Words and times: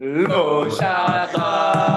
לא 0.00 0.66
שכחתי 0.70 1.88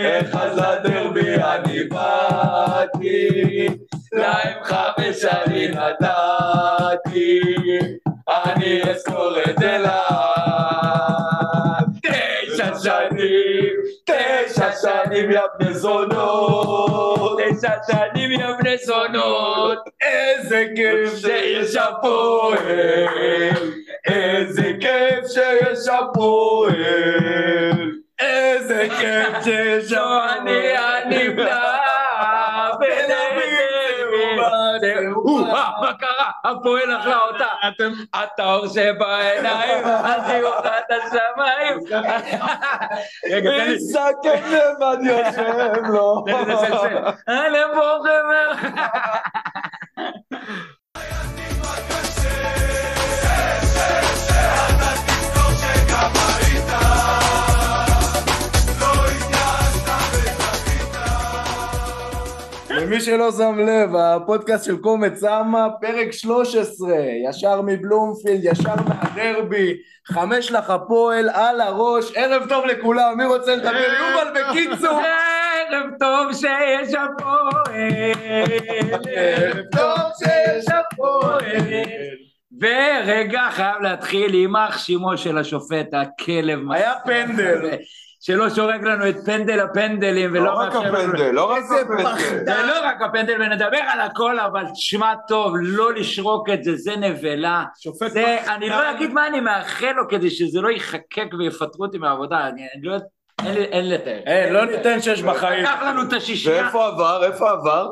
איך 0.00 0.34
אז 0.34 0.58
לדרבי 0.58 1.34
אני 1.34 1.84
באתי, 1.84 3.68
להם 4.12 4.64
חמש 4.64 5.16
שנים 5.16 5.70
נתתי, 5.70 7.40
אני 8.28 8.82
אזכור 8.82 9.32
את 9.50 9.60
לעד. 9.60 10.00
תשע 12.02 12.78
שנים, 12.78 13.74
תשע 14.04 14.70
שנים 14.82 15.30
יא 15.30 15.40
בני 15.58 15.74
זונות, 15.74 17.40
תשע 17.40 17.74
שנים 17.86 18.30
יא 18.32 18.46
בני 18.58 18.76
זונות, 18.78 19.78
איזה 20.00 20.66
כיף 20.76 21.18
שיש 21.20 21.76
הפועל, 21.76 22.58
מה 35.80 35.92
קרה? 35.92 36.30
הפועל 36.44 36.96
אכלה 37.00 37.18
אותה. 37.18 37.46
הטהור 38.14 38.66
שבעיניים, 38.68 39.84
החיוך 39.86 40.56
עד 40.56 40.82
השמיים. 40.90 41.78
רגע, 43.30 43.50
תן 43.50 43.70
לי. 43.70 43.76
מסכם 43.76 44.42
לבד 44.46 44.96
יושב 45.02 45.84
לו. 45.88 46.24
תן 46.26 46.44
לי 46.44 46.54
לזלזל. 46.54 46.98
אלה 47.28 47.66
בוחר. 47.74 48.22
למי 62.90 63.00
שלא 63.00 63.32
שם 63.32 63.58
לב, 63.58 63.96
הפודקאסט 63.96 64.64
של 64.64 64.76
קומץ 64.76 65.20
סמה, 65.20 65.68
פרק 65.80 66.12
13, 66.12 66.88
ישר 67.28 67.60
מבלומפילד, 67.62 68.40
ישר 68.44 68.74
מהדרבי, 68.88 69.76
חמש 70.06 70.52
לך 70.52 70.70
הפועל, 70.70 71.28
על 71.28 71.60
הראש, 71.60 72.12
ערב 72.14 72.48
טוב 72.48 72.64
לכולם, 72.64 73.14
מי 73.16 73.24
רוצה 73.24 73.56
לדבר? 73.56 73.70
יובל 73.70 74.40
בקיצור, 74.40 75.00
ערב 75.00 75.90
טוב 76.00 76.32
שיש 76.32 76.94
הפועל, 76.94 77.74
ערב 79.14 79.64
טוב 79.72 80.10
שיש 80.18 80.64
הפועל. 80.68 81.42
ורגע, 82.60 83.42
חייב 83.50 83.82
להתחיל 83.82 84.34
יימח 84.34 84.78
שמו 84.78 85.16
של 85.16 85.38
השופט, 85.38 85.94
הכלב. 85.94 86.58
היה 86.72 86.92
פנדל. 87.04 87.70
שלא 88.20 88.50
שורק 88.50 88.82
לנו 88.82 89.08
את 89.08 89.16
פנדל 89.26 89.60
הפנדלים 89.60 90.30
ולא 90.32 90.44
לא 90.44 90.50
רק 90.50 90.74
הפנדל, 90.74 91.30
לא 91.30 91.50
רק 91.50 91.62
הפנדל. 91.64 92.44
זה 92.44 92.62
לא 92.66 92.74
רק 92.84 93.02
הפנדל, 93.02 93.42
ונדבר 93.42 93.78
על 93.92 94.00
הכל, 94.00 94.38
אבל 94.38 94.64
תשמע 94.74 95.12
טוב, 95.28 95.54
לא 95.60 95.94
לשרוק 95.94 96.48
את 96.50 96.64
זה, 96.64 96.76
זה 96.76 96.96
נבלה. 96.96 97.64
שופט 97.82 98.10
זה, 98.10 98.36
פחדן. 98.40 98.52
אני 98.52 98.68
לא 98.68 98.90
אגיד 98.90 99.12
מה 99.12 99.26
אני 99.26 99.40
מאחל 99.40 99.92
לו 99.96 100.08
כדי 100.08 100.30
שזה 100.30 100.60
לא 100.60 100.68
ייחקק 100.68 101.26
ויפטרו 101.38 101.84
אותי 101.84 101.98
מהעבודה, 101.98 102.48
אני 102.48 102.66
אני 102.74 102.82
לא... 102.82 102.96
אין 103.46 103.88
לתאר. 103.88 104.20
אין, 104.26 104.52
לא 104.52 104.64
ניתן 104.64 105.00
שש 105.00 105.22
בחיים. 105.22 105.62
לקח 105.62 105.82
לנו 105.82 106.02
את 106.02 106.12
השישייה. 106.12 106.62
ואיפה 106.62 106.86
עבר? 106.86 107.24
איפה 107.24 107.50
עבר? 107.50 107.88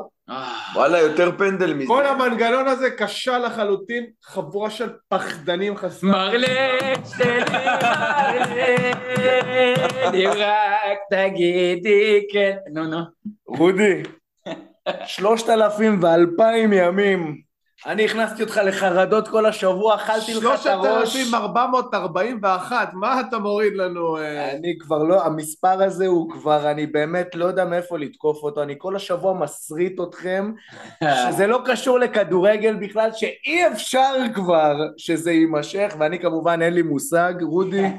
וואלה, 0.75 0.99
יותר 0.99 1.31
פנדל 1.37 1.73
מזה. 1.73 1.87
כל 1.87 2.05
המנגנון 2.05 2.67
הזה 2.67 2.89
כשל 2.97 3.37
לחלוטין, 3.37 4.05
חבורה 4.23 4.69
של 4.69 4.89
פחדנים 5.07 5.77
חסרי... 5.77 6.09
מרלן 6.09 7.05
שלי 7.17 7.39
מרלן, 7.51 8.93
אם 10.13 10.29
רק 10.35 10.97
תגידי 11.09 12.27
כן. 12.31 12.57
נו 12.73 12.83
נו. 12.83 12.99
רודי, 13.47 14.03
שלושת 15.05 15.49
אלפים 15.49 16.03
ואלפיים 16.03 16.73
ימים. 16.73 17.48
אני 17.85 18.05
הכנסתי 18.05 18.43
אותך 18.43 18.61
לחרדות 18.65 19.27
כל 19.27 19.45
השבוע, 19.45 19.95
אכלתי 19.95 20.33
לך 20.33 20.45
את 20.61 20.65
הראש. 20.65 21.13
3,441, 21.13 22.93
מה 22.93 23.19
אתה 23.19 23.39
מוריד 23.39 23.73
לנו? 23.75 24.17
אה? 24.17 24.51
אני 24.51 24.77
כבר 24.79 25.03
לא, 25.03 25.25
המספר 25.25 25.83
הזה 25.83 26.07
הוא 26.07 26.31
כבר, 26.31 26.71
אני 26.71 26.85
באמת 26.85 27.35
לא 27.35 27.45
יודע 27.45 27.65
מאיפה 27.65 27.97
לתקוף 27.97 28.43
אותו, 28.43 28.63
אני 28.63 28.75
כל 28.77 28.95
השבוע 28.95 29.33
מסריט 29.33 30.01
אתכם, 30.01 30.51
שזה 31.03 31.47
לא 31.47 31.61
קשור 31.65 31.99
לכדורגל 31.99 32.75
בכלל, 32.75 33.09
שאי 33.13 33.67
אפשר 33.67 34.13
כבר 34.33 34.75
שזה 34.97 35.31
יימשך, 35.31 35.95
ואני 35.99 36.19
כמובן 36.19 36.61
אין 36.61 36.73
לי 36.73 36.81
מושג, 36.81 37.33
רודי, 37.41 37.85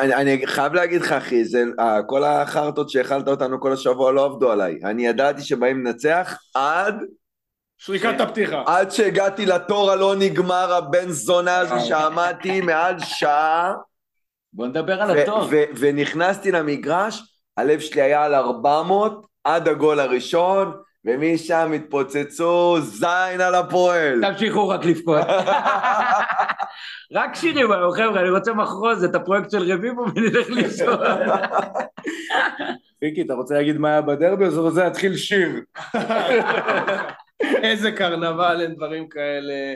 אני, 0.00 0.14
אני 0.14 0.46
חייב 0.46 0.74
להגיד 0.74 1.00
לך, 1.00 1.12
אחי, 1.12 1.44
זה, 1.44 1.64
אה, 1.80 2.02
כל 2.02 2.24
החרטות 2.24 2.90
שהאכלת 2.90 3.28
אותנו 3.28 3.60
כל 3.60 3.72
השבוע 3.72 4.12
לא 4.12 4.24
עבדו 4.24 4.52
עליי. 4.52 4.78
אני 4.84 5.06
ידעתי 5.06 5.42
שבאים 5.42 5.84
לנצח 5.84 6.38
עד, 6.54 6.94
שריקת 7.78 8.20
הפתיחה. 8.20 8.62
עד 8.66 8.90
שהגעתי 8.90 9.46
לתור 9.46 9.90
הלא 9.90 10.14
נגמר 10.18 10.74
הבן 10.74 11.08
זונה 11.08 11.58
הזה 11.58 11.80
שעמדתי 11.80 12.60
מעל 12.60 12.98
שעה, 12.98 13.74
בוא 14.52 14.66
נדבר 14.66 15.02
על. 15.02 15.16
ו- 15.50 15.64
ונכנסתי 15.78 16.52
למגרש, 16.52 17.22
הלב 17.56 17.80
שלי 17.80 18.02
היה 18.02 18.24
על 18.24 18.34
400 18.34 19.26
עד 19.44 19.68
הגול 19.68 20.00
הראשון, 20.00 20.72
ומשם 21.04 21.72
התפוצצו 21.74 22.76
זין 22.80 23.40
על 23.40 23.54
הפועל. 23.54 24.20
תמשיכו 24.20 24.68
רק 24.68 24.84
לבכות. 24.84 25.26
רק 27.12 27.34
שירים 27.34 27.72
היום, 27.72 27.92
חבר'ה, 27.92 28.20
אני 28.20 28.30
רוצה 28.30 28.52
מחרוז 28.52 29.04
את 29.04 29.14
הפרויקט 29.14 29.50
של 29.50 29.72
רביבו 29.72 30.04
ונלך 30.14 30.50
לישון. 30.50 30.98
פיקי, 33.00 33.22
אתה 33.22 33.34
רוצה 33.34 33.54
להגיד 33.54 33.78
מה 33.78 33.88
היה 33.88 34.00
בדרבי, 34.00 34.44
או 34.44 34.50
אתה 34.50 34.60
רוצה 34.60 34.84
להתחיל 34.84 35.16
שיר? 35.16 35.60
איזה 37.40 37.92
קרנבל, 37.92 38.60
אין 38.60 38.74
דברים 38.74 39.08
כאלה. 39.08 39.74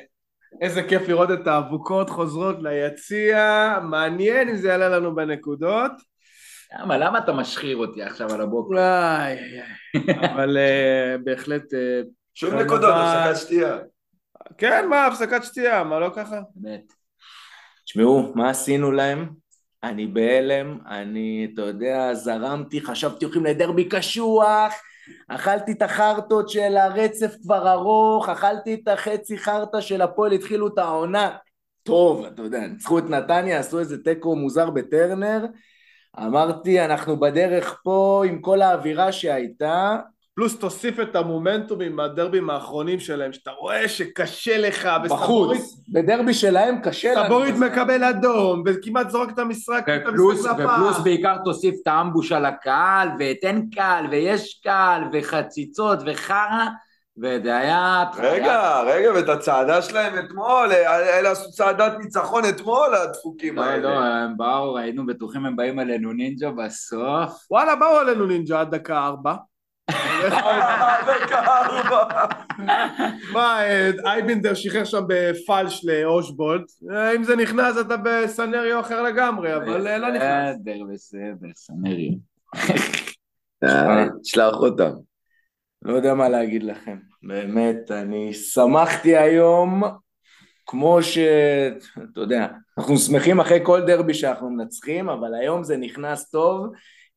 איזה 0.61 0.83
כיף 0.83 1.09
לראות 1.09 1.31
את 1.31 1.47
האבוקות 1.47 2.11
חוזרות 2.11 2.57
ליציע. 2.63 3.79
מעניין 3.83 4.49
אם 4.49 4.57
זה 4.57 4.69
יעלה 4.69 4.89
לנו 4.89 5.15
בנקודות. 5.15 5.93
למה, 6.81 6.99
למה 6.99 7.19
אתה 7.19 7.33
משחיר 7.33 7.77
אותי 7.77 8.03
עכשיו 8.03 8.35
על 8.35 8.41
הבוקר? 8.41 8.79
איי. 8.79 9.63
אבל 10.33 10.57
אה, 10.59 11.17
בהחלט... 11.25 11.75
אה, 11.75 12.01
שום. 12.35 12.55
נקודות, 12.55 12.95
הפסקת 12.97 13.47
שתייה. 13.47 13.79
כן, 14.59 14.89
מה, 14.89 15.07
הפסקת 15.07 15.45
שתייה, 15.45 15.85
מה 15.85 16.01
לא 16.01 16.11
ככה? 16.17 16.41
באמת. 16.55 16.93
תשמעו, 17.85 18.33
מה 18.35 18.51
עשינו 18.51 18.93
להם? 18.93 19.29
אני 19.83 20.07
בהלם, 20.07 20.79
אני, 20.87 21.49
אתה 21.55 21.63
יודע, 21.63 22.15
זרמתי, 22.15 22.81
חשבתי 22.81 23.25
הולכים 23.25 23.45
לדרבי 23.45 23.89
קשוח, 23.89 24.73
אכלתי 25.29 25.73
את 25.73 25.83
החרטות 25.83 26.49
של 26.49 26.77
הרצף 26.77 27.35
כבר 27.43 27.73
ארוך, 27.73 28.29
אכלתי 28.29 28.75
את 28.75 28.89
החצי 28.89 29.39
חרטה 29.39 29.81
של 29.81 30.03
הפועל, 30.03 30.33
התחילו 30.33 30.69
את 30.69 30.79
העונה. 30.79 31.37
טוב, 31.83 32.25
אתה 32.25 32.43
יודע, 32.43 32.61
ניצחו 32.61 32.99
את 32.99 33.05
נתניה, 33.05 33.59
עשו 33.59 33.79
איזה 33.79 34.05
תיקו 34.05 34.37
מוזר 34.37 34.71
בטרנר. 34.71 35.47
אמרתי, 36.19 36.85
אנחנו 36.85 37.21
בדרך 37.21 37.81
פה 37.85 38.23
עם 38.27 38.41
כל 38.41 38.63
האווירה 38.63 39.13
שהייתה, 39.13 39.97
פלוס 40.41 40.59
תוסיף 40.59 41.01
את 41.01 41.17
המומנטומים 41.17 41.97
מהדרבים 41.97 42.51
האחרונים 42.51 43.01
שלהם, 43.01 43.33
שאתה 43.33 43.51
רואה 43.51 43.89
שקשה 43.89 44.59
לך, 44.59 44.89
וסבורית 45.05 45.61
בחוץ. 45.61 45.85
בדרבי 45.89 46.35
שלהם 46.35 46.81
קשה 46.83 47.15
לנו. 47.15 47.25
סבורית 47.25 47.55
מקבל 47.55 48.05
אדום, 48.05 48.63
וכמעט 48.67 49.11
זורק 49.11 49.31
את 49.31 49.39
המשחק, 49.39 49.87
את 49.89 50.09
ופלוס, 50.09 50.47
המשחק 50.47 50.65
ופלוס 50.65 50.95
לפח. 50.97 51.05
בעיקר 51.05 51.37
תוסיף 51.45 51.75
את 51.83 51.87
האמבוש 51.87 52.33
על 52.33 52.47
הקהל, 52.47 53.09
ואת 53.19 53.37
אין 53.43 53.69
קהל, 53.75 54.07
ויש 54.11 54.61
קהל, 54.65 55.03
וחציצות, 55.13 55.99
וחרא, 56.07 56.67
וזה 57.19 57.57
היה... 57.57 58.05
רגע, 58.19 58.81
רגע, 58.81 59.11
ואת 59.15 59.29
הצעדה 59.29 59.83
שלהם 59.83 60.19
אתמול, 60.19 60.73
אלה 61.19 61.31
עשו 61.31 61.51
צעדת 61.51 61.93
ניצחון 61.99 62.43
אתמול, 62.49 62.95
הדפוקים 62.95 63.57
לא, 63.57 63.63
האלה. 63.63 63.83
לא, 63.83 64.05
הם 64.05 64.37
באו, 64.37 64.79
היינו 64.79 65.07
בטוחים 65.07 65.47
הם 65.47 65.57
באים 65.57 65.79
עלינו 65.79 66.13
נינג'ה 66.13 66.51
בסוף. 66.51 67.47
וואלה, 67.51 67.77
באו 67.77 67.97
עלינו 67.97 68.27
נינג'ה 68.27 68.61
עד 68.61 68.75
דקה 68.75 68.99
ארבע. 69.07 69.35
מה, 73.33 73.63
אה, 73.63 73.91
אייבינדר 74.05 74.55
שחרר 74.55 74.85
שם 74.85 75.03
בפלש 75.07 75.85
לאושבולד, 75.85 76.65
אה, 76.91 77.17
אם 77.17 77.25
זה 77.25 77.37
נכנס 77.37 77.77
אתה 77.81 77.97
בסנריו 77.97 78.81
אחר 78.81 79.03
לגמרי, 79.03 79.57
אבל 79.57 79.87
אה, 79.87 79.99
לא 79.99 80.11
נכנס. 80.11 80.57
בסדר, 80.61 80.85
בסדר, 80.93 81.49
סנריו. 81.55 82.13
שלח 84.23 84.55
אותם. 84.55 84.93
לא 85.83 85.93
יודע 85.93 86.15
מה 86.15 86.29
להגיד 86.29 86.63
לכם, 86.63 86.97
באמת, 87.23 87.91
אני 87.91 88.35
שמחתי 88.35 89.17
היום, 89.17 89.83
כמו 90.67 91.03
ש... 91.03 91.19
אתה 92.13 92.21
יודע, 92.21 92.47
אנחנו 92.79 92.97
שמחים 92.97 93.41
אחרי 93.41 93.61
כל 93.63 93.81
דרבי 93.81 94.15
שאנחנו 94.15 94.51
מנצחים, 94.51 95.09
אבל 95.09 95.35
היום 95.35 95.65
זה 95.65 95.77
נכנס 95.77 96.31
טוב, 96.31 96.67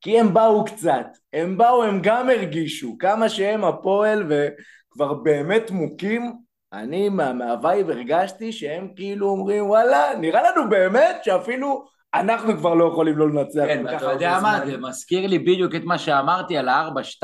כי 0.03 0.19
הם 0.19 0.33
באו 0.33 0.65
קצת, 0.65 1.05
הם 1.33 1.57
באו, 1.57 1.83
הם 1.83 1.99
גם 2.03 2.29
הרגישו, 2.29 2.97
כמה 2.99 3.29
שהם 3.29 3.63
הפועל 3.65 4.23
וכבר 4.29 5.13
באמת 5.13 5.71
מוכים, 5.71 6.33
אני 6.73 7.09
מה- 7.09 7.33
מה 7.33 7.52
vibe 7.52 7.89
הרגשתי 7.89 8.51
שהם 8.51 8.87
כאילו 8.95 9.29
אומרים 9.29 9.65
וואלה, 9.69 10.15
נראה 10.19 10.41
לנו 10.51 10.69
באמת 10.69 11.15
שאפילו 11.23 11.85
אנחנו 12.13 12.57
כבר 12.57 12.73
לא 12.73 12.89
יכולים 12.91 13.17
לא 13.17 13.29
לנצח. 13.29 13.63
כן, 13.67 13.87
הרבה 13.87 14.11
יודע 14.11 14.39
מה. 14.41 14.59
זה 14.65 14.77
מזכיר 14.77 15.27
לי 15.27 15.39
בדיוק 15.39 15.75
את 15.75 15.83
מה 15.83 15.97
שאמרתי 15.97 16.57
על 16.57 16.69
ה-4-2 16.69 17.23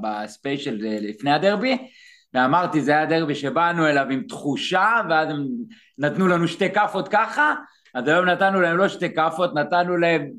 ב 0.00 0.10
special 0.10 0.78
לפני 0.80 1.32
הדרבי, 1.32 1.78
ואמרתי 2.34 2.80
זה 2.80 2.90
היה 2.90 3.06
דרבי 3.06 3.34
שבאנו 3.34 3.86
אליו 3.86 4.06
עם 4.10 4.22
תחושה, 4.28 5.00
ואז 5.10 5.30
הם 5.30 5.46
נתנו 5.98 6.28
לנו 6.28 6.48
שתי 6.48 6.72
כאפות 6.72 7.08
ככה, 7.08 7.54
אז 7.94 8.08
היום 8.08 8.24
נתנו 8.24 8.60
להם 8.60 8.76
לא 8.76 8.88
שתי 8.88 9.14
כאפות, 9.14 9.54
נתנו 9.54 9.96
להם 9.96 10.30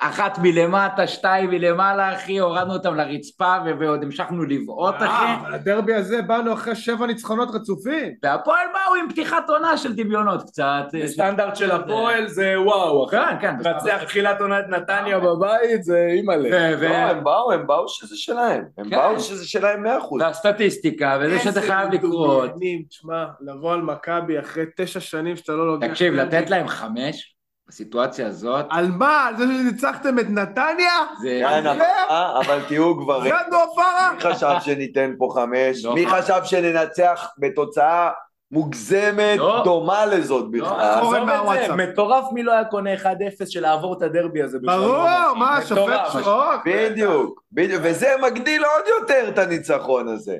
אחת 0.00 0.38
מלמטה, 0.42 1.06
שתיים 1.06 1.50
מלמעלה, 1.50 2.14
אחי, 2.14 2.38
הורדנו 2.38 2.72
אותם 2.72 2.94
לרצפה 2.94 3.54
ועוד 3.80 4.02
המשכנו 4.02 4.44
לבעוט, 4.44 4.94
אחי. 4.96 5.04
אה, 5.04 5.36
אבל 5.40 5.54
הדרבי 5.54 5.94
הזה 5.94 6.22
באנו 6.22 6.52
אחרי 6.52 6.74
שבע 6.74 7.06
ניצחונות 7.06 7.48
רצופים. 7.54 8.12
והפועל 8.22 8.66
באו 8.72 8.94
עם 8.94 9.10
פתיחת 9.10 9.48
עונה 9.48 9.76
של 9.76 9.96
דמיונות 9.96 10.42
קצת. 10.42 10.84
סטנדרט 11.06 11.56
של 11.56 11.70
הפועל 11.70 12.28
זה 12.28 12.54
וואו, 12.60 13.06
אחי. 13.06 13.16
כן, 13.16 13.36
כן. 13.40 13.70
לנצח 13.70 14.02
תחילת 14.04 14.40
עונת 14.40 14.64
נתניה 14.68 15.18
בבית 15.18 15.84
זה 15.84 16.08
אימא'לה. 16.10 16.48
לא, 16.76 16.94
הם 16.96 17.24
באו, 17.24 17.52
הם 17.52 17.66
באו 17.66 17.88
שזה 17.88 18.16
שלהם. 18.16 18.64
הם 18.78 18.90
כן. 18.90 18.96
באו 18.96 19.20
שזה 19.20 19.48
שלהם 19.48 19.82
מאה 19.82 19.98
אחוז. 19.98 20.22
והסטטיסטיקה, 20.22 21.18
וזה 21.20 21.38
שזה 21.38 21.62
חייב 21.62 21.92
לקרות. 21.92 22.50
תשמע, 22.88 23.24
לבוא 23.40 23.72
על 23.72 23.82
מכבי 23.82 24.38
אחרי 24.38 24.64
תשע 24.76 25.00
שנים 25.00 25.36
שאתה 25.36 25.52
לא 25.52 25.66
לוקח... 25.66 25.86
תקשיב, 25.86 26.14
לתת 26.14 26.50
להם 26.50 26.68
חמש, 26.68 27.37
בסיטואציה 27.68 28.26
הזאת, 28.26 28.66
על 28.70 28.86
מה? 28.90 29.26
על 29.26 29.36
זה 29.36 29.44
שניצחתם 29.44 30.18
את 30.18 30.26
נתניה? 30.30 30.92
זה... 31.22 31.40
כן, 31.48 31.66
אבל- 31.66 31.80
אה, 32.10 32.40
אבל 32.40 32.60
תהיו 32.68 32.94
גברים. 32.94 33.32
זה 33.32 33.40
הדואפרה? 33.46 34.10
מי 34.14 34.20
חשב 34.20 34.54
שניתן 34.60 35.12
פה 35.18 35.28
חמש? 35.34 35.84
לא. 35.84 35.94
מי 35.94 36.06
חשב 36.06 36.40
שננצח 36.44 37.28
בתוצאה 37.38 38.10
מוגזמת 38.52 39.38
לא. 39.38 39.62
דומה 39.64 40.06
לזאת 40.06 40.50
בכלל? 40.50 40.98
קורא 41.00 41.18
עזוב 41.18 41.28
את 41.52 41.66
זה. 41.66 41.74
מטורף 41.86 42.24
מי 42.32 42.42
לא 42.42 42.52
היה 42.52 42.64
קונה 42.64 42.94
1-0 42.94 43.06
של 43.48 43.60
לעבור 43.60 43.94
את 43.96 44.02
הדרבי 44.02 44.42
הזה. 44.42 44.58
ברור. 44.62 45.06
מה, 45.36 45.58
שופט. 45.68 46.00
שוק? 46.12 46.62
בדיוק, 46.66 47.40
בדיוק, 47.52 47.80
וזה 47.84 48.08
מגדיל 48.22 48.64
עוד 48.64 48.84
יותר 49.00 49.28
את 49.28 49.38
הניצחון 49.38 50.08
הזה. 50.08 50.36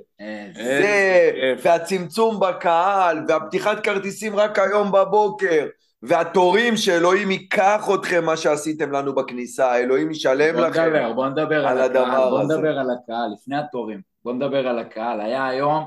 זה. 0.55 1.31
והצמצום 1.63 2.41
בקהל, 2.41 3.19
והפתיחת 3.29 3.81
כרטיסים 3.85 4.37
רק 4.37 4.59
היום 4.59 4.93
בבוקר, 4.93 5.67
והתורים 6.03 6.77
שאלוהים 6.77 7.31
ייקח 7.31 7.89
אתכם 7.95 8.25
מה 8.25 8.37
שעשיתם 8.37 8.93
לנו 8.93 9.15
בכניסה, 9.15 9.77
אלוהים 9.77 10.11
ישלם 10.11 10.55
בוא 10.55 10.67
לכם. 10.67 10.83
נדבר, 10.83 11.13
בוא 11.13 11.29
נדבר 11.29 11.67
על 11.67 11.79
על 11.79 11.79
הקהל, 11.79 12.05
הדבר 12.05 12.31
בוא 12.31 12.41
הזה. 12.41 12.55
נדבר 12.55 12.79
על 12.79 12.87
הקהל, 12.91 13.31
לפני 13.35 13.57
התורים, 13.59 14.01
בוא 14.25 14.33
נדבר 14.33 14.69
על 14.69 14.79
הקהל, 14.79 15.21
היה 15.21 15.47
היום, 15.49 15.85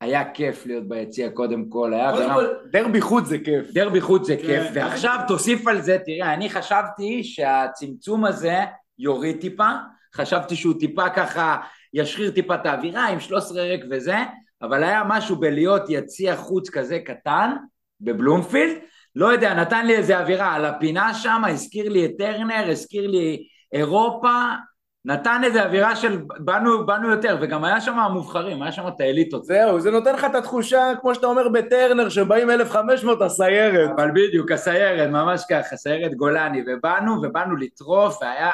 היה 0.00 0.30
כיף 0.30 0.66
להיות 0.66 0.88
ביציע 0.88 1.30
קודם 1.30 1.68
כל, 1.68 1.94
היה 1.94 2.12
קודם 2.12 2.30
כל, 2.34 2.46
דרבי 2.72 3.00
חוץ 3.00 3.24
זה 3.26 3.38
כיף. 3.38 3.70
דרבי 3.72 4.00
חוץ 4.00 4.26
זה 4.26 4.36
כיף, 4.36 4.62
כן. 4.62 4.72
ועכשיו 4.74 5.18
תוסיף 5.28 5.66
על 5.66 5.80
זה, 5.80 5.98
תראה, 6.04 6.34
אני 6.34 6.50
חשבתי 6.50 7.24
שהצמצום 7.24 8.24
הזה 8.24 8.56
יוריד 8.98 9.40
טיפה, 9.40 9.68
חשבתי 10.14 10.56
שהוא 10.56 10.74
טיפה 10.80 11.08
ככה 11.08 11.56
ישחיר 11.94 12.30
טיפה 12.30 12.54
את 12.54 12.66
האווירה 12.66 13.08
עם 13.08 13.20
13 13.20 13.62
ריק 13.62 13.84
וזה, 13.90 14.16
אבל 14.62 14.84
היה 14.84 15.02
משהו 15.08 15.36
בלהיות 15.36 15.82
יציע 15.88 16.36
חוץ 16.36 16.70
כזה 16.70 16.98
קטן, 16.98 17.50
בבלומפילד, 18.00 18.76
לא 19.16 19.26
יודע, 19.26 19.54
נתן 19.54 19.86
לי 19.86 19.96
איזה 19.96 20.18
אווירה 20.18 20.54
על 20.54 20.64
הפינה 20.64 21.14
שם, 21.14 21.42
הזכיר 21.48 21.88
לי 21.88 22.06
את 22.06 22.10
טרנר, 22.18 22.70
הזכיר 22.70 23.06
לי 23.06 23.46
אירופה, 23.72 24.32
נתן 25.04 25.40
איזה 25.44 25.64
אווירה 25.64 25.96
של 25.96 26.18
באנו, 26.38 26.86
באנו 26.86 27.10
יותר, 27.10 27.38
וגם 27.40 27.64
היה 27.64 27.80
שם 27.80 27.98
המובחרים, 27.98 28.62
היה 28.62 28.72
שם 28.72 28.88
את 28.88 29.00
האליטות. 29.00 29.44
זהו, 29.44 29.80
זה 29.80 29.90
נותן 29.90 30.14
לך 30.14 30.24
את 30.24 30.34
התחושה, 30.34 30.92
כמו 31.00 31.14
שאתה 31.14 31.26
אומר 31.26 31.48
בטרנר, 31.48 32.08
שבאים 32.08 32.50
1,500 32.50 33.22
הסיירת. 33.22 33.90
אבל 33.96 34.10
בדיוק, 34.10 34.50
הסיירת, 34.52 35.10
ממש 35.10 35.44
ככה, 35.50 35.76
סיירת 35.76 36.14
גולני, 36.14 36.62
ובאנו, 36.66 37.22
ובאנו 37.22 37.56
לטרוף, 37.56 38.18
והיה, 38.22 38.50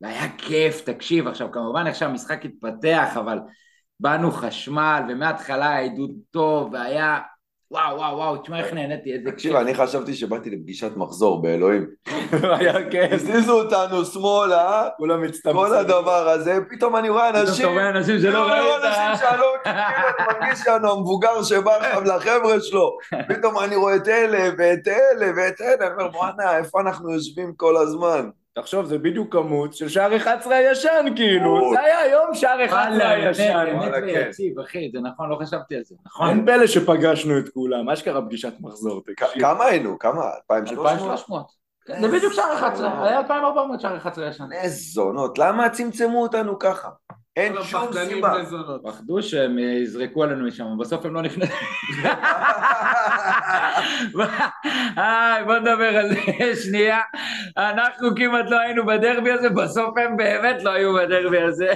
והיה 0.00 0.28
כיף, 0.38 0.80
תקשיב, 0.80 1.28
עכשיו 1.28 1.52
כמובן 1.52 1.86
עכשיו 1.86 2.08
המשחק 2.08 2.44
התפתח, 2.44 3.16
אבל 3.16 3.38
באנו 4.00 4.30
חשמל, 4.30 5.02
ומההתחלה 5.08 5.70
היה 5.70 5.78
עידוד 5.78 6.10
טוב, 6.30 6.72
והיה, 6.72 7.18
וואו, 7.70 7.96
וואו, 7.96 8.16
וואו, 8.16 8.36
תשמע 8.36 8.58
איך 8.58 8.72
נהניתי, 8.72 9.12
איזה 9.12 9.30
תקשיב, 9.30 9.56
אני 9.56 9.74
חשבתי 9.74 10.14
שבאתי 10.14 10.50
לפגישת 10.50 10.96
מחזור 10.96 11.42
באלוהים. 11.42 11.86
היה 12.58 12.90
כיף. 12.90 13.12
הזיזו 13.12 13.60
אותנו 13.60 14.04
שמאלה, 14.04 14.88
כולם 14.96 15.22
מצטמצמים. 15.22 15.66
כל 15.66 15.74
הדבר 15.74 16.28
הזה, 16.28 16.58
פתאום 16.70 16.96
אני 16.96 17.08
רואה 17.08 17.30
פתאום 17.30 17.46
אנשים, 17.46 17.64
אתה 17.64 17.74
רואה 17.74 17.88
אנשים 17.88 18.20
שלא 18.20 18.28
אני 18.28 18.60
רואה 18.60 18.78
ראית. 18.78 18.84
אנשים 18.84 19.28
שאלו 19.28 19.44
אותי, 19.44 19.70
כאילו 19.94 20.08
אני 20.30 20.38
מרגיש 20.40 20.58
שאני 20.58 20.90
המבוגר 20.90 21.42
שבא 21.42 21.70
עכשיו 21.70 22.04
לחבר'ה 22.04 22.60
שלו, 22.60 22.96
פתאום 23.28 23.58
אני 23.58 23.76
רואה 23.76 23.96
את 23.96 24.08
אלה 24.08 24.50
ואת 24.58 24.88
אלה 24.88 25.26
ואת 25.36 25.60
אלה, 25.60 25.86
אני 25.86 25.94
אומר 25.94 26.08
בואנה, 26.08 26.56
איפה 26.58 26.80
אנחנו 26.80 27.12
יושבים 27.12 27.52
כל 27.56 27.76
הזמן? 27.76 28.30
תחשוב, 28.60 28.84
זה 28.86 28.98
בדיוק 28.98 29.32
כמות 29.32 29.74
של 29.74 29.88
שער 29.88 30.16
11 30.16 30.54
הישן, 30.56 31.06
כאילו. 31.16 31.70
זה 31.72 31.80
היה 31.80 31.98
היום 31.98 32.34
שער 32.34 32.64
11 32.64 32.80
וואלה, 32.80 33.08
באמת, 33.08 33.26
הישן. 33.26 33.64
באמת 33.66 33.76
וואלה, 33.76 34.00
כן. 34.00 34.06
ויציב, 34.06 34.60
אחי, 34.60 34.90
זה 34.92 35.00
נכון, 35.00 35.28
לא 35.30 35.36
חשבתי 35.42 35.76
על 35.76 35.82
זה, 35.84 35.94
נכון. 36.06 36.28
אין 36.28 36.46
פלא 36.46 36.66
שפגשנו 36.66 37.38
את 37.38 37.48
כולם, 37.48 37.90
אשכרה 37.90 38.22
פגישת 38.22 38.52
מחזור, 38.60 39.02
תקשיב. 39.06 39.42
כמה 39.42 39.64
היינו? 39.64 39.98
כמה? 39.98 40.22
2,300? 40.50 40.92
2,300. 40.92 41.52
כן, 41.86 42.00
זה 42.00 42.08
בדיוק 42.08 42.32
שער 42.32 42.54
11, 42.54 43.08
היה 43.08 43.18
2,400 43.18 43.80
שער 43.80 43.96
11 43.96 44.28
ישן. 44.28 44.44
בני 44.46 44.68
זונות, 44.68 45.38
למה 45.38 45.68
צמצמו 45.70 46.22
אותנו 46.22 46.58
ככה? 46.58 46.88
אין 47.38 47.52
שום 47.62 47.92
סיבה. 48.08 48.34
פחדו 48.84 49.22
שהם 49.22 49.58
יזרקו 49.58 50.22
עלינו 50.22 50.46
משם, 50.46 50.64
בסוף 50.78 51.06
הם 51.06 51.14
לא 51.14 51.22
נכנסו. 51.22 51.52
היי, 54.96 55.44
בוא 55.44 55.58
נדבר 55.58 55.96
על 55.96 56.08
זה 56.08 56.62
שנייה. 56.62 57.00
אנחנו 57.56 58.08
כמעט 58.16 58.50
לא 58.50 58.60
היינו 58.60 58.86
בדרבי 58.86 59.32
הזה, 59.32 59.50
בסוף 59.50 59.98
הם 59.98 60.16
באמת 60.16 60.62
לא 60.62 60.70
היו 60.70 60.94
בדרבי 60.94 61.40
הזה. 61.40 61.74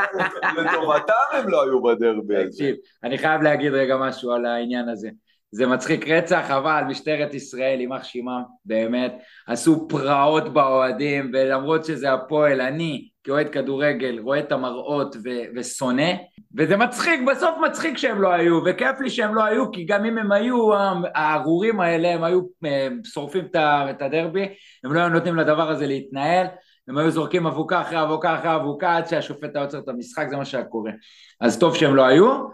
לטובתם 0.56 1.12
הם 1.32 1.48
לא 1.48 1.62
היו 1.62 1.82
בדרבי 1.82 2.36
הזה. 2.36 2.50
תקשיב, 2.50 2.76
אני 3.04 3.18
חייב 3.18 3.42
להגיד 3.42 3.72
רגע 3.72 3.96
משהו 3.96 4.32
על 4.32 4.46
העניין 4.46 4.88
הזה. 4.88 5.08
זה 5.52 5.66
מצחיק 5.66 6.08
רצח, 6.08 6.50
אבל 6.50 6.82
משטרת 6.88 7.34
ישראל, 7.34 7.80
יימח 7.80 8.04
שמם, 8.04 8.42
באמת, 8.64 9.14
עשו 9.46 9.88
פרעות 9.88 10.52
באוהדים, 10.52 11.30
ולמרות 11.34 11.84
שזה 11.84 12.12
הפועל, 12.12 12.60
אני, 12.60 13.08
כאוהד 13.24 13.48
כדורגל, 13.48 14.18
רואה 14.22 14.38
את 14.38 14.52
המראות 14.52 15.16
ו- 15.24 15.44
ושונא, 15.56 16.12
וזה 16.58 16.76
מצחיק, 16.76 17.20
בסוף 17.30 17.50
מצחיק 17.66 17.98
שהם 17.98 18.22
לא 18.22 18.32
היו, 18.32 18.60
וכיף 18.66 19.00
לי 19.00 19.10
שהם 19.10 19.34
לא 19.34 19.44
היו, 19.44 19.70
כי 19.72 19.84
גם 19.84 20.04
אם 20.04 20.18
הם 20.18 20.32
היו, 20.32 20.70
הארורים 21.14 21.80
האלה, 21.80 22.08
הם 22.08 22.24
היו 22.24 22.40
אה, 22.64 22.88
שורפים 23.04 23.44
את 23.90 24.02
הדרבי, 24.02 24.46
הם 24.84 24.92
לא 24.92 25.00
היו 25.00 25.08
נותנים 25.08 25.36
לדבר 25.36 25.70
הזה 25.70 25.86
להתנהל, 25.86 26.46
הם 26.88 26.98
היו 26.98 27.10
זורקים 27.10 27.46
אבוקה 27.46 27.80
אחרי 27.80 28.02
אבוקה 28.02 28.38
אחרי 28.38 28.56
אבוקה, 28.56 28.96
עד 28.96 29.06
שהשופט 29.06 29.50
היה 29.56 29.64
עוצר 29.64 29.78
את 29.78 29.88
המשחק, 29.88 30.26
זה 30.30 30.36
מה 30.36 30.44
שהיה 30.44 30.64
קורה. 30.64 30.92
אז 31.40 31.58
טוב 31.58 31.76
שהם 31.76 31.96
לא 31.96 32.06
היו, 32.06 32.44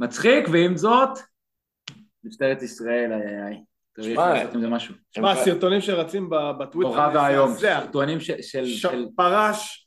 מצחיק, 0.00 0.48
ועם 0.52 0.76
זאת, 0.76 1.18
משטרת 2.24 2.62
ישראל, 2.62 3.12
איי 3.12 3.20
איי 3.20 3.46
איי. 3.46 3.60
צריך 3.96 4.14
שמע, 4.14 4.34
לעשות 4.34 4.54
עם 4.54 4.60
זה 4.60 4.68
משהו. 4.68 4.94
שמע, 5.14 5.30
הסרטונים 5.32 5.80
שרצים 5.80 6.30
בטוויטר, 6.30 6.90
נורא 6.90 7.10
ואיום. 7.14 7.50
סרטונים 7.54 8.18
של- 8.20 9.06
פרש, 9.16 9.85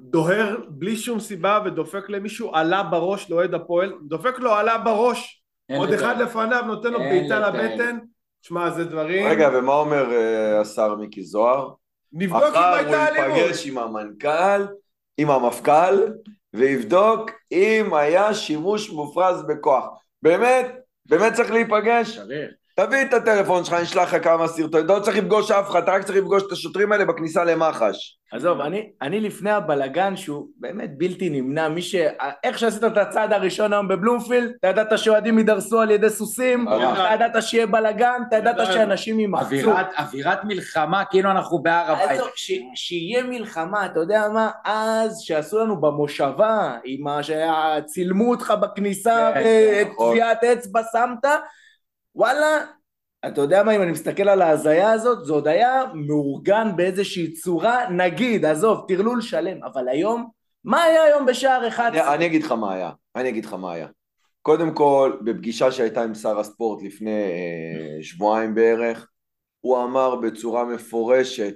דוהר 0.00 0.56
בלי 0.68 0.96
שום 0.96 1.20
סיבה 1.20 1.60
ודופק 1.64 2.10
למישהו, 2.10 2.54
עלה 2.54 2.82
בראש 2.82 3.30
לאוהד 3.30 3.54
הפועל, 3.54 3.92
דופק 4.02 4.38
לו, 4.38 4.52
עלה 4.52 4.78
בראש, 4.78 5.42
עוד 5.76 5.88
לתאר. 5.90 6.04
אחד 6.04 6.20
לפניו 6.20 6.62
נותן 6.66 6.92
לו 6.92 6.98
בעיטה. 6.98 7.38
לבטן, 7.38 7.98
שמע, 8.42 8.70
זה 8.70 8.84
דברים... 8.84 9.26
רגע, 9.26 9.50
ומה 9.54 9.72
אומר 9.72 10.12
אה, 10.12 10.60
השר 10.60 10.94
מיקי 10.94 11.22
זוהר? 11.22 11.70
נבדוק 12.12 12.42
אם 12.42 12.50
מחר 12.50 12.74
הייתה 12.74 13.08
הוא 13.08 13.16
אלימות. 13.16 13.38
ייפגש 13.38 13.66
עם 13.66 13.78
המנכ"ל, 13.78 14.66
עם 15.18 15.30
המפכ"ל, 15.30 15.94
ויבדוק 16.54 17.30
אם 17.52 17.94
היה 17.94 18.34
שימוש 18.34 18.90
מופרז 18.90 19.42
בכוח. 19.48 19.84
באמת, 20.22 20.74
באמת 21.06 21.32
צריך 21.32 21.50
להיפגש? 21.50 22.10
שריר. 22.10 22.50
תביא 22.76 23.02
את 23.02 23.14
הטלפון 23.14 23.64
שלך, 23.64 23.74
אני 23.74 23.82
אשלח 23.82 24.14
לך 24.14 24.24
כמה 24.24 24.48
סרטונים. 24.48 24.86
לא 24.86 25.00
צריך 25.00 25.16
לפגוש 25.16 25.50
אף 25.50 25.70
אחד, 25.70 25.82
אתה 25.82 25.92
רק 25.92 26.02
צריך 26.02 26.18
לפגוש 26.18 26.42
את 26.46 26.52
השוטרים 26.52 26.92
האלה 26.92 27.04
בכניסה 27.04 27.44
למח"ש. 27.44 28.18
עזוב, 28.32 28.60
אני, 28.60 28.90
אני 29.02 29.20
לפני 29.20 29.50
הבלגן 29.50 30.16
שהוא 30.16 30.46
באמת 30.56 30.90
בלתי 30.98 31.30
נמנע, 31.30 31.68
מי 31.68 31.82
ש... 31.82 31.94
איך 32.44 32.58
שעשית 32.58 32.84
את 32.84 32.96
הצעד 32.96 33.32
הראשון 33.32 33.72
היום 33.72 33.88
בבלומפילד, 33.88 34.52
אתה 34.60 34.68
ידעת 34.68 34.98
שאוהדים 34.98 35.38
יידרסו 35.38 35.80
על 35.80 35.90
ידי 35.90 36.10
סוסים, 36.10 36.68
אה. 36.68 37.14
אתה 37.14 37.24
ידעת 37.24 37.42
שיהיה 37.42 37.66
בלגן, 37.66 38.22
אתה 38.28 38.36
ידעת 38.36 38.54
ידענו. 38.54 38.72
שאנשים 38.72 39.20
יימחצו. 39.20 39.46
אווירת, 39.46 39.86
אווירת 39.98 40.44
מלחמה, 40.44 41.04
כאילו 41.04 41.30
אנחנו 41.30 41.62
בהר 41.62 41.92
הבית. 41.92 42.20
שיהיה 42.74 43.22
מלחמה, 43.22 43.86
אתה 43.86 44.00
יודע 44.00 44.28
מה? 44.28 44.50
אז 44.64 45.20
שעשו 45.20 45.58
לנו 45.58 45.80
במושבה, 45.80 46.74
עם 46.84 47.04
מה 47.04 47.20
שצילמו 47.22 48.30
אותך 48.30 48.54
בכניסה 48.60 49.30
כן, 49.34 49.84
נכון. 49.92 50.08
וטביעת 50.08 50.44
אצבע 50.44 50.80
שמת, 50.92 51.30
וואלה, 52.14 52.64
אתה 53.26 53.40
יודע 53.40 53.62
מה, 53.62 53.76
אם 53.76 53.82
אני 53.82 53.92
מסתכל 53.92 54.28
על 54.28 54.42
ההזיה 54.42 54.92
הזאת, 54.92 55.24
זה 55.24 55.32
עוד 55.32 55.48
היה 55.48 55.82
מאורגן 55.94 56.76
באיזושהי 56.76 57.32
צורה, 57.32 57.90
נגיד, 57.90 58.44
עזוב, 58.44 58.84
טרלול 58.88 59.20
שלם, 59.20 59.64
אבל 59.64 59.88
היום, 59.88 60.30
מה 60.64 60.82
היה 60.82 61.02
היום 61.02 61.26
בשער 61.26 61.68
11? 61.68 61.88
אני 61.88 62.14
אני 62.14 62.26
אגיד 62.26 62.42
לך 62.42 62.52
מה 62.52 62.74
היה, 62.74 62.90
אני 63.16 63.28
אגיד 63.28 63.44
לך 63.44 63.52
מה 63.52 63.72
היה. 63.72 63.88
קודם 64.42 64.74
כל, 64.74 65.16
בפגישה 65.24 65.72
שהייתה 65.72 66.02
עם 66.02 66.14
שר 66.14 66.38
הספורט 66.38 66.82
לפני 66.82 67.10
אה, 67.10 68.02
שבועיים 68.02 68.54
בערך, 68.54 69.08
הוא 69.60 69.84
אמר 69.84 70.16
בצורה 70.16 70.64
מפורשת 70.64 71.54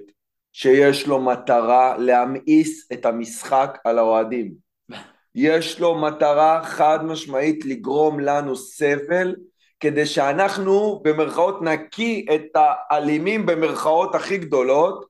שיש 0.53 1.07
לו 1.07 1.21
מטרה 1.21 1.99
להמאיס 1.99 2.93
את 2.93 3.07
המשחק 3.07 3.79
על 3.85 3.99
האוהדים. 3.99 4.55
יש 5.35 5.81
לו 5.81 5.99
מטרה 5.99 6.61
חד 6.65 6.99
משמעית 7.05 7.65
לגרום 7.65 8.21
לנו 8.21 8.57
סבל 8.57 9.35
כדי 9.81 10.07
שאנחנו 10.07 11.01
במרכאות 11.05 11.63
נקיא 11.63 12.23
את 12.35 12.57
האלימים 12.91 13.47
במרכאות 13.47 14.15
הכי 14.15 14.39
גדולות. 14.39 15.09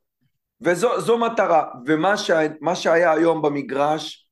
וזו 0.60 1.18
מטרה. 1.18 1.64
ומה 1.86 2.16
ש, 2.16 2.30
שהיה 2.74 3.12
היום 3.12 3.42
במגרש, 3.42 4.28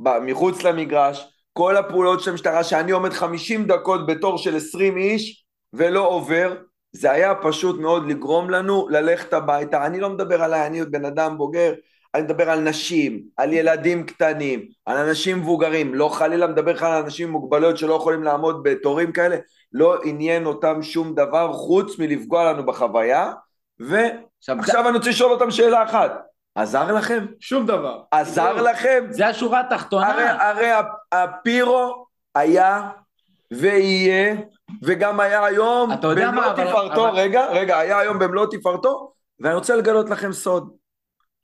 מחוץ 0.00 0.62
למגרש, 0.62 1.28
כל 1.52 1.76
הפעולות 1.76 2.22
של 2.22 2.30
המשטרה 2.30 2.64
שאני 2.64 2.92
עומד 2.92 3.12
50 3.12 3.66
דקות 3.66 4.06
בתור 4.06 4.38
של 4.38 4.56
20 4.56 4.96
איש 4.96 5.44
ולא 5.72 6.08
עובר 6.08 6.56
זה 6.92 7.10
היה 7.10 7.34
פשוט 7.34 7.80
מאוד 7.80 8.10
לגרום 8.10 8.50
לנו 8.50 8.88
ללכת 8.88 9.32
הביתה. 9.32 9.86
אני 9.86 10.00
לא 10.00 10.10
מדבר 10.10 10.42
עליי, 10.42 10.66
אני 10.66 10.80
עוד 10.80 10.90
בן 10.90 11.04
אדם 11.04 11.38
בוגר, 11.38 11.74
אני 12.18 12.24
מדבר 12.24 12.50
על 12.50 12.60
נשים, 12.60 13.22
על 13.36 13.52
ילדים 13.52 14.06
קטנים, 14.06 14.68
על 14.86 14.96
אנשים 14.96 15.38
מבוגרים, 15.38 15.94
לא 15.94 16.08
חלילה 16.08 16.46
מדבר 16.46 16.72
לך 16.72 16.82
על 16.82 17.02
אנשים 17.02 17.28
עם 17.28 17.32
מוגבלויות 17.32 17.78
שלא 17.78 17.94
יכולים 17.94 18.22
לעמוד 18.22 18.62
בתורים 18.62 19.12
כאלה, 19.12 19.36
לא 19.72 19.96
עניין 20.04 20.46
אותם 20.46 20.82
שום 20.82 21.14
דבר 21.14 21.52
חוץ 21.52 21.98
מלפגוע 21.98 22.52
לנו 22.52 22.66
בחוויה, 22.66 23.32
ועכשיו 23.80 24.88
אני 24.88 24.96
רוצה 24.96 25.10
לשאול 25.10 25.32
אותם 25.32 25.50
שאלה 25.50 25.82
אחת, 25.82 26.22
עזר 26.54 26.92
לכם? 26.92 27.26
שום 27.40 27.66
דבר. 27.66 28.00
עזר 28.10 28.62
לכם? 28.62 29.04
זה 29.10 29.26
השורה 29.26 29.60
התחתונה. 29.60 30.08
הרי, 30.08 30.24
הרי 30.24 30.86
הפירו 31.12 32.06
היה 32.34 32.88
ויהיה 33.52 34.34
וגם 34.82 35.20
היה 35.20 35.44
היום 35.44 35.90
במלוא 36.00 36.52
תפארתו, 36.52 37.08
אבל... 37.08 37.18
רגע, 37.18 37.46
רגע, 37.46 37.78
היה 37.78 37.98
היום 37.98 38.18
במלוא 38.18 38.46
תפארתו, 38.50 39.12
ואני 39.40 39.54
רוצה 39.54 39.76
לגלות 39.76 40.10
לכם 40.10 40.32
סוד. 40.32 40.78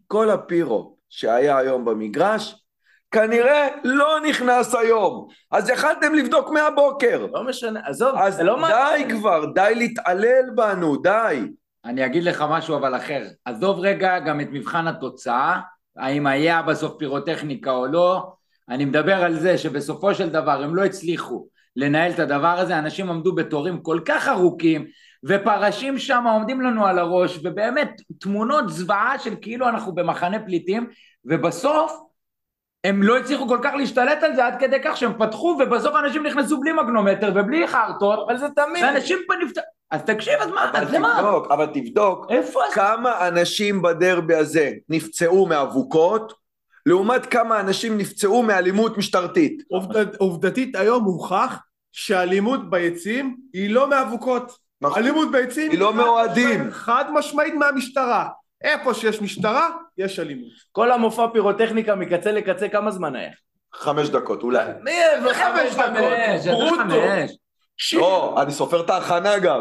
כל 0.06 0.30
הפירו 0.30 0.96
שהיה 1.08 1.58
היום 1.58 1.84
במגרש, 1.84 2.64
כנראה 3.10 3.68
לא 3.84 4.20
נכנס 4.28 4.74
היום. 4.74 5.28
אז 5.50 5.68
יכלתם 5.68 6.14
לבדוק 6.14 6.50
מהבוקר. 6.50 7.26
לא 7.32 7.44
משנה, 7.44 7.80
עזוב, 7.84 8.14
אז 8.18 8.40
לא 8.40 8.54
די 8.54 8.60
מה... 8.60 9.10
כבר, 9.10 9.44
די 9.54 9.72
להתעלל 9.76 10.50
בנו, 10.54 10.96
די. 10.96 11.40
אני 11.84 12.06
אגיד 12.06 12.24
לך 12.24 12.44
משהו 12.50 12.76
אבל 12.76 12.96
אחר. 12.96 13.22
עזוב 13.44 13.78
רגע 13.80 14.18
גם 14.18 14.40
את 14.40 14.48
מבחן 14.52 14.86
התוצאה, 14.86 15.60
האם 15.96 16.26
היה 16.26 16.62
בסוף 16.62 16.94
פירוטכניקה 16.98 17.70
או 17.70 17.86
לא. 17.86 18.32
אני 18.68 18.84
מדבר 18.84 19.24
על 19.24 19.38
זה 19.38 19.58
שבסופו 19.58 20.14
של 20.14 20.30
דבר 20.30 20.62
הם 20.62 20.74
לא 20.74 20.84
הצליחו 20.84 21.46
לנהל 21.76 22.10
את 22.10 22.18
הדבר 22.18 22.58
הזה, 22.58 22.78
אנשים 22.78 23.10
עמדו 23.10 23.34
בתורים 23.34 23.82
כל 23.82 24.00
כך 24.04 24.28
ארוכים 24.28 24.86
ופרשים 25.28 25.98
שם 25.98 26.24
עומדים 26.26 26.60
לנו 26.60 26.86
על 26.86 26.98
הראש 26.98 27.38
ובאמת 27.44 28.00
תמונות 28.20 28.68
זוועה 28.68 29.18
של 29.18 29.34
כאילו 29.40 29.68
אנחנו 29.68 29.94
במחנה 29.94 30.38
פליטים 30.38 30.86
ובסוף 31.24 32.00
הם 32.84 33.02
לא 33.02 33.18
הצליחו 33.18 33.48
כל 33.48 33.58
כך 33.62 33.74
להשתלט 33.74 34.22
על 34.22 34.36
זה 34.36 34.46
עד 34.46 34.60
כדי 34.60 34.76
כך 34.84 34.96
שהם 34.96 35.12
פתחו 35.18 35.56
ובסוף 35.60 35.94
אנשים 35.96 36.26
נכנסו 36.26 36.60
בלי 36.60 36.72
מגנומטר 36.72 37.32
ובלי 37.34 37.68
חרטות 37.68 38.18
אבל 38.26 38.38
זה 38.38 38.46
תמיד 38.56 38.84
ואנשים 38.84 39.18
פה 39.26 39.34
נפתח... 39.44 39.62
אז 39.90 40.02
תקשיב 40.02 40.34
אז 40.40 40.48
מה, 40.48 40.70
אז 40.74 40.92
למה? 40.92 41.18
תבדוק, 41.18 41.50
אבל 41.50 41.66
תבדוק 41.66 42.26
איפה 42.30 42.60
כמה 42.72 43.28
אנשים 43.28 43.82
בדרבי 43.82 44.34
הזה 44.34 44.72
נפצעו 44.88 45.46
מאבוקות 45.46 46.32
לעומת 46.86 47.26
כמה 47.26 47.60
אנשים 47.60 47.98
נפצעו 47.98 48.42
מאלימות 48.42 48.98
משטרתית. 48.98 49.62
עובד, 49.70 50.14
עובדתית 50.16 50.76
היום 50.76 51.04
הוכח 51.04 51.58
שאלימות 51.92 52.70
ביציעים 52.70 53.36
היא 53.52 53.70
לא 53.70 53.90
מאבוקות. 53.90 54.63
נכון. 54.86 55.02
אלימות 55.02 55.30
ביציעים 55.30 55.70
היא 55.70 55.78
לא 55.78 55.94
מאוהדים. 55.94 56.70
חד 56.70 57.04
משמעית 57.12 57.54
מהמשטרה. 57.54 58.28
איפה 58.64 58.94
שיש 58.94 59.22
משטרה, 59.22 59.68
יש 59.98 60.18
אלימות. 60.20 60.52
כל 60.72 60.92
המופע 60.92 61.26
פירוטכניקה 61.32 61.94
מקצה 61.94 62.32
לקצה 62.32 62.68
כמה 62.68 62.90
זמן 62.90 63.16
היה? 63.16 63.30
חמש 63.74 64.08
דקות 64.08 64.42
אולי. 64.42 64.66
מי 64.82 64.92
חמש 65.34 65.74
דקות? 65.74 66.12
ברוטו. 66.44 67.34
לא, 67.92 68.42
אני 68.42 68.52
סופר 68.52 68.80
את 68.80 68.90
ההכנה 68.90 69.38
גם. 69.38 69.60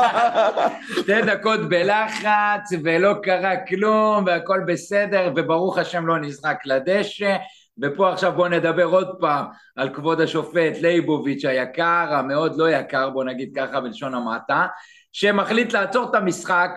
שתי 1.00 1.22
דקות 1.22 1.60
בלחץ 1.68 2.72
ולא 2.84 3.14
קרה 3.22 3.56
כלום 3.56 4.24
והכל 4.26 4.60
בסדר 4.66 5.32
וברוך 5.36 5.78
השם 5.78 6.06
לא 6.06 6.18
נזרק 6.18 6.66
לדשא 6.66 7.36
ופה 7.82 8.12
עכשיו 8.12 8.32
בואו 8.32 8.48
נדבר 8.48 8.84
עוד 8.84 9.08
פעם 9.20 9.44
על 9.76 9.94
כבוד 9.94 10.20
השופט 10.20 10.72
לייבוביץ' 10.80 11.44
היקר, 11.44 12.06
המאוד 12.10 12.58
לא 12.58 12.70
יקר 12.70 13.10
בוא 13.10 13.24
נגיד 13.24 13.52
ככה 13.56 13.80
בלשון 13.80 14.14
המעטה 14.14 14.66
שמחליט 15.12 15.72
לעצור 15.72 16.10
את 16.10 16.14
המשחק 16.14 16.70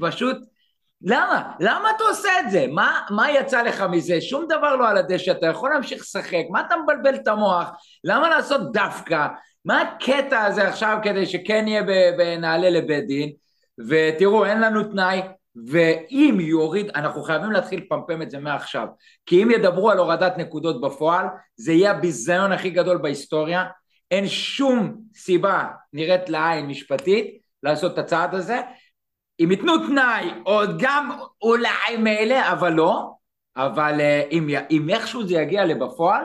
פשוט 0.00 0.36
למה? 1.02 1.52
למה 1.60 1.88
אתה 1.96 2.04
עושה 2.04 2.28
את 2.40 2.50
זה? 2.50 2.66
מה, 2.72 3.00
מה 3.10 3.30
יצא 3.30 3.62
לך 3.62 3.84
מזה? 3.90 4.20
שום 4.20 4.46
דבר 4.48 4.76
לא 4.76 4.88
על 4.88 4.96
הדשא, 4.96 5.32
אתה 5.32 5.46
יכול 5.46 5.70
להמשיך 5.70 6.02
לשחק, 6.02 6.42
מה 6.50 6.60
אתה 6.60 6.74
מבלבל 6.76 7.14
את 7.14 7.28
המוח? 7.28 7.70
למה 8.04 8.28
לעשות 8.28 8.72
דווקא? 8.72 9.26
מה 9.64 9.82
הקטע 9.82 10.44
הזה 10.44 10.68
עכשיו 10.68 10.98
כדי 11.02 11.26
שכן 11.26 11.68
יהיה 11.68 11.82
בנעלה 12.18 12.70
לבית 12.70 13.06
דין? 13.06 13.32
ותראו, 13.88 14.44
אין 14.44 14.60
לנו 14.60 14.82
תנאי, 14.82 15.22
ואם 15.66 16.38
יוריד, 16.40 16.90
אנחנו 16.94 17.22
חייבים 17.22 17.52
להתחיל 17.52 17.80
לפמפם 17.80 18.22
את 18.22 18.30
זה 18.30 18.38
מעכשיו, 18.38 18.88
כי 19.26 19.42
אם 19.42 19.50
ידברו 19.50 19.90
על 19.90 19.98
הורדת 19.98 20.38
נקודות 20.38 20.80
בפועל, 20.80 21.26
זה 21.56 21.72
יהיה 21.72 21.90
הביזיון 21.90 22.52
הכי 22.52 22.70
גדול 22.70 22.96
בהיסטוריה, 22.98 23.64
אין 24.10 24.28
שום 24.28 24.96
סיבה 25.14 25.68
נראית 25.92 26.28
לעין 26.28 26.66
משפטית 26.66 27.38
לעשות 27.62 27.92
את 27.92 27.98
הצעד 27.98 28.34
הזה, 28.34 28.60
אם 29.40 29.50
ייתנו 29.50 29.78
תנאי, 29.78 30.30
עוד 30.42 30.76
גם 30.78 31.10
אולי 31.42 31.96
מילא, 31.98 32.52
אבל 32.52 32.72
לא, 32.72 33.10
אבל 33.56 34.00
אה, 34.00 34.22
אם, 34.30 34.48
אם 34.70 34.90
איכשהו 34.90 35.26
זה 35.26 35.34
יגיע 35.34 35.64
לבפועל, 35.64 36.24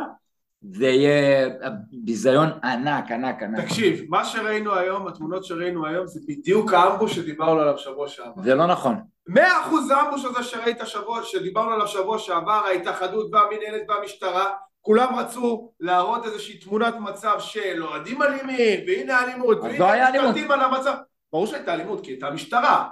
זה 0.62 0.88
יהיה 0.88 1.50
ביזיון 1.92 2.50
ענק, 2.64 3.12
ענק, 3.12 3.44
ענק. 3.44 3.66
תקשיב, 3.66 4.06
מה 4.10 4.26
שראינו 4.26 4.76
היום, 4.76 5.08
התמונות 5.08 5.46
שראינו 5.46 5.86
היום, 5.86 6.08
זה 6.08 6.20
בדיוק 6.28 6.74
האמבוש 6.74 7.16
שדיברנו 7.16 7.60
עליו 7.60 7.78
שבוע 7.78 8.08
שעבר. 8.08 8.42
זה 8.42 8.56
לא 8.56 8.68
נכון. 8.68 8.96
מאה 9.32 9.62
אחוז 9.62 9.92
האמבוש 9.92 10.26
הזה 10.26 10.44
שראית 10.44 10.78
שבוע, 10.86 11.24
שדיברנו 11.24 11.72
עליו 11.72 11.88
שבוע 11.88 12.20
שעבר, 12.20 12.62
ההתאחדות 12.66 13.34
והמנהלת 13.34 13.82
והמשטרה, 13.90 14.50
כולם 14.82 15.16
רצו 15.16 15.72
להראות 15.80 16.26
איזושהי 16.26 16.58
תמונת 16.58 16.96
מצב 17.00 17.36
של 17.40 17.84
אוהדים 17.84 18.24
אלימים, 18.24 18.80
והנה 18.88 19.24
אלימות, 19.24 19.58
והנה 19.62 20.12
לא 20.12 20.30
משתלטים 20.30 20.52
על 20.52 20.62
המצב. 20.62 20.94
ברור 21.32 21.48
שהייתה 21.48 21.74
אלימות, 21.74 22.06
כי 22.06 22.12
הייתה 22.12 22.32
משטרה. 22.32 22.88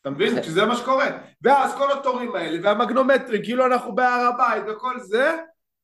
אתה 0.00 0.10
מבין? 0.10 0.42
שזה 0.42 0.66
מה 0.66 0.76
שקורה. 0.76 1.06
ואז 1.42 1.74
כל 1.74 1.92
התורים 1.92 2.34
האלה, 2.34 2.58
והמגנומטרים, 2.62 3.42
כאילו 3.42 3.66
אנחנו 3.66 3.94
בהר 3.94 4.26
הבית 4.26 4.62
וכל 4.68 5.00
זה, 5.00 5.36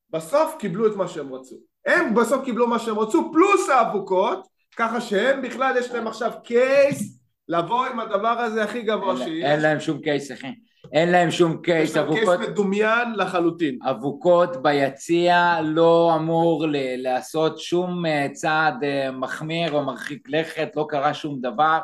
בסוף 0.09 0.55
קיבלו 0.59 0.87
את 0.87 0.95
מה 0.95 1.07
שהם 1.07 1.33
רצו. 1.33 1.55
הם 1.85 2.15
בסוף 2.15 2.45
קיבלו 2.45 2.67
מה 2.67 2.79
שהם 2.79 2.99
רצו, 2.99 3.31
פלוס 3.31 3.69
האבוקות, 3.69 4.47
ככה 4.75 5.01
שהם 5.01 5.41
בכלל 5.41 5.77
יש 5.77 5.91
להם 5.91 6.07
עכשיו 6.07 6.31
קייס 6.43 7.19
לבוא 7.49 7.85
עם 7.85 7.99
הדבר 7.99 8.27
הזה 8.39 8.63
הכי 8.63 8.81
גבוה 8.81 9.17
שיש. 9.17 9.43
אין 9.43 9.59
להם 9.61 9.79
שום 9.79 10.01
קייס, 10.01 10.31
אחי. 10.31 10.47
אין 10.93 11.11
להם 11.11 11.31
שום 11.31 11.57
קייס, 11.61 11.97
אבוקות... 11.97 12.17
יש 12.17 12.27
להם 12.27 12.37
קייס 12.37 12.49
מדומיין 12.49 13.13
לחלוטין. 13.15 13.77
אבוקות 13.89 14.61
ביציע 14.61 15.59
לא 15.63 16.13
אמור 16.15 16.65
ל- 16.67 17.01
לעשות 17.03 17.59
שום 17.59 18.05
אה, 18.05 18.27
צעד 18.33 18.83
אה, 18.83 19.11
מחמיר 19.11 19.71
או 19.73 19.83
מרחיק 19.83 20.27
לכת, 20.29 20.69
לא 20.75 20.85
קרה 20.89 21.13
שום 21.13 21.41
דבר. 21.41 21.79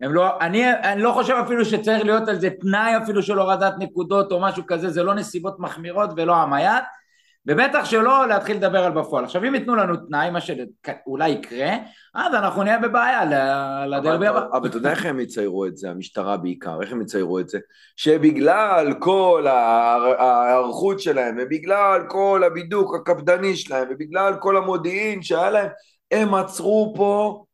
הם 0.00 0.14
לא, 0.14 0.40
אני, 0.40 0.72
אני 0.72 1.02
לא 1.02 1.12
חושב 1.12 1.34
אפילו 1.44 1.64
שצריך 1.64 2.04
להיות 2.04 2.28
על 2.28 2.40
זה 2.40 2.50
תנאי 2.60 2.96
אפילו 3.02 3.22
של 3.22 3.38
הורדת 3.38 3.74
נקודות 3.78 4.32
או 4.32 4.40
משהו 4.40 4.62
כזה, 4.66 4.90
זה 4.90 5.02
לא 5.02 5.14
נסיבות 5.14 5.60
מחמירות 5.60 6.10
ולא 6.16 6.36
המייט, 6.36 6.84
ובטח 7.46 7.84
שלא 7.84 8.28
להתחיל 8.28 8.56
לדבר 8.56 8.84
על 8.84 8.92
בפועל. 8.92 9.24
עכשיו 9.24 9.44
אם 9.44 9.54
ייתנו 9.54 9.76
לנו 9.76 9.96
תנאי, 9.96 10.30
מה 10.30 10.38
שאולי 10.40 11.28
יקרה, 11.28 11.76
אז 12.14 12.34
אנחנו 12.34 12.62
נהיה 12.62 12.78
בבעיה 12.78 13.24
לדרבי 13.86 14.26
הבא. 14.26 14.46
אבל 14.52 14.68
אתה 14.68 14.76
יודע 14.76 14.90
איך 14.90 15.06
הם 15.06 15.20
יציירו 15.20 15.66
את 15.66 15.76
זה, 15.76 15.90
המשטרה 15.90 16.36
בעיקר, 16.36 16.82
איך 16.82 16.92
הם 16.92 17.02
יציירו 17.02 17.38
את 17.38 17.48
זה? 17.48 17.58
שבגלל 17.96 18.94
כל 18.98 19.46
ההיערכות 19.48 21.00
שלהם, 21.00 21.36
ובגלל 21.40 22.00
כל 22.08 22.42
הבידוק 22.46 22.94
הקפדני 22.94 23.56
שלהם, 23.56 23.88
ובגלל 23.90 24.34
כל 24.40 24.56
המודיעין 24.56 25.22
שהיה 25.22 25.50
להם, 25.50 25.68
הם 26.10 26.34
עצרו 26.34 26.94
פה 26.96 27.44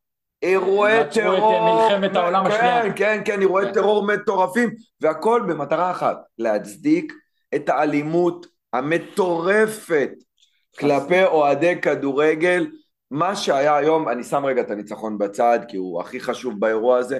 אירועי 0.43 0.99
טרור, 1.11 1.89
את 1.89 1.91
מלחמת 1.91 2.15
העולם 2.15 2.45
השנייה. 2.45 2.81
כן, 2.83 2.91
כן, 2.95 3.21
כן, 3.25 3.41
אירועי 3.41 3.65
כן. 3.65 3.73
טרור 3.73 4.07
מטורפים, 4.07 4.69
והכל 5.01 5.41
במטרה 5.47 5.91
אחת, 5.91 6.17
להצדיק 6.37 7.13
את 7.55 7.69
האלימות 7.69 8.52
המטורפת 8.73 10.09
כלפי 10.79 11.23
אוהדי 11.23 11.81
כדורגל. 11.81 12.67
מה 13.11 13.35
שהיה 13.35 13.75
היום, 13.75 14.09
אני 14.09 14.23
שם 14.23 14.45
רגע 14.45 14.61
את 14.61 14.71
הניצחון 14.71 15.17
בצד, 15.17 15.59
כי 15.67 15.77
הוא 15.77 16.01
הכי 16.01 16.19
חשוב 16.19 16.59
באירוע 16.59 16.97
הזה, 16.97 17.19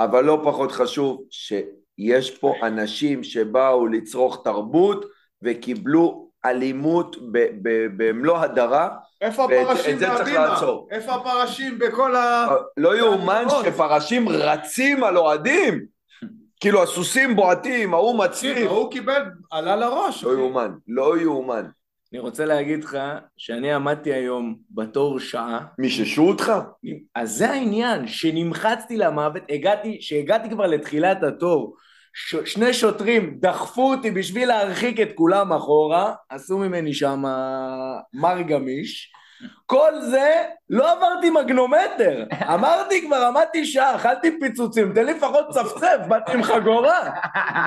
אבל 0.00 0.24
לא 0.24 0.40
פחות 0.44 0.72
חשוב 0.72 1.24
שיש 1.30 2.38
פה 2.38 2.54
אנשים 2.62 3.24
שבאו 3.24 3.86
לצרוך 3.86 4.40
תרבות 4.44 5.04
וקיבלו 5.42 6.30
אלימות 6.44 7.16
במלוא 7.96 8.38
הדרה. 8.38 8.88
איפה 9.20 9.44
הפרשים? 9.44 9.98
לעצור. 10.34 10.88
איפה 10.90 11.14
הפרשים 11.14 11.78
בכל 11.78 12.16
ה... 12.16 12.46
לא 12.76 12.98
יאומן. 12.98 13.44
שפרשים 13.64 14.28
רצים 14.28 15.04
על 15.04 15.18
אוהדים. 15.18 15.91
כאילו 16.62 16.82
הסוסים 16.82 17.36
בועטים, 17.36 17.94
ההוא 17.94 18.26
תקשיב, 18.26 18.50
מצליף. 18.52 18.70
ההוא 18.70 18.90
קיבל, 18.90 19.22
עלה 19.50 19.76
לראש. 19.76 20.24
לא. 20.24 20.30
יאומן, 20.30 20.70
לא 20.88 21.20
יאומן. 21.20 21.66
אני 22.12 22.20
רוצה 22.20 22.44
להגיד 22.44 22.84
לך 22.84 22.98
שאני 23.36 23.72
עמדתי 23.72 24.12
היום 24.12 24.56
בתור 24.70 25.20
שעה, 25.20 25.66
מיששו 25.78 26.22
אותך? 26.28 26.52
אז 27.14 27.30
זה 27.30 27.50
העניין, 27.50 28.08
שנמחצתי 28.08 28.96
למוות, 28.96 29.42
הגעתי, 29.48 29.98
שהגעתי 30.00 30.50
כבר 30.50 30.66
לתחילת 30.66 31.22
התור, 31.22 31.76
ש... 32.14 32.36
שני 32.44 32.74
שוטרים 32.74 33.38
דחפו 33.40 33.94
אותי 33.94 34.10
בשביל 34.10 34.48
להרחיק 34.48 35.00
את 35.00 35.08
כולם 35.14 35.52
אחורה, 35.52 36.14
עשו 36.28 36.58
ממני 36.58 36.94
שם 36.94 37.22
מר 38.14 38.42
גמיש, 38.42 39.12
כל 39.66 40.00
זה, 40.00 40.42
לא 40.70 40.92
עברתי 40.92 41.30
מגנומטר, 41.30 42.24
אמרתי 42.54 43.06
כבר, 43.06 43.16
עמדתי 43.16 43.64
שעה, 43.66 43.96
אכלתי 43.96 44.40
פיצוצים, 44.40 44.92
תן 44.94 45.06
לי 45.06 45.14
לפחות 45.14 45.48
צפצף, 45.50 45.98
באתי 46.08 46.32
עם 46.32 46.42
חגורה, 46.42 47.10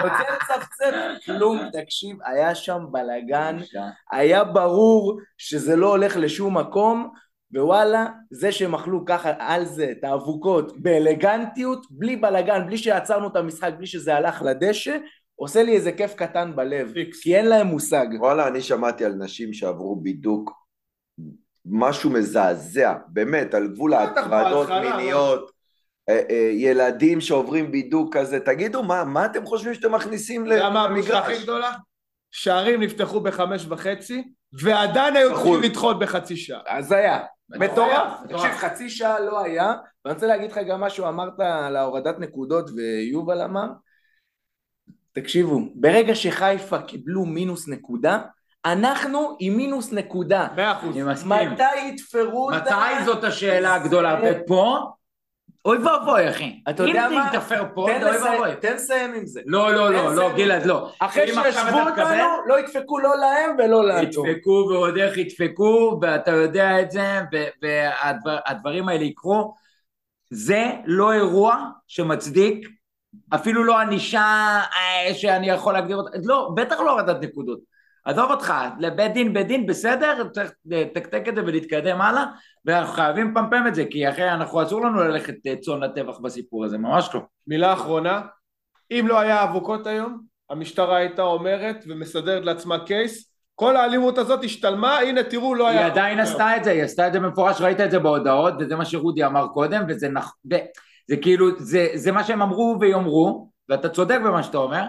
רוצה 0.04 0.24
לצפצף, 0.34 1.26
כלום, 1.26 1.60
תקשיב, 1.74 2.18
היה 2.26 2.56
שם 2.56 2.80
בלאגן, 2.92 3.58
היה 4.12 4.44
ברור 4.44 5.20
שזה 5.38 5.76
לא 5.76 5.90
הולך 5.90 6.18
לשום 6.18 6.58
מקום, 6.58 7.10
ווואלה, 7.56 8.06
זה 8.32 8.52
שהם 8.52 8.76
אכלו 8.76 9.06
ככה 9.06 9.32
על 9.40 9.66
זה, 9.66 9.92
את 9.92 10.04
האבוקות, 10.04 10.82
באלגנטיות, 10.82 11.86
בלי 11.90 12.16
בלאגן, 12.16 12.66
בלי 12.66 12.78
שעצרנו 12.78 13.28
את 13.28 13.36
המשחק, 13.36 13.72
בלי 13.78 13.88
שזה 13.88 14.16
הלך 14.16 14.42
לדשא, 14.42 14.98
עושה 15.36 15.64
לי 15.64 15.76
איזה 15.76 15.92
כיף 15.92 16.14
קטן 16.14 16.56
בלב, 16.56 16.92
פיקס. 16.94 17.22
כי 17.22 17.36
אין 17.36 17.46
להם 17.46 17.68
מושג. 17.68 18.06
וואלה, 18.20 18.48
אני 18.48 18.62
שמעתי 18.62 19.06
על 19.06 19.14
נשים 19.14 19.54
שעברו 19.54 19.96
בידוק, 19.96 20.52
משהו 21.66 22.10
מזעזע, 22.10 22.94
באמת, 23.08 23.54
על 23.54 23.68
גבול 23.68 23.94
ההטרדות 23.94 24.70
מיניות, 24.70 25.52
אה, 26.10 26.22
אה, 26.30 26.50
ילדים 26.54 27.22
שעוברים 27.22 27.72
בידוק 27.72 28.18
כזה, 28.18 28.40
תגידו, 28.40 28.84
מה, 28.84 29.04
מה 29.04 29.26
אתם 29.26 29.46
חושבים 29.46 29.74
שאתם 29.74 29.96
מכניסים 29.96 30.46
אתה 30.46 30.54
יודע 30.54 30.70
מה 30.70 30.84
הבושה 30.84 31.20
הכי 31.20 31.32
למגרש? 31.32 31.44
גדולה? 31.44 31.72
שערים 32.32 32.84
נפתחו 32.84 33.20
בחמש 33.20 33.66
וחצי, 33.70 34.24
ועדיין 34.62 35.16
היו 35.16 35.34
צריכים. 35.34 35.62
לדחות 35.62 36.00
בחצי 36.00 36.38
שעה. 36.38 36.78
הזיה, 36.78 37.20
מטורף. 37.50 38.22
מטורף. 38.26 38.44
תקשיב, 38.44 38.58
חצי 38.58 38.90
שעה 38.90 39.20
לא 39.20 39.40
היה, 39.40 39.74
ואני 40.06 40.14
רוצה 40.14 40.28
להגיד 40.28 40.52
לך 40.52 40.58
גם 40.68 40.82
משהו, 40.82 41.08
אמרת 41.08 41.40
על 41.40 41.76
ההורדת 41.76 42.20
נקודות 42.20 42.70
ויובל 42.76 43.42
אמר, 43.42 43.68
תקשיבו, 45.12 45.60
ברגע 45.76 46.16
שחיפה 46.16 46.82
קיבלו 46.82 47.26
מינוס 47.26 47.68
נקודה, 47.68 48.22
אנחנו 48.66 49.36
עם 49.40 49.58
מינוס 49.58 49.92
נקודה. 49.92 50.48
מאה 50.56 50.72
אחוז. 50.72 50.96
אני 50.96 51.04
מסכים. 51.04 51.52
מתי 51.52 51.64
יתפרו 51.88 52.52
אותה? 52.52 52.58
מתי 52.66 53.06
זאת 53.06 53.24
השאלה 53.24 53.76
הגדולה? 53.76 54.20
ופה, 54.24 54.80
אוי 55.66 55.78
ואבוי 55.78 56.30
אחי. 56.30 56.60
אתה 56.70 56.84
יודע 56.84 57.08
אם 57.08 57.14
מה? 57.14 57.24
זה 57.24 57.38
יתאפר 57.38 57.64
פה, 57.76 57.88
תן 57.90 58.04
אוי 58.04 58.12
לסיים- 58.16 58.34
ואבוי. 58.34 58.56
תן 58.62 58.74
לסיים 58.74 59.14
עם 59.14 59.26
זה. 59.26 59.42
לא, 59.46 59.74
לא, 59.74 59.94
לא, 59.94 60.16
לא. 60.16 60.34
גלעד, 60.36 60.66
לא. 60.66 60.92
אחרי 61.00 61.24
אם 61.24 61.44
שישבו 61.44 61.80
אותנו, 61.90 62.24
לא 62.48 62.60
ידפקו 62.60 63.00
לא 63.00 63.18
להם 63.18 63.56
ולא 63.58 63.86
לנו. 63.88 64.02
ידפקו 64.04 64.68
ועוד 64.72 64.98
איך 64.98 65.18
ידפקו, 65.18 66.00
ואתה 66.02 66.32
יודע 66.32 66.82
את 66.82 66.92
זה, 66.92 67.20
והדברים 67.62 68.90
האלה 68.90 69.04
יקרו. 69.04 69.54
זה 70.30 70.72
לא 70.86 71.14
אירוע 71.14 71.58
שמצדיק, 71.88 72.68
אפילו 73.36 73.64
לא 73.64 73.78
ענישה 73.80 74.20
אה, 74.76 75.14
שאני 75.14 75.50
יכול 75.50 75.74
להגדיר 75.74 75.98
אותה, 75.98 76.18
לא, 76.24 76.52
בטח 76.56 76.80
לא 76.80 76.92
הורדת 76.92 77.22
נקודות. 77.22 77.75
עזוב 78.06 78.32
אותך, 78.32 78.54
לבית 78.80 79.14
דין, 79.14 79.34
בית 79.34 79.48
דין, 79.48 79.66
בסדר, 79.66 80.30
צריך 80.34 80.52
לתקתק 80.66 81.24
את 81.28 81.36
זה 81.36 81.42
ולהתקדם 81.42 82.02
הלאה, 82.02 82.26
ואנחנו 82.66 82.94
חייבים 82.94 83.32
לפמפם 83.32 83.68
את 83.68 83.76
זה, 83.76 83.86
כי 83.90 84.10
אחרי, 84.10 84.32
אנחנו 84.32 84.64
אסור 84.64 84.82
לנו 84.82 85.04
ללכת 85.04 85.36
אה, 85.48 85.56
צאן 85.56 85.84
לטבח 85.84 86.20
בסיפור 86.20 86.66
הזה, 86.66 86.78
ממש 86.78 87.10
לא. 87.14 87.22
מילה 87.48 87.74
אחרונה, 87.74 88.22
אם 88.92 89.06
לא 89.08 89.20
היה 89.20 89.44
אבוקות 89.44 89.88
היום, 89.88 90.22
המשטרה 90.50 90.98
הייתה 90.98 91.22
אומרת 91.22 91.84
ומסדרת 91.88 92.46
לעצמה 92.46 92.86
קייס, 92.86 93.32
כל 93.56 93.76
האלימות 93.76 94.18
הזאת 94.18 94.44
השתלמה, 94.44 94.98
הנה 95.00 95.24
תראו 95.24 95.56
לא 95.56 95.68
היה... 95.68 95.80
היא 95.80 95.92
עדיין. 95.92 96.20
עשתה 96.20 96.58
את 96.58 96.64
זה, 96.64 96.72
היא 96.72 96.84
עשתה 96.84 97.08
את 97.08 97.14
זה 97.14 97.20
במפורש, 97.20 97.62
ראית 97.62 97.82
את 97.82 97.92
זה 97.92 98.00
בהודעות, 98.00 98.54
וזה 98.60 98.76
מה 98.76 98.86
שרודי 98.86 99.26
אמר 99.26 99.48
קודם, 99.48 99.84
וזה. 99.88 100.08
ו... 100.52 100.56
זה 101.08 101.18
כאילו, 101.18 101.60
זה, 101.60 101.88
זה 101.94 102.12
מה 102.12 102.24
שהם 102.24 102.42
אמרו 102.42 102.78
ויאמרו, 102.80 103.50
ואתה 103.70 103.90
צודק 103.90 104.20
במה 104.26 104.44
שאתה 104.44 104.58
אומר, 104.58 104.84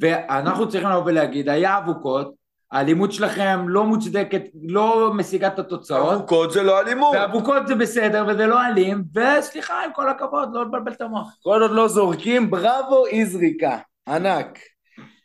ואנחנו 0.00 0.68
צריכים 0.68 0.90
לבוא 0.90 1.02
ולהגיד, 1.04 1.48
היה 1.48 1.78
אבוקות, 1.78 2.37
האלימות 2.72 3.12
שלכם 3.12 3.68
לא 3.68 3.84
מוצדקת, 3.84 4.42
לא 4.62 5.12
משיגה 5.14 5.46
את 5.46 5.58
התוצאות, 5.58 6.12
אבוקות 6.12 6.52
זה 6.52 6.62
לא 6.62 6.80
אלימות. 6.80 7.14
ואבוקות 7.14 7.66
זה 7.66 7.74
בסדר 7.74 8.26
וזה 8.28 8.46
לא 8.46 8.66
אלים, 8.66 9.04
וסליחה, 9.14 9.84
עם 9.84 9.90
כל 9.94 10.08
הכבוד, 10.08 10.48
לא 10.52 10.64
לבלבל 10.64 10.92
את 10.92 11.00
המוח. 11.00 11.36
כל 11.42 11.62
עוד 11.62 11.70
לא 11.70 11.88
זורקים, 11.88 12.50
בראבו 12.50 13.06
אי 13.06 13.26
זריקה. 13.26 13.78
ענק. 14.08 14.58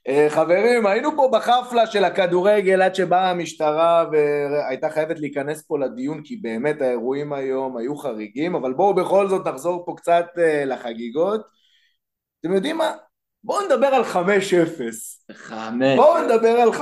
אה, 0.07 0.27
חברים, 0.29 0.85
היינו 0.85 1.15
פה 1.15 1.29
בחפלה 1.33 1.87
של 1.87 2.03
הכדורגל 2.03 2.81
עד 2.81 2.95
שבאה 2.95 3.29
המשטרה 3.29 4.05
והייתה 4.11 4.89
חייבת 4.89 5.19
להיכנס 5.19 5.63
פה 5.67 5.79
לדיון 5.79 6.21
כי 6.23 6.35
באמת 6.35 6.81
האירועים 6.81 7.33
היום 7.33 7.77
היו 7.77 7.95
חריגים, 7.95 8.55
אבל 8.55 8.73
בואו 8.73 8.93
בכל 8.93 9.27
זאת 9.27 9.47
נחזור 9.47 9.85
פה 9.85 9.93
קצת 9.97 10.25
אה, 10.37 10.65
לחגיגות. 10.65 11.41
אתם 12.39 12.53
יודעים 12.53 12.77
מה? 12.77 12.91
בואו 13.43 13.65
נדבר 13.65 13.87
על 13.87 14.03
5-0. 14.03 14.15
חמש. 15.33 15.95
בואו 15.95 16.23
נדבר 16.23 16.49
על 16.49 16.69
5-0. 16.69 16.81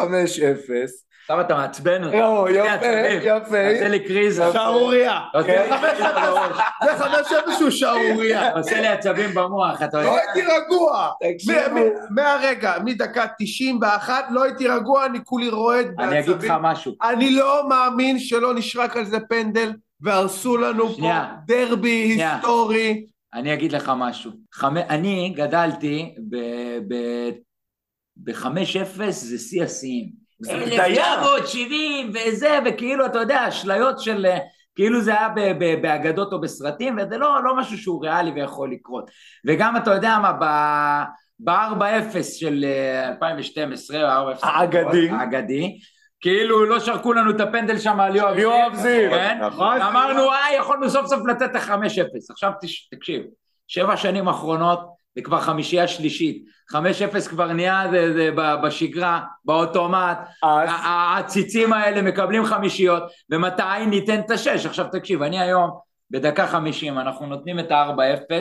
עכשיו 1.22 1.42
אתה 1.42 1.56
מעצבן 1.56 2.04
אותי. 2.04 2.18
יואו, 2.18 2.50
יפה. 2.50 2.86
יפה. 3.22 3.70
עושה 3.70 3.88
לי 3.88 4.00
קריזה. 4.08 4.44
שערורייה. 4.54 5.20
קריזה 5.34 6.06
בראש. 6.16 6.58
זה 6.84 6.96
חמש 6.98 7.32
אפס 7.32 7.58
שהוא 7.58 7.70
שערורייה. 7.70 8.52
עושה 8.52 8.82
לי 8.82 8.88
עצבים 8.88 9.34
במוח, 9.34 9.82
אתה 9.84 10.02
לא 10.02 10.08
יודע. 10.08 10.22
הייתי 10.34 10.52
רגוע. 10.52 11.10
מהרגע, 12.10 12.74
מדקה 12.86 13.26
91, 13.40 14.26
לא 14.32 14.44
הייתי 14.44 14.68
רגוע, 14.68 15.06
אני 15.06 15.20
כולי 15.24 15.50
רועד 15.50 15.88
אני 16.00 16.20
אגיד 16.20 16.30
לך 16.30 16.36
בעצבים. 16.36 16.62
משהו. 16.62 16.96
אני 17.04 17.32
לא 17.32 17.70
מאמין 17.70 18.20
שלא 18.20 18.54
נשרק 18.54 18.98
על 18.98 19.06
זה 19.06 19.18
פנדל, 19.30 19.74
והרסו 20.02 20.58
לנו 20.58 20.90
פה. 20.90 21.12
דרבי 21.46 22.12
שנייה. 22.14 22.36
היסטורי. 22.36 23.06
אני 23.34 23.54
אגיד 23.54 23.72
לך 23.72 23.92
משהו. 23.98 24.32
חמ... 24.54 24.78
אני 24.78 25.34
גדלתי 25.36 26.16
ב- 26.30 26.94
ב- 26.94 27.30
ב-5-0 28.18 29.10
זה 29.10 29.38
שיא 29.38 29.64
השיאים. 29.64 30.10
זה 30.40 30.58
בדיה. 30.58 30.86
1970 30.86 32.12
וזה, 32.14 32.60
וכאילו, 32.66 33.06
אתה 33.06 33.20
יודע, 33.20 33.48
אשליות 33.48 34.00
של... 34.00 34.26
אה, 34.26 34.38
כאילו 34.76 35.02
זה 35.02 35.12
היה 35.12 35.30
ב- 35.30 35.52
ב- 35.60 35.82
באגדות 35.82 36.34
או 36.34 36.42
בסרטים, 36.42 36.98
וזה 36.98 37.18
לא, 37.18 37.44
לא 37.44 37.58
משהו 37.58 37.78
שהוא 37.78 38.04
ריאלי 38.04 38.32
ויכול 38.32 38.72
לקרות. 38.72 39.10
וגם, 39.48 39.78
אתה 39.78 39.92
יודע 39.92 40.18
מה, 40.22 40.34
ב-4-0 41.44 42.24
של 42.24 42.66
אה, 42.68 43.08
2012, 43.08 44.34
4-0... 44.36 44.40
האגדי. 44.44 45.10
האגדי. 45.10 45.80
כאילו 46.22 46.66
לא 46.66 46.80
שרקו 46.80 47.14
לנו 47.14 47.32
את 47.32 47.42
הפנדל 47.42 47.78
שם 47.78 48.00
על 48.00 48.16
יואב 48.16 48.38
יואב 48.40 48.74
זיו. 48.76 49.12
כן? 49.12 49.38
נכון. 49.42 49.82
אמרנו, 49.82 50.32
אה, 50.32 50.56
יכולנו 50.58 50.90
סוף 50.90 51.06
סוף 51.08 51.28
לתת 51.28 51.52
את 51.52 51.56
ה-5-0. 51.56 52.32
עכשיו 52.32 52.52
תקשיב, 52.92 53.24
שבע 53.68 53.98
שנים 53.98 54.28
אחרונות, 54.28 54.80
זה 55.16 55.22
כבר 55.22 55.40
חמישייה 55.40 55.88
שלישית. 55.88 56.46
5-0 56.72 57.28
כבר 57.30 57.54
נהיה 57.54 57.84
זה, 57.92 58.14
זה, 58.14 58.30
ב- 58.36 58.56
בשגרה, 58.64 59.22
באוטומט. 59.46 60.18
אז 60.44 60.70
העציצים 60.84 61.74
האלה 61.74 62.02
מקבלים 62.02 62.46
חמישיות, 62.46 63.04
ומתי 63.30 63.86
ניתן 63.88 64.20
את 64.20 64.32
השש? 64.32 64.66
עכשיו 64.66 64.86
תקשיב, 64.92 65.22
אני 65.22 65.40
היום, 65.40 65.70
בדקה 66.12 66.48
חמישים, 66.48 67.00
אנחנו 67.00 67.26
נותנים 67.26 67.60
את 67.60 67.72
ה-4-0, 67.72 68.34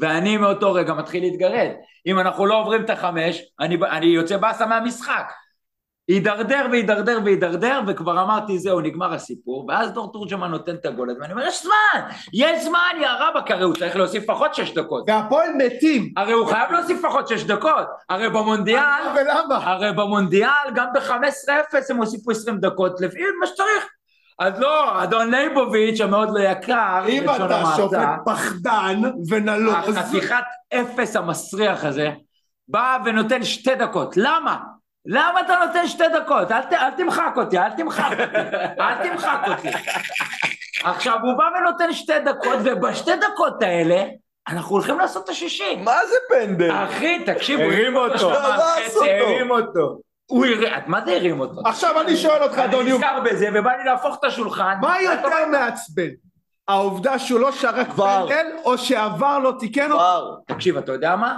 ואני 0.00 0.36
מאותו 0.36 0.72
רגע 0.72 0.94
מתחיל 0.94 1.22
להתגרד. 1.22 1.70
אם 2.06 2.18
אנחנו 2.18 2.46
לא 2.46 2.60
עוברים 2.60 2.84
את 2.84 2.90
החמש, 2.90 3.42
אני, 3.60 3.78
אני 3.90 4.06
יוצא 4.06 4.36
באסה 4.36 4.66
מהמשחק. 4.66 5.32
הידרדר 6.08 6.66
והידרדר 6.70 7.18
והידרדר, 7.24 7.80
וכבר 7.86 8.22
אמרתי, 8.22 8.58
זהו, 8.58 8.80
נגמר 8.80 9.14
הסיפור, 9.14 9.66
ואז 9.68 9.92
דור 9.92 10.12
תורג'מן 10.12 10.50
נותן 10.50 10.74
את 10.74 10.86
הגול 10.86 11.10
ואני 11.20 11.32
אומר, 11.32 11.46
יש 11.46 11.62
זמן, 11.62 12.00
יש 12.32 12.64
זמן, 12.64 13.00
יא 13.00 13.08
רבאק, 13.20 13.50
הרי 13.50 13.64
הוא 13.64 13.74
צריך 13.74 13.96
להוסיף 13.96 14.22
לפחות 14.22 14.54
שש 14.54 14.74
דקות. 14.74 15.04
והפועל 15.06 15.48
מתים. 15.56 16.12
הרי 16.16 16.32
הוא 16.32 16.46
חייב 16.46 16.72
להוסיף 16.72 17.04
לפחות 17.04 17.28
שש 17.28 17.44
דקות. 17.44 17.86
הרי 18.08 18.28
במונדיאל, 18.28 19.02
ולמה? 19.16 19.56
הרי 19.56 19.92
במונדיאל, 19.92 20.70
גם 20.74 20.86
ב-15-0 20.94 21.76
הם 21.90 21.96
הוסיפו 21.96 22.30
20 22.30 22.58
דקות, 22.58 23.00
לפי 23.00 23.18
מה 23.40 23.46
שצריך. 23.46 23.86
אז 24.38 24.60
לא, 24.60 25.02
אדון 25.02 25.34
ליבוביץ' 25.34 26.00
המאוד 26.00 26.28
לא 26.34 26.40
יקר, 26.40 27.04
אם 27.08 27.24
אתה 27.24 27.62
שופט 27.76 27.98
פחדן 28.26 29.00
ונלוז, 29.30 29.74
החתיכת 29.96 30.44
אפס 30.74 31.16
המסריח 31.16 31.84
הזה, 31.84 32.10
בא 32.68 32.98
ונותן 33.04 33.44
שתי 33.44 33.74
דקות. 33.74 34.16
למה? 34.16 34.56
למה 35.06 35.40
אתה 35.40 35.54
נותן 35.66 35.86
שתי 35.86 36.04
דקות? 36.14 36.52
אל, 36.52 36.62
ת, 36.62 36.72
אל 36.72 36.90
תמחק 36.90 37.32
אותי, 37.36 37.58
אל 37.58 37.70
תמחק 37.70 38.10
אותי, 38.10 38.36
אל 38.80 39.10
תמחק 39.10 39.40
אותי. 39.48 39.68
עכשיו, 40.84 41.18
הוא 41.22 41.34
בא 41.38 41.44
ונותן 41.58 41.92
שתי 41.92 42.18
דקות, 42.24 42.58
ובשתי 42.64 43.10
דקות 43.16 43.62
האלה, 43.62 44.04
אנחנו 44.48 44.70
הולכים 44.70 44.98
לעשות 44.98 45.24
את 45.24 45.28
השישי. 45.28 45.76
מה 45.76 45.96
זה 46.10 46.16
פנדל? 46.28 46.70
אחי, 46.70 47.24
תקשיב, 47.24 47.60
הוא 47.60 47.72
הרים 47.72 47.96
אותו. 47.96 48.32
הרס 48.32 48.60
חצי, 48.60 48.96
אותו. 48.96 49.04
הרים 49.04 49.50
אותו. 49.50 49.98
הוא 50.26 50.46
הרים, 50.46 50.68
מה 50.86 51.00
זה 51.04 51.16
הרים 51.16 51.40
אותו? 51.40 51.60
עכשיו 51.64 52.00
אני 52.00 52.16
שואל 52.16 52.42
אותך, 52.42 52.58
אדון 52.58 52.86
אני 52.86 52.92
נזכר 52.92 53.20
בזה, 53.24 53.48
ובא 53.54 53.72
לי 53.72 53.84
להפוך 53.84 54.16
את 54.18 54.24
השולחן. 54.24 54.74
מה 54.80 55.02
יותר 55.02 55.46
מעצבן? 55.50 56.08
העובדה 56.68 57.18
שהוא 57.18 57.40
לא 57.40 57.52
שרק. 57.52 57.88
פנדל, 57.88 58.46
או 58.64 58.78
שעבר 58.78 59.38
לא 59.38 59.52
תיקן 59.58 59.92
אותו? 59.92 60.36
תקשיב, 60.46 60.76
אתה 60.76 60.92
יודע 60.92 61.16
מה? 61.16 61.36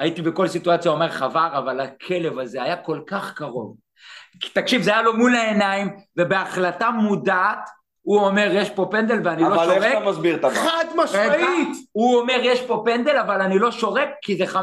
הייתי 0.00 0.22
בכל 0.22 0.48
סיטואציה 0.48 0.90
אומר 0.90 1.08
חבר, 1.08 1.48
אבל 1.58 1.80
הכלב 1.80 2.38
הזה 2.38 2.62
היה 2.62 2.76
כל 2.76 3.00
כך 3.06 3.32
קרוב. 3.34 3.74
תקשיב, 4.52 4.82
זה 4.82 4.90
היה 4.90 5.02
לו 5.02 5.16
מול 5.16 5.34
העיניים, 5.36 5.88
ובהחלטה 6.16 6.90
מודעת, 6.90 7.68
הוא 8.02 8.20
אומר, 8.20 8.48
יש 8.52 8.70
פה 8.70 8.88
פנדל 8.90 9.20
ואני 9.24 9.42
לא 9.42 9.46
אבל 9.46 9.70
איך 9.70 9.82
שורק. 9.84 9.96
אתה 10.02 10.10
מסביר 10.10 10.36
את 10.36 10.44
הבר? 10.44 10.54
חד 10.54 10.84
משמעית! 10.96 11.68
הוא 11.92 12.20
אומר, 12.20 12.36
יש 12.42 12.60
פה 12.60 12.82
פנדל, 12.84 13.16
אבל 13.16 13.40
אני 13.42 13.58
לא 13.58 13.70
שורק, 13.70 14.08
כי 14.22 14.36
זה 14.36 14.44
5-0 14.44 14.56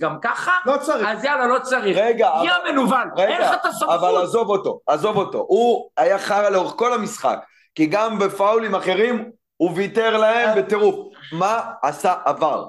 גם 0.00 0.16
ככה, 0.22 0.52
לא 0.66 0.76
צריך. 0.76 1.06
אז 1.08 1.24
יאללה, 1.24 1.46
לא 1.46 1.58
צריך. 1.58 1.96
רגע, 1.98 2.30
אבל- 2.34 2.46
יא 2.46 2.72
מנוול, 2.72 3.10
אין 3.18 3.30
לך 3.32 3.36
רגע, 3.38 3.54
את 3.54 3.60
אבל 3.64 3.68
הסמכות. 3.68 4.22
עזוב 4.22 4.48
אותו, 4.50 4.80
עזוב 4.86 5.16
אותו. 5.16 5.38
הוא 5.48 5.88
היה 5.96 6.18
חרא 6.18 6.48
לאורך 6.48 6.72
כל 6.76 6.92
המשחק, 6.94 7.38
כי 7.74 7.86
גם 7.86 8.18
בפאולים 8.18 8.74
אחרים 8.74 9.30
הוא 9.56 9.70
ויתר 9.74 10.16
להם 10.16 10.58
בטירוף. 10.58 10.94
מה 11.32 11.60
עשה 11.82 12.14
עבר? 12.24 12.66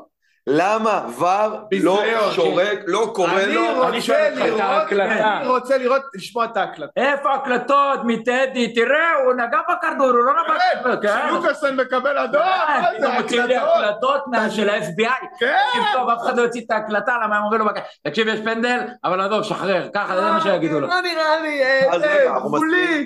למה 0.48 1.06
ור 1.18 1.58
לא 1.84 2.04
שורק, 2.32 2.80
לא 2.88 3.12
קורא 3.16 3.32
אני 3.32 3.54
לו? 3.54 3.88
אני 3.88 4.02
שואל 4.02 4.20
רוצה 4.34 4.42
אותך 4.42 4.46
את 4.46 4.48
לראות, 4.48 4.62
ההקלטה. 4.62 5.38
אני 5.38 5.48
רוצה 5.48 5.78
לראות, 5.78 6.02
לשמוע 6.16 6.46
את 6.46 6.58
ההקלטה. 6.58 6.92
איפה 7.02 7.34
הקלטות 7.34 8.00
מטדי? 8.04 8.74
תראה, 8.76 9.14
הוא 9.26 9.34
נגע 9.34 9.58
בכדור, 9.70 10.08
הוא 10.08 10.24
לא 10.24 10.34
נגע 10.34 10.54
בכדור. 10.80 11.02
כן. 11.02 11.34
לוקאסן 11.34 11.76
מקבל 11.76 12.18
אדום, 12.18 12.42
מה 12.42 12.82
זה 12.92 12.98
פתאום 12.98 13.14
מוצאים 13.22 13.44
לי 13.46 13.56
הקלטות? 13.56 13.84
הקלטות 13.84 14.22
מה- 14.28 14.50
של 14.50 14.70
ה-FBI. 14.70 15.26
כן. 15.40 15.56
טוב, 15.94 16.10
אף 16.10 16.20
אחד 16.24 16.38
לא 16.38 16.42
יוציא 16.42 16.62
את 16.66 16.72
ההקלטה, 16.72 17.16
למה 17.24 17.38
הם 17.38 17.44
אומרים 17.44 17.62
לו, 17.62 17.68
בק- 17.68 17.84
תקשיב, 18.08 18.28
יש 18.28 18.40
פנדל, 18.40 18.80
אבל 19.04 19.22
עזוב, 19.22 19.44
שחרר, 19.44 19.88
ככה, 19.94 20.16
זה 20.16 20.32
מה 20.32 20.42
שיגידו 20.42 20.80
לו. 20.80 20.88
לא 20.88 21.02
נראה 21.02 21.40
לי, 21.42 21.64
אה, 21.64 21.94
אז 21.94 22.02
זה 22.02 22.08
רגע, 22.08 22.32
אנחנו 22.34 22.58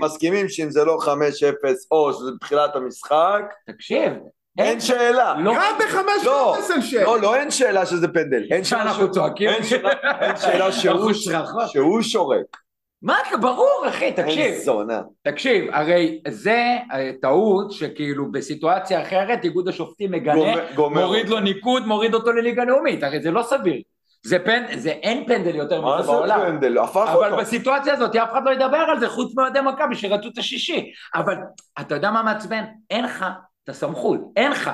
מסכימים 0.01 0.49
שאם 0.49 0.69
זה 0.71 0.85
לא 0.85 0.97
5-0 1.01 1.07
או 1.91 2.13
שזה 2.13 2.31
בתחילת 2.35 2.75
המשחק, 2.75 3.41
תקשיב, 3.67 4.13
אין 4.57 4.79
שאלה. 4.79 5.33
לא, 5.39 5.53
גם 5.55 5.75
בחמש 5.79 6.27
אפס 6.57 6.71
אין 6.71 6.81
שאלה. 6.81 7.03
לא, 7.03 7.21
לא 7.21 7.35
אין 7.35 7.51
שאלה 7.51 7.85
שזה 7.85 8.07
פנדל. 8.07 8.43
אין 8.51 8.63
שאלה 8.63 8.81
שאנחנו 8.81 9.01
שהוא- 9.03 9.13
צועקים. 9.13 9.49
אין 9.49 9.63
שאלה- 9.63 10.71
שהוא- 11.67 12.01
שורק. 12.01 12.45
מה, 13.01 13.17
ברור, 13.41 13.85
אחי, 13.89 14.11
תקשיב. 14.11 14.39
אין 14.39 14.61
זונה. 14.61 15.01
תקשיב, 15.23 15.65
הרי 15.73 16.21
זה 16.27 16.57
אה, 16.93 17.11
טעות 17.21 17.71
שכאילו 17.71 18.31
בסיטואציה 18.31 19.01
אחרת 19.01 19.43
איגוד 19.43 19.67
השופטים 19.67 20.11
מגנה, 20.11 20.53
מוריד 20.77 21.29
לו 21.29 21.39
ניקוד, 21.39 21.85
מוריד 21.87 22.13
אותו 22.13 22.31
לליגה 22.31 22.63
לאומית, 22.63 23.03
הרי 23.03 23.21
זה 23.21 23.31
לא 23.31 23.43
סביר. 23.43 23.81
זה 24.25 24.39
פנ... 24.39 24.63
זה 24.77 24.89
אין 24.89 25.25
פנדל 25.27 25.55
יותר 25.55 25.81
מה 25.81 25.95
מזה 25.95 26.05
זה 26.05 26.11
בעולם. 26.11 26.39
פנדל? 26.39 26.77
הפך 26.77 27.09
אבל 27.13 27.25
אותו. 27.31 27.37
בסיטואציה 27.41 27.93
הזאת 27.93 28.15
אף 28.15 28.31
אחד 28.31 28.41
לא 28.45 28.51
ידבר 28.51 28.77
על 28.77 28.99
זה 28.99 29.09
חוץ 29.09 29.35
מאוהדי 29.35 29.59
מכבי 29.61 29.95
שרצו 29.95 30.27
את 30.33 30.37
השישי. 30.37 30.91
אבל 31.15 31.35
אתה 31.81 31.95
יודע 31.95 32.11
מה 32.11 32.23
מעצבן? 32.23 32.63
אין 32.89 33.05
לך 33.05 33.25
את 33.65 33.69
הסמכות, 33.69 34.19
אין 34.35 34.51
לך. 34.51 34.71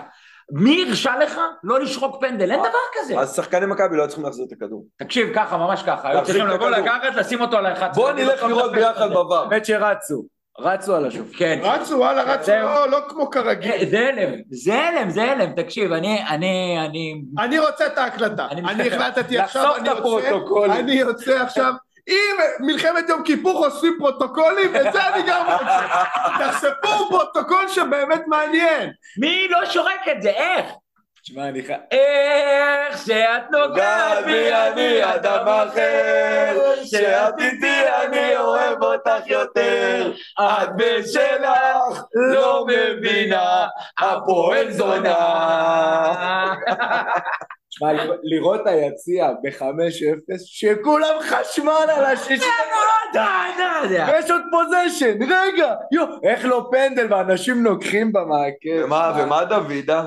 מי 0.53 0.85
הרשה 0.87 1.17
לך 1.17 1.39
לא 1.63 1.79
לשרוק 1.79 2.21
פנדל? 2.21 2.51
אין 2.51 2.59
דבר 2.59 2.69
כזה. 3.01 3.19
אז 3.19 3.35
שחקני 3.35 3.65
מכבי 3.65 3.97
לא 3.97 4.07
צריכים 4.07 4.25
להחזיר 4.25 4.45
את 4.47 4.51
הכדור. 4.51 4.85
תקשיב 4.99 5.29
ככה, 5.35 5.57
ממש 5.57 5.83
ככה, 5.83 6.09
היו 6.09 6.23
צריכים 6.23 6.47
לבוא. 6.47 6.69
לקחת, 6.69 7.15
לשים 7.15 7.41
אותו 7.41 7.57
על 7.57 7.65
ה-11. 7.65 7.95
בוא 7.95 8.11
נלך 8.11 8.43
לראות 8.43 8.71
ביחד 8.71 9.09
בבר. 9.09 9.43
האמת 9.43 9.65
שרצו, 9.65 10.23
רצו 10.59 10.95
על 10.95 11.05
השופט. 11.05 11.35
כן. 11.37 11.59
רצו, 11.63 11.97
וואלה, 11.97 12.23
רצו. 12.33 12.51
לא- 12.51 12.89
לא 12.89 12.97
כמו 13.09 13.29
כרגיל. 13.29 13.89
זה 13.89 13.99
הלם, 14.07 14.33
זה 14.49 14.73
הלם, 14.79 15.09
זה 15.09 15.23
הלם, 15.23 15.51
תקשיב, 15.55 15.91
אני, 15.91 16.23
אני, 16.29 16.77
אני... 16.85 17.21
אני 17.39 17.59
רוצה 17.59 17.85
את 17.87 17.97
ההקלטה. 17.97 18.47
אני 18.51 18.61
אני 18.61 18.83
מסתכל. 18.83 19.01
החלטתי 19.01 19.37
לחשוף 19.37 19.61
עכשיו, 19.61 19.75
את 19.75 19.79
אני 19.79 19.89
יוצא, 19.89 19.99
הפרוטוקולים. 19.99 20.71
אני 20.71 20.91
יוצא 20.93 21.41
עכשיו. 21.43 21.73
אם 22.07 22.37
מלחמת 22.59 23.09
יום 23.09 23.23
כיפור 23.23 23.65
עושים 23.65 23.95
פרוטוקולים, 23.99 24.75
את 24.75 24.93
זה 24.93 25.07
אני 25.07 25.23
גם 25.27 25.45
רוצה. 25.51 25.79
תחשפו 26.39 27.09
פרוטוקול 27.09 27.67
שבאמת 27.67 28.21
מעניין. 28.27 28.91
מי 29.19 29.47
לא 29.47 29.65
שורק 29.65 30.07
את 30.11 30.21
זה, 30.21 30.29
איך? 30.29 30.65
תשמע, 31.23 31.49
אני 31.49 31.63
חייב... 31.63 31.79
איך 31.91 33.05
שאת 33.05 33.51
נוגעת 33.51 34.25
בי 34.25 34.53
אני 34.53 35.15
אדם 35.15 35.47
אחר, 35.47 36.57
שאת 36.85 37.33
איתי 37.39 37.79
אני 38.03 38.37
אוהב 38.37 38.83
אותך 38.83 39.27
יותר, 39.27 40.13
את 40.41 40.69
בשלך 40.75 42.03
לא 42.13 42.65
מבינה, 42.67 43.67
הפועל 43.99 44.71
זונה. 44.71 45.15
לראות 48.23 48.67
היציע 48.67 49.31
ב-5-0, 49.43 50.33
שכולם 50.45 51.15
חשמל 51.21 51.85
על 51.95 52.05
השישי, 52.05 52.45
אתה 53.11 53.25
יודע. 53.83 54.07
ויש 54.11 54.31
עוד 54.31 54.41
פוזיישן, 54.51 55.23
רגע, 55.23 55.73
יו, 55.91 56.05
איך 56.23 56.45
לא 56.45 56.69
פנדל 56.71 57.13
ואנשים 57.13 57.63
נוקחים 57.63 58.11
במעקב. 58.13 58.83
ומה, 58.83 59.13
ומה 59.17 59.45
דוידה? 59.45 60.03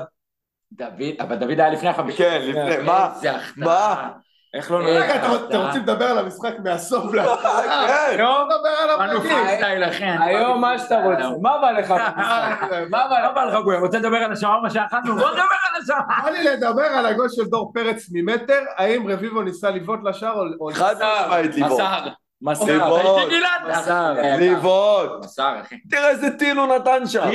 דוד, 0.71 1.15
אבל 1.19 1.35
דוד 1.35 1.59
היה 1.59 1.69
לפני 1.69 1.89
החמישי. 1.89 2.17
כן, 2.17 2.41
לפני, 2.41 2.83
מה? 2.85 3.11
איזה 3.15 3.31
החטאה. 3.31 3.65
מה? 3.65 4.11
איך 4.55 4.71
לא 4.71 4.77
אה, 4.81 4.85
רגע, 4.85 5.15
אתם- 5.15 5.57
רוצים 5.65 5.81
לדבר 5.81 6.05
על 6.05 6.17
המשחק 6.17 6.53
מהסוף 6.63 7.03
להתחלה? 7.13 7.61
כן. 7.87 8.13
היום 8.19 8.45
נדבר 8.45 8.69
על 8.83 8.89
הפרקים. 9.11 10.21
היום 10.21 10.61
מה 10.61 10.79
שאתה 10.79 11.03
רוצה, 11.03 11.23
מה 11.41 11.57
בא 11.61 11.71
לך 11.71 11.91
במשחק? 11.91 12.61
מה 12.89 13.07
בא- 13.09 13.21
מה 13.25 13.31
בא 13.35 13.43
לך 13.45 13.63
גויה? 13.63 13.79
רוצה 13.79 13.97
לדבר 13.99 14.17
על 14.17 14.31
השווארמה 14.31 14.69
שאכלנו? 14.69 15.15
בוא 15.15 15.29
נדבר 15.29 15.41
על 15.41 15.81
השווארמה. 15.81 16.15
בא 16.23 16.29
לי 16.29 16.43
לדבר 16.43 16.81
על 16.83 17.05
הגול 17.05 17.27
של 17.29 17.43
דור 17.45 17.71
פרץ 17.73 18.05
ממטר, 18.11 18.59
האם 18.77 19.11
רביבו 19.11 19.41
ניסה 19.41 19.69
לבעוט 19.69 19.99
לשער 20.03 20.33
או... 20.59 20.69
חד 20.73 20.95
משמעית 20.95 21.55
לבעוט. 21.55 21.71
מסר. 21.71 21.99
מסר. 22.41 24.13
לבעוט. 24.39 25.11
מסר. 25.25 25.53
אחי. 25.61 25.75
תראה 25.91 26.09
איזה 26.09 26.37
טיל 26.37 26.57
הוא 26.57 26.75
נתן 26.75 27.05
שם. 27.07 27.29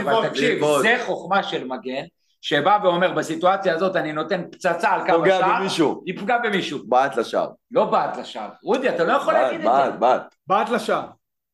אבל 0.00 0.28
תקשיב. 0.28 0.64
זה 0.82 0.96
חוכמה 1.06 1.42
של 1.42 1.64
מגן, 1.64 2.02
שבא 2.40 2.78
ואומר 2.82 3.12
בסיטואציה 3.12 3.74
הזאת 3.74 3.96
אני 3.96 4.12
נותן 4.12 4.42
פצצה 4.52 4.90
על 4.90 5.00
קו 5.06 5.12
פוגע 5.16 5.36
השער, 5.36 5.58
במישהו. 5.60 6.02
יפגע 6.06 6.38
במישהו. 6.38 6.78
בעט 6.88 7.16
לשער. 7.16 7.48
לא 7.70 7.84
בעט 7.84 8.16
לשער. 8.16 8.48
אודי, 8.64 8.88
אתה 8.88 9.04
לא 9.04 9.12
יכול 9.12 9.34
בעט, 9.34 9.42
להגיד 9.42 9.60
את 9.60 9.66
בעט, 9.66 9.92
זה. 9.92 9.98
בעט. 9.98 10.34
בעט 10.46 10.68
לשער. 10.70 11.06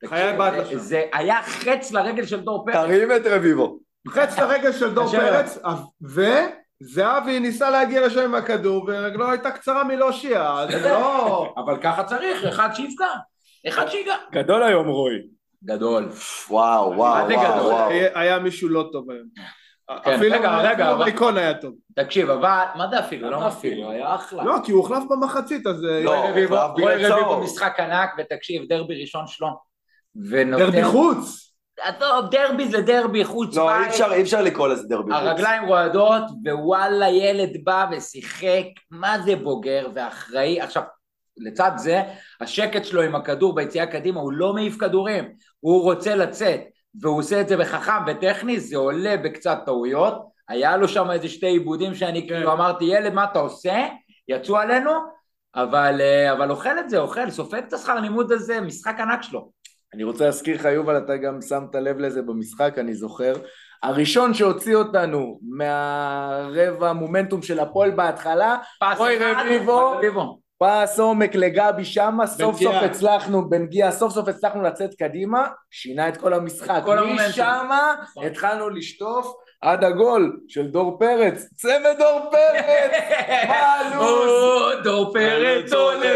חיי 0.09 0.37
בעט 0.37 0.53
זה- 0.55 0.61
לשער. 0.62 0.79
זה 0.79 1.03
היה 1.12 1.42
חץ 1.42 1.92
לרגל 1.92 2.27
של 2.27 2.40
דור 2.40 2.64
פרץ. 2.66 2.75
תרים 2.75 3.12
את 3.12 3.23
רביבו. 3.27 3.79
חץ 4.09 4.38
לרגל 4.38 4.73
של 4.73 4.94
דור 4.94 5.11
פרץ, 5.12 5.59
וזהבי 6.03 7.40
ניסה 7.40 7.70
להגיע 7.70 8.07
לשם 8.07 8.20
עם 8.20 8.35
הכדור, 8.35 8.85
ורגלו 8.88 9.31
הייתה 9.31 9.51
קצרה 9.51 9.85
מלהושיע, 9.85 10.53
אז 10.53 10.68
זה 10.70 10.88
לא... 10.92 11.55
אבל 11.57 11.77
ככה 11.83 12.05
צריך, 12.05 12.44
אחד 12.44 12.68
שיפגע. 12.75 13.07
אחד 13.68 13.88
שיגע. 13.88 14.14
גדול 14.33 14.62
היום 14.62 14.88
רועי. 14.88 15.16
גדול. 15.64 16.09
וואו, 16.51 16.92
וואו, 16.97 16.97
וואו, 16.97 17.27
גדול? 17.29 17.73
וואו. 17.73 17.88
היה- 17.90 18.20
היה 18.20 18.38
מישהו 18.38 18.68
לא 18.68 18.88
טוב 18.92 19.11
היום. 19.11 19.27
כן, 20.05 20.12
אפילו 20.12 20.37
רגע, 20.38 20.59
רגע, 20.59 20.73
אפילו 20.73 20.92
אבל- 20.92 21.05
מייקון 21.05 21.37
היה 21.38 21.55
טוב. 21.55 21.73
תקשיב, 21.97 22.31
אבל, 22.31 22.64
מה 22.77 22.88
זה 22.90 22.99
אפילו? 22.99 23.31
לא 23.31 23.40
לא 23.40 23.49
אפילו. 23.49 23.90
היה 23.90 24.14
אחלה. 24.14 24.44
לא, 24.44 24.57
כי 24.64 24.73
הוא 24.73 24.83
הוחלף 24.83 25.03
במחצית, 25.11 25.66
אז... 25.66 25.85
אה, 25.85 26.03
לא, 26.03 26.11
רוי 26.14 26.31
רביבו, 26.31 26.57
חייב 26.57 26.70
רוי 26.70 26.97
בגלל 26.97 27.12
רביבו 27.12 27.29
צהוב. 27.31 27.44
משחק 27.44 27.81
ענק, 27.81 28.11
ותקשיב, 28.18 28.62
דרבי 28.68 29.01
ראשון 29.01 29.27
שלו. 29.27 29.49
ונותן... 30.31 30.64
דרבי 30.64 30.85
חוץ. 30.85 31.51
עזוב, 31.81 32.31
דרבי 32.31 32.68
זה 32.68 32.83
דרבי, 32.83 33.25
חוץ 33.25 33.57
לא, 33.57 33.66
בית. 33.66 33.83
אי 33.85 33.88
אפשר, 33.90 34.12
אי 34.12 34.23
אפשר 34.23 34.42
לקרוא 34.42 34.68
לזה 34.68 34.88
דרבי 34.88 35.12
חוץ. 35.12 35.23
הרגליים 35.23 35.64
רועדות, 35.64 36.23
ווואלה, 36.47 37.09
ילד 37.11 37.64
בא 37.64 37.87
ושיחק, 37.90 38.64
מה 38.90 39.18
זה 39.25 39.37
בוגר 39.37 39.88
ואחראי. 39.94 40.61
עכשיו, 40.61 40.83
לצד 41.37 41.70
זה, 41.77 42.03
השקט 42.40 42.85
שלו 42.85 43.03
עם 43.03 43.14
הכדור 43.14 43.55
ביציאה 43.55 43.87
קדימה, 43.87 44.20
הוא 44.20 44.33
לא 44.33 44.53
מעיף 44.53 44.77
כדורים, 44.77 45.25
הוא 45.61 45.83
רוצה 45.83 46.14
לצאת, 46.14 46.61
והוא 47.01 47.19
עושה 47.19 47.41
את 47.41 47.49
זה 47.49 47.57
בחכם 47.57 48.05
וטכני, 48.07 48.61
זה 48.61 48.77
עולה 48.77 49.17
בקצת 49.17 49.59
טעויות. 49.67 50.35
היה 50.49 50.77
לו 50.77 50.89
שם 50.89 51.11
איזה 51.11 51.29
שתי 51.29 51.47
עיבודים 51.47 51.95
שאני 51.95 52.29
כאילו 52.29 52.53
אמרתי, 52.53 52.85
ילד, 52.85 53.13
מה 53.15 53.25
אתה 53.25 53.39
עושה? 53.39 53.87
יצאו 54.29 54.57
עלינו, 54.57 54.91
אבל, 55.55 56.01
אה, 56.01 56.33
אבל 56.33 56.51
אוכל 56.51 56.79
את 56.79 56.91
זה, 56.91 56.99
אוכל, 56.99 57.31
סופג 57.31 57.63
את 57.69 57.73
השכר 57.73 58.01
לימוד 58.01 58.33
הזה, 58.33 58.61
משחק 58.61 58.97
ענק 58.99 59.23
שלו. 59.23 59.51
אני 59.95 60.05
רוצה 60.05 60.25
להזכיר 60.25 60.57
לך, 60.57 60.65
יובל, 60.65 60.99
אתה 60.99 61.17
גם 61.17 61.41
שמת 61.43 61.75
לב 61.75 61.99
לזה 61.99 62.23
במשחק, 62.23 62.75
אני 62.79 62.95
זוכר. 62.95 63.35
הראשון 63.83 64.35
שהוציא 64.35 64.77
אותנו 64.77 65.41
מהרבע 65.43 66.93
מומנטום 66.93 67.43
של 67.43 67.61
הפועל 67.61 67.91
בהתחלה, 67.91 68.57
פס 68.81 68.99
אחד, 68.99 69.45
רביבו. 69.99 70.41
פס 70.64 70.98
עומק 70.98 71.35
לגבי 71.35 71.85
שמה, 71.85 72.27
סוף 72.27 72.62
סוף. 72.62 72.74
הצלחנו, 72.74 73.48
בנגיעה, 73.48 73.92
סוף 73.92 74.12
סוף 74.12 74.29
הצלחנו 74.29 74.62
לצאת 74.62 74.94
קדימה, 74.94 75.46
שינה 75.70 76.09
את 76.09 76.16
כל 76.16 76.35
המשחק. 76.35 76.83
משמה 77.14 77.94
נכון. 78.03 78.27
התחלנו 78.27 78.68
לשטוף 78.68 79.35
עד 79.64 79.85
הגול 79.85 80.40
של 80.48 80.66
דור 80.66 80.98
פרץ. 80.98 81.48
צמד 81.55 81.94
דור 81.98 82.20
פרץ! 82.31 82.64
מה 83.48 83.74
הלו"ז? 83.74 84.05
או, 84.77 84.83
דור 84.83 85.12
פרץ 85.12 85.72
עולה, 85.72 86.09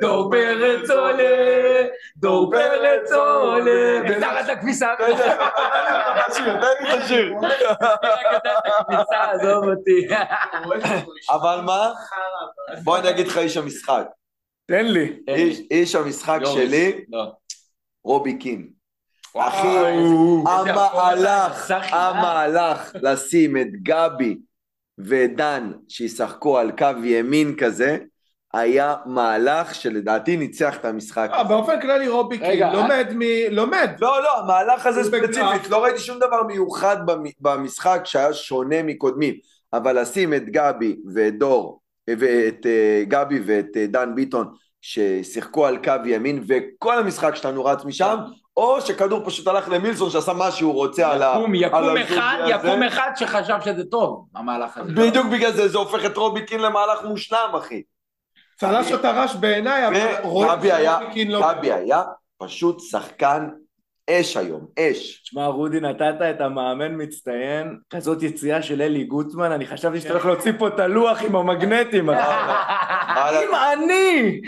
דור 0.00 0.30
פרץ 0.30 0.90
עולה, 0.90 1.86
דור 2.16 2.50
פרץ 2.52 3.12
עולה. 3.12 4.00
מתחת 4.02 4.48
לכביסה. 4.48 4.94
תן 4.98 5.12
לי 5.12 6.94
את 6.94 7.02
השיר. 7.02 7.34
הכביסה, 8.80 9.30
עזוב 9.30 9.64
אותי. 9.64 10.08
אבל 11.34 11.60
מה? 11.66 11.92
בוא 12.84 12.98
אני 12.98 13.10
אגיד 13.10 13.26
לך 13.26 13.38
איש 13.38 13.56
המשחק. 13.56 14.06
תן 14.68 14.86
לי. 14.86 15.18
איש- 15.70 15.94
המשחק. 15.94 16.38
שלי, 16.44 17.04
לא. 17.12 17.32
רובי 18.04 18.38
קין. 18.38 18.77
אחי, 19.40 19.68
איזה 19.68 20.72
המהלך, 20.72 21.70
אה? 21.70 22.08
המהלך 22.08 22.92
לשים 22.94 23.56
את 23.56 23.68
גבי 23.82 24.38
ודן 24.98 25.72
שישחקו 25.88 26.58
על 26.58 26.70
קו 26.70 27.04
ימין 27.04 27.54
כזה, 27.56 27.98
היה 28.54 28.96
מהלך 29.06 29.74
שלדעתי 29.74 30.36
ניצח 30.36 30.76
את 30.76 30.84
המשחק. 30.84 31.30
אה, 31.32 31.44
באופן 31.44 31.80
כללי 31.80 32.08
רובי 32.08 32.38
קין 32.38 32.72
לומד 32.72 33.06
מ... 33.14 33.22
לומד. 33.50 33.90
לא, 34.00 34.22
לא, 34.22 34.38
המהלך 34.38 34.86
הזה. 34.86 35.04
ספציפית, 35.04 35.70
לא 35.70 35.84
ראיתי 35.84 35.98
שום 35.98 36.16
דבר 36.18 36.42
מיוחד 36.42 36.96
במ- 37.06 37.30
במשחק 37.40 38.00
שהיה 38.04 38.32
שונה 38.32 38.82
מקודמים, 38.82 39.34
אבל 39.72 40.00
לשים 40.00 40.34
את 40.34 40.44
גבי 40.50 40.96
ואת 41.14 41.38
דור, 41.38 41.80
ואת 42.10 42.66
אה, 42.66 43.02
גבי 43.08 43.40
ואת 43.46 43.76
אה, 43.76 43.86
דן 43.86 44.14
ביטון, 44.14 44.48
ששיחקו 44.80 45.66
על 45.66 45.76
קו 45.84 45.92
ימין, 46.04 46.44
וכל 46.48 46.98
המשחק 46.98 47.34
שלנו 47.34 47.64
רץ 47.64 47.84
משם, 47.84 48.16
או 48.58 48.80
שכדור 48.80 49.22
פשוט 49.24 49.46
הלך 49.46 49.68
למילסון 49.68 50.10
שעשה 50.10 50.32
מה 50.32 50.50
שהוא 50.50 50.74
רוצה 50.74 51.10
על 51.12 51.22
ה... 51.22 51.32
יקום, 51.36 51.50
על 51.50 51.54
יקום 51.54 51.84
הזוג 51.84 51.96
אחד, 51.96 52.38
הזה. 52.42 52.68
יקום 52.68 52.82
אחד 52.82 53.10
שחשב 53.16 53.58
שזה 53.64 53.84
טוב, 53.84 54.26
המהלך 54.34 54.78
הזה. 54.78 54.92
בדיוק 54.92 55.26
בגלל 55.26 55.52
זה, 55.52 55.68
זה 55.68 55.78
הופך 55.78 56.04
את 56.06 56.16
רובי 56.16 56.46
קין 56.46 56.60
למהלך 56.60 57.04
מושלם, 57.04 57.50
אחי. 57.58 57.82
צלש 58.56 58.92
או 58.92 58.98
טרש 58.98 59.34
בעיניי, 59.34 59.86
אבל 59.88 59.96
רואים 60.22 60.50
שרובי 60.50 61.12
קין 61.12 61.30
לא... 61.30 61.40
גבי 61.40 61.72
היה 61.72 62.02
פשוט 62.38 62.80
שחקן 62.80 63.48
אש 64.10 64.36
היום, 64.36 64.66
אש. 64.78 65.20
תשמע, 65.22 65.46
רודי, 65.46 65.80
נתת 65.80 66.14
את 66.30 66.40
המאמן 66.40 67.02
מצטיין, 67.02 67.78
כזאת 67.90 68.22
יציאה 68.22 68.62
של 68.62 68.82
אלי 68.82 69.04
גוטמן, 69.04 69.52
אני 69.52 69.66
חשבתי 69.66 70.00
שאתה 70.00 70.12
הולך 70.12 70.26
להוציא 70.26 70.52
פה 70.58 70.68
את 70.68 70.80
הלוח 70.80 71.22
עם 71.22 71.36
המגנטים. 71.36 72.10
אם 72.10 72.16
אני! 73.72 74.40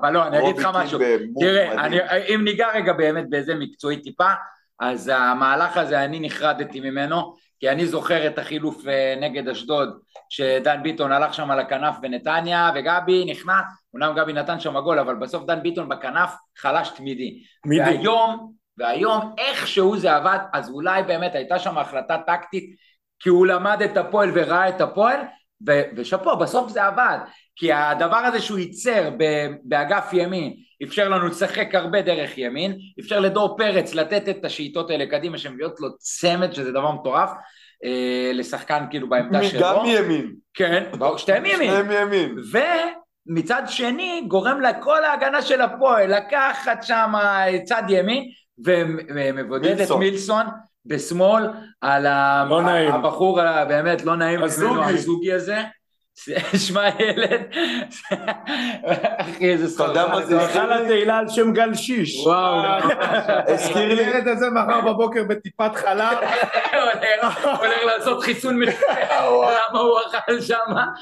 אבל 0.00 0.10
לא, 0.10 0.26
אני 0.26 0.38
אגיד 0.38 0.58
לך 0.58 0.68
משהו. 0.74 0.98
תראה, 1.40 2.16
אם 2.16 2.40
ניגע 2.44 2.68
רגע 2.74 2.92
באמת 2.92 3.30
באיזה 3.30 3.54
מקצועי 3.54 3.96
טיפה, 3.96 4.30
אז 4.80 5.10
המהלך 5.14 5.76
הזה, 5.76 6.04
אני 6.04 6.20
נחרדתי 6.20 6.80
ממנו, 6.80 7.34
כי 7.60 7.70
אני 7.70 7.86
זוכר 7.86 8.26
את 8.26 8.38
החילוף 8.38 8.86
אה, 8.86 9.14
נגד 9.20 9.48
אשדוד, 9.48 9.98
שדן 10.28 10.82
ביטון 10.82 11.12
הלך 11.12 11.34
שם 11.34 11.50
על 11.50 11.60
הכנף 11.60 11.96
בנתניה, 12.00 12.70
וגבי 12.74 13.24
נכנס, 13.24 13.64
אומנם 13.94 14.14
גבי 14.16 14.32
נתן 14.32 14.60
שם 14.60 14.80
גול, 14.80 14.98
אבל 14.98 15.14
בסוף 15.14 15.44
דן 15.44 15.62
ביטון 15.62 15.88
בכנף 15.88 16.30
חלש 16.58 16.88
תמידי. 16.88 17.42
מידי. 17.66 17.84
והיום, 17.84 18.52
והיום 18.78 19.34
איכשהו 19.38 19.96
זה 19.96 20.16
עבד, 20.16 20.38
אז 20.52 20.70
אולי 20.70 21.02
באמת 21.02 21.34
הייתה 21.34 21.58
שם 21.58 21.78
החלטה 21.78 22.18
טקטית, 22.26 22.76
כי 23.20 23.28
הוא 23.28 23.46
למד 23.46 23.82
את 23.82 23.96
הפועל 23.96 24.30
וראה 24.34 24.68
את 24.68 24.80
הפועל, 24.80 25.20
ו- 25.68 25.82
ושאפו, 25.96 26.36
בסוף 26.36 26.70
זה 26.70 26.84
עבד. 26.84 27.18
כי 27.56 27.72
הדבר 27.72 28.16
הזה 28.16 28.40
שהוא 28.40 28.58
ייצר 28.58 29.10
באגף 29.64 30.12
ימין, 30.12 30.54
אפשר 30.82 31.08
לנו 31.08 31.26
לשחק 31.26 31.74
הרבה 31.74 32.02
דרך 32.02 32.38
ימין, 32.38 32.78
אפשר 33.00 33.20
לדור 33.20 33.56
פרץ 33.56 33.94
לתת 33.94 34.28
את 34.28 34.44
השאיטות 34.44 34.90
האלה 34.90 35.06
קדימה 35.06 35.38
שמביאות 35.38 35.80
לו 35.80 35.98
צמד, 35.98 36.52
שזה 36.52 36.72
דבר 36.72 36.92
מטורף, 36.92 37.30
אה, 37.84 38.30
לשחקן 38.34 38.84
כאילו 38.90 39.08
בעמדה 39.08 39.44
שלו. 39.44 39.60
גם 39.60 39.82
מימין, 39.82 40.34
כן, 40.54 40.84
ברור, 40.98 41.18
שתיהם 41.18 41.46
ימין. 41.46 41.70
שניהם 41.70 41.90
ימין. 41.92 42.36
ומצד 43.28 43.62
שני 43.66 44.24
גורם 44.28 44.60
לכל 44.60 45.04
ההגנה 45.04 45.42
של 45.42 45.60
הפועל 45.60 46.16
לקחת 46.16 46.82
שם 46.82 47.12
צד 47.64 47.82
ימין 47.88 48.24
ומבודד 48.58 49.80
את 49.80 49.90
מילסון. 49.90 50.46
בשמאל 50.86 51.48
על 51.80 52.06
לא. 52.06 52.94
הבחור 52.94 53.40
באמת 53.68 54.04
לא 54.04 54.16
נעים 54.16 54.42
הזוגי 54.42 55.32
הזה. 55.32 55.62
שמע 56.66 56.88
ילד, 56.98 57.40
אחי 59.18 59.50
איזה 59.52 59.74
אתה 59.76 59.84
יודע 59.90 60.06
מה 60.06 60.26
זה. 60.26 60.40
היכל 60.40 60.72
התהילה 60.72 61.18
על 61.18 61.28
שם 61.28 61.52
גל 61.52 61.74
שיש. 61.74 62.26
וואו, 62.26 62.62
הזכיר 63.48 63.94
לי, 63.94 64.04
הילד 64.04 64.28
הזה 64.28 64.46
מחר 64.50 64.80
בבוקר 64.80 65.24
בטיפת 65.28 65.70
חלב, 65.74 66.16
הולך 67.58 67.84
לעשות 67.86 68.22
חיסון 68.22 68.60
למה 68.60 69.80
הוא 69.80 69.98
אכל 70.06 70.40
שם? 70.40 70.56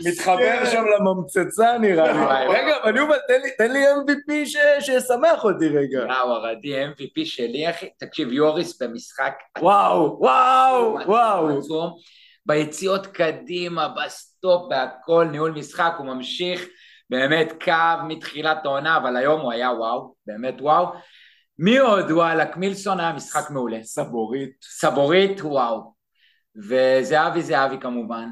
מתחבר 0.06 0.64
שם 0.72 0.82
לממצצה 0.98 1.78
נראה 1.78 2.12
לי. 2.12 2.48
רגע, 2.58 2.76
אבל 2.84 2.96
יובל, 2.96 3.16
תן 3.58 3.72
לי- 3.72 3.86
MVP 3.86 4.46
ש- 4.46 4.56
שישמח 4.86 5.44
אותי 5.44 5.68
רגע. 5.68 6.04
וואו, 6.06 6.32
הרדי 6.32 6.84
MVP 6.84 7.24
שלי 7.24 7.70
אחי, 7.70 7.86
תקשיב 7.98 8.32
יוריס 8.32 8.82
במשחק 8.82 9.32
וואו, 9.60 10.16
וואו, 10.20 10.96
וואו. 11.06 11.48
ביציאות 12.46 13.06
קדימה, 13.06 13.88
בסטופ, 13.88 14.68
בהכל, 14.70 15.26
ניהול 15.30 15.50
משחק, 15.50 15.92
הוא 15.98 16.06
ממשיך, 16.06 16.66
באמת 17.10 17.52
קו 17.64 18.04
מתחילת 18.08 18.64
העונה, 18.64 18.96
אבל 18.96 19.16
היום 19.16 19.40
הוא 19.40 19.52
היה 19.52 19.70
וואו, 19.70 20.14
באמת 20.26 20.54
וואו. 20.60 20.86
מי 21.58 21.78
עוד? 21.78 22.10
וואלכ, 22.10 22.56
מילסון 22.56 23.00
היה 23.00 23.12
משחק 23.12 23.50
מעולה. 23.50 23.82
סבורית. 23.82 24.50
סבורית, 24.62 25.40
וואו. 25.40 25.94
וזהבי 26.56 27.42
זהבי 27.42 27.78
כמובן. 27.80 28.28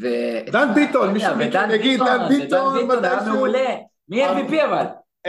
ו... 0.00 0.06
דן 0.52 0.74
ביטון, 0.74 1.12
מישהו 1.12 1.40
יגיד, 1.70 2.00
דן 2.00 2.28
ביטון, 2.28 2.76
ודן 2.76 2.88
ביטון 2.88 3.04
היה. 3.04 3.32
מעולה. 3.32 3.76
מי 4.08 4.26
MVP 4.26 4.64
אבל? 4.64 4.84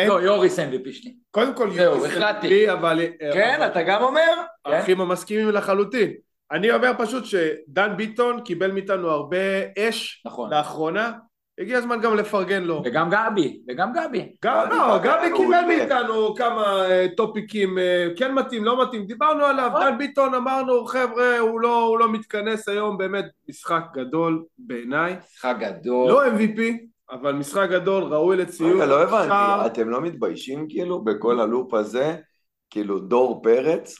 לא, 0.07 0.21
יוריס 0.21 0.59
MVP 0.59 0.91
שלי. 0.91 1.15
קודם 1.31 1.55
כל, 1.55 1.71
זהו, 1.71 1.95
יוריס 1.95 2.11
החלטתי. 2.11 2.67
MVP, 2.69 2.73
אבל... 2.73 2.99
כן, 3.33 3.55
אבל- 3.57 3.67
אתה 3.67 3.83
גם 3.83 4.03
אומר? 4.03 4.31
האחים 4.65 5.01
המסכימים 5.01 5.49
לחלוטין. 5.49 6.13
אני 6.51 6.71
אומר 6.71 6.91
פשוט 6.97 7.25
שדן 7.25 7.97
ביטון 7.97 8.41
קיבל 8.41 8.71
מאיתנו 8.71 9.09
הרבה 9.09 9.37
אש 9.77 10.23
נכון. 10.25 10.53
לאחרונה, 10.53 11.11
הגיע 11.59 11.77
הזמן 11.77 12.01
גם 12.01 12.15
לפרגן 12.15 12.63
לו. 12.63 12.81
וגם 12.85 13.09
גבי, 13.09 13.61
וגם 13.69 13.93
גבי. 13.93 14.35
גם, 14.43 14.69
לא, 14.69 14.97
גבי 14.97 15.29
הוא 15.29 15.37
קיבל. 15.37 15.65
מאיתנו 15.67 16.35
כמה 16.35 16.85
אה, 16.89 17.07
טופיקים, 17.17 17.77
אה, 17.77 18.07
כן 18.17 18.33
מתאים, 18.33 18.63
לא 18.63 18.83
מתאים, 18.83 19.05
דיברנו 19.05 19.45
עליו, 19.45 19.69
נכון. 19.69 19.81
דן 19.81 19.97
ביטון 19.97 20.33
אמרנו, 20.33 20.85
חבר'ה, 20.85 21.37
הוא 21.39 21.61
לא, 21.61 21.83
הוא 21.83 21.99
לא 21.99 22.11
מתכנס 22.11 22.69
היום, 22.69 22.97
באמת 22.97 23.25
משחק 23.49 23.83
גדול 23.93 24.43
בעיניי. 24.57 25.15
משחק 25.33 25.55
גדול. 25.59 26.09
לא 26.09 26.27
MVP, 26.27 26.59
אבל 27.11 27.33
משחק 27.33 27.69
גדול, 27.69 28.03
ראוי 28.03 28.37
לציון. 28.37 28.71
רגע, 28.71 28.85
לא. 28.85 29.01
הבנתי, 29.03 29.65
אתם 29.65 29.89
לא 29.89 30.01
מתביישים 30.01 30.65
כאילו 30.69 31.03
בכל 31.03 31.39
הלופ 31.39 31.73
הזה? 31.73 32.15
כאילו 32.69 32.99
דור 32.99 33.41
פרץ, 33.43 33.95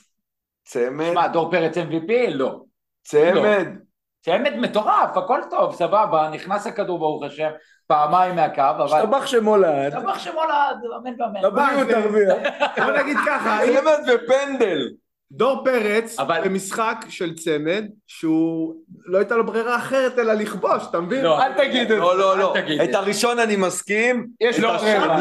צמד, 0.66 1.12
מה, 1.14 1.28
דור 1.28 1.50
פרץ 1.50 1.76
MVP? 1.78 2.12
לא. 2.28 2.60
צמד, 3.04 3.66
צמד 4.24 4.56
מטורף, 4.56 5.16
הכל 5.16 5.40
טוב, 5.50 5.74
סבבה, 5.74 6.30
נכנס 6.32 6.66
הכדור 6.66 6.98
ברוך 6.98 7.24
השם, 7.24 7.48
פעמיים 7.86 8.36
מהקו, 8.36 8.60
אבל... 8.70 8.84
השתבח 8.84 9.26
שמו 9.26 9.56
לעד. 9.56 9.92
סבח 9.92 10.18
שמולד, 10.18 10.76
אמן 10.96 11.20
ואמן. 11.22 11.42
לבריאות 11.42 11.88
תרוויח. 11.88 12.36
בוא 12.84 12.92
נגיד 12.92 13.16
ככה, 13.26 13.58
צמד 13.66 13.98
ופנדל. 14.14 14.88
דור 15.32 15.64
פרץ 15.64 16.18
אבל- 16.18 16.40
במשחק 16.44 16.96
של 17.08 17.34
צמד, 17.34 17.84
שהוא 18.06 18.74
לא 19.06 19.18
הייתה 19.18 19.36
לו 19.36 19.46
ברירה 19.46 19.76
אחרת 19.76 20.18
אלא 20.18 20.32
לכבוש, 20.32 20.82
אתה 20.90 21.00
מבין? 21.00 21.24
לא. 21.24 21.42
אל 21.42 21.52
תגיד 21.52 21.82
את 21.82 21.88
זה. 21.88 21.96
לא, 21.96 22.18
לא, 22.18 22.38
לא. 22.38 22.54
את 22.84 22.94
הראשון 22.94 23.38
אני 23.38 23.56
מסכים, 23.56 24.26
יש 24.40 24.56
את 24.56 24.62
לו 24.62 24.68
השני, 24.70 24.98
ברירה. 24.98 25.18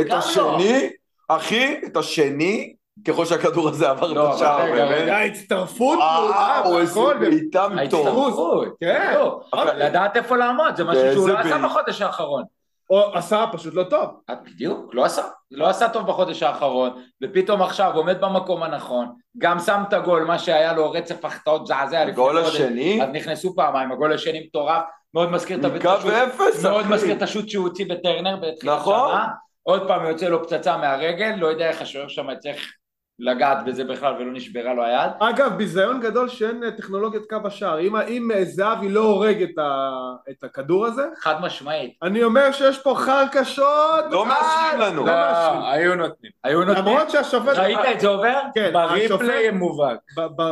את 0.00 0.06
השני, 0.12 0.90
אחי, 1.28 1.80
את 1.86 1.96
השני, 1.96 2.74
ככל 3.04 3.24
שהכדור 3.24 3.68
הזה 3.68 3.90
עבר 3.90 4.12
לא, 4.12 4.28
את 4.30 4.34
השער, 4.34 4.58
באמת. 4.72 5.02
היה 5.02 5.24
הצטרפות, 5.24 5.98
אה, 6.00 6.20
מעולה, 6.20 6.62
או 6.64 6.78
איזה 6.78 7.00
בעיטה 7.20 7.68
מטורף. 7.68 8.06
ההצטרפות, 8.06 8.68
כן. 8.80 9.12
לא, 9.14 9.40
אבל- 9.52 9.82
לדעת 9.86 10.16
איפה 10.16 10.36
לעמוד, 10.36 10.76
זה 10.76 10.84
משהו 10.84 11.12
שהוא 11.12 11.28
לא 11.28 11.38
עשה. 11.38 11.58
בחודש 11.58 12.02
האחרון. 12.02 12.42
או 12.90 13.14
עשה 13.14 13.44
פשוט 13.52 13.74
לא 13.74 13.82
טוב. 13.82 14.20
אה, 14.30 14.34
בדיוק, 14.44 14.94
לא 14.94 15.04
עשה, 15.04 15.22
לא 15.50 15.68
עשה 15.68 15.88
טוב 15.88 16.06
בחודש 16.06 16.42
האחרון, 16.42 16.90
ופתאום 17.24 17.62
עכשיו 17.62 17.92
עומד 17.94 18.20
במקום 18.20 18.62
הנכון, 18.62 19.08
גם 19.38 19.58
שם 19.58 19.82
את 19.88 19.92
הגול, 19.92 20.24
מה 20.24 20.38
שהיה 20.38 20.72
לו 20.72 20.90
רצף 20.90 21.24
החטאות 21.24 21.62
מזעזע 21.62 22.00
לפני 22.00 22.12
הגול 22.12 22.42
חודש, 22.42 22.54
השני, 22.54 23.02
אז 23.02 23.08
נכנסו 23.12 23.54
פעמיים, 23.56 23.92
הגול 23.92 24.12
השני 24.12 24.40
מטורף, 24.46 24.82
מאוד 25.14 25.30
מזכיר 25.30 25.58
את 25.60 25.64
השוט- 25.64 25.76
מקו 25.78 25.88
אפס, 26.24 26.64
מאוד. 26.64 26.86
מזכיר 26.86 27.16
את 27.16 27.22
השוט 27.22 27.48
שהוא 27.48 27.64
הוציא 27.68 27.86
בטרנר 27.88 28.36
בתחילת 28.36 28.78
נכון. 28.80 29.10
שנה, 29.12 29.26
עוד 29.62 29.88
פעם 29.88 30.06
יוצא 30.06 30.26
לו 30.28 30.42
פצצה 30.42 30.76
מהרגל, 30.76 31.34
לא 31.38 31.46
יודע 31.46 31.68
איך 31.68 31.82
השוער 31.82 32.08
שם 32.08 32.26
צריך 32.38 32.72
לגעת 33.18 33.64
בזה 33.64 33.84
בכלל 33.84 34.14
ולא 34.18 34.32
נשברה 34.32 34.74
לו 34.74 34.84
היד. 34.84 35.10
אגב, 35.20 35.56
ביזיון 35.56 36.00
גדול 36.00 36.28
שאין 36.28 36.64
אה, 36.64 36.70
טכנולוגיית 36.70 37.22
קו 37.30 37.36
השער. 37.44 37.80
אם, 37.80 37.96
אם 37.96 38.30
אה, 38.34 38.44
זהבי 38.44 38.88
לא 38.88 39.00
הורג 39.00 39.42
את, 39.42 39.58
ה, 39.58 39.90
את 40.30 40.44
הכדור 40.44 40.86
הזה, 40.86 41.02
חד 41.18 41.40
משמעית. 41.40 41.94
אני 42.02 42.24
אומר 42.24 42.52
שיש 42.52 42.78
פה 42.78 42.94
חרקשות. 42.98 44.04
לא 44.10 44.26
מאשרים 44.26 44.80
לנו. 44.80 45.06
לא 45.06 45.12
מאשרים. 45.12 45.62
היו 45.62 45.94
נותנים. 45.94 46.32
היו 46.44 46.64
נותנים, 46.64 46.84
למרות 46.84 47.10
שהשופט... 47.10 47.56
ראית 47.56 47.78
את 47.92 48.00
זה 48.00 48.08
עובר? 48.08 48.40
כן, 48.54 48.70
בריפלי 48.72 49.04
השופט... 49.04 49.54
מובהק. 49.58 49.98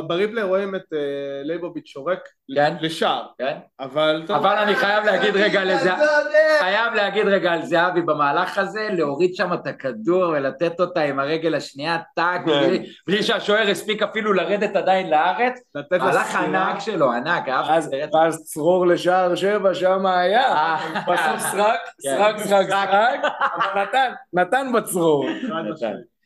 ב 0.07 0.12
replay 0.12 0.43
רואים 0.43 0.75
את 0.75 0.93
אה, 0.93 0.99
לייבוביץ' 1.43 1.87
שורק 1.87 2.29
כן. 2.55 2.75
לשער, 2.81 3.27
כן. 3.39 3.57
אבל... 3.81 4.23
אבל 4.29 4.57
אני 4.57 4.75
חייב 4.75 5.05
להגיד 5.05 5.37
רגע 5.37 5.65
לזה, 5.65 5.95
אתה 5.95 6.03
יודע. 6.03 6.59
חייב 6.61 6.95
להגיד 6.95 7.27
רגע 7.27 7.53
על 7.53 7.63
זהבי 7.63 8.03
במהלך 8.03 8.59
הזה, 8.59 8.89
להוריד 8.93 9.35
שם 9.35 9.53
את 9.53 9.67
הכדור 9.67 10.29
ולתת 10.29 10.81
אותה 10.81 11.01
עם 11.01 11.21
הרגל 11.21 11.55
השנייה, 11.55 11.99
טאק, 12.17 12.41
בלי- 12.61 12.87
בלי 13.07 13.23
שהשוער 13.23 13.69
הספיק 13.71 14.03
אפילו 14.03 14.33
לרדת 14.33 14.77
עדיין 14.77 15.11
לארץ, 15.11 15.61
הלך. 15.91 16.35
ענק 16.37 16.81
שלו, 16.81 17.13
ענק, 17.13 17.49
אהבתי 17.49 17.73
אז-. 18.03 18.15
ואז 18.15 18.45
צרור 18.45 18.87
לשער 18.87 19.35
שבע, 19.35 19.75
שם 19.75 20.07
היה. 20.07 20.53
אה. 20.53 20.77
בסוף 21.07 21.51
סרק, 21.53 21.79
כן. 22.03 22.17
סרק, 22.17 22.39
סרק, 22.39 22.69
סרק, 22.69 23.21
אבל 23.55 23.83
נתן, 23.83 24.13
נתן 24.33 24.73
בצרור. 24.75 25.27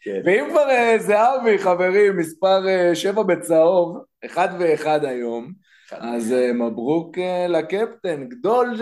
כן. 0.04 0.20
ואם 0.24 0.46
כבר 0.50 0.70
אה, 0.70 0.94
זהבי, 0.98 1.58
חברים, 1.58 2.16
מספר 2.16 2.68
אה, 2.68 2.94
שבע 2.94 3.22
בצהוב, 3.22 3.98
אחד 4.26 4.48
ואחד 4.60 5.04
היום, 5.04 5.52
אז 5.92 6.34
מברוק 6.54 7.16
לקפטן, 7.48 8.24
גדול 8.28 8.74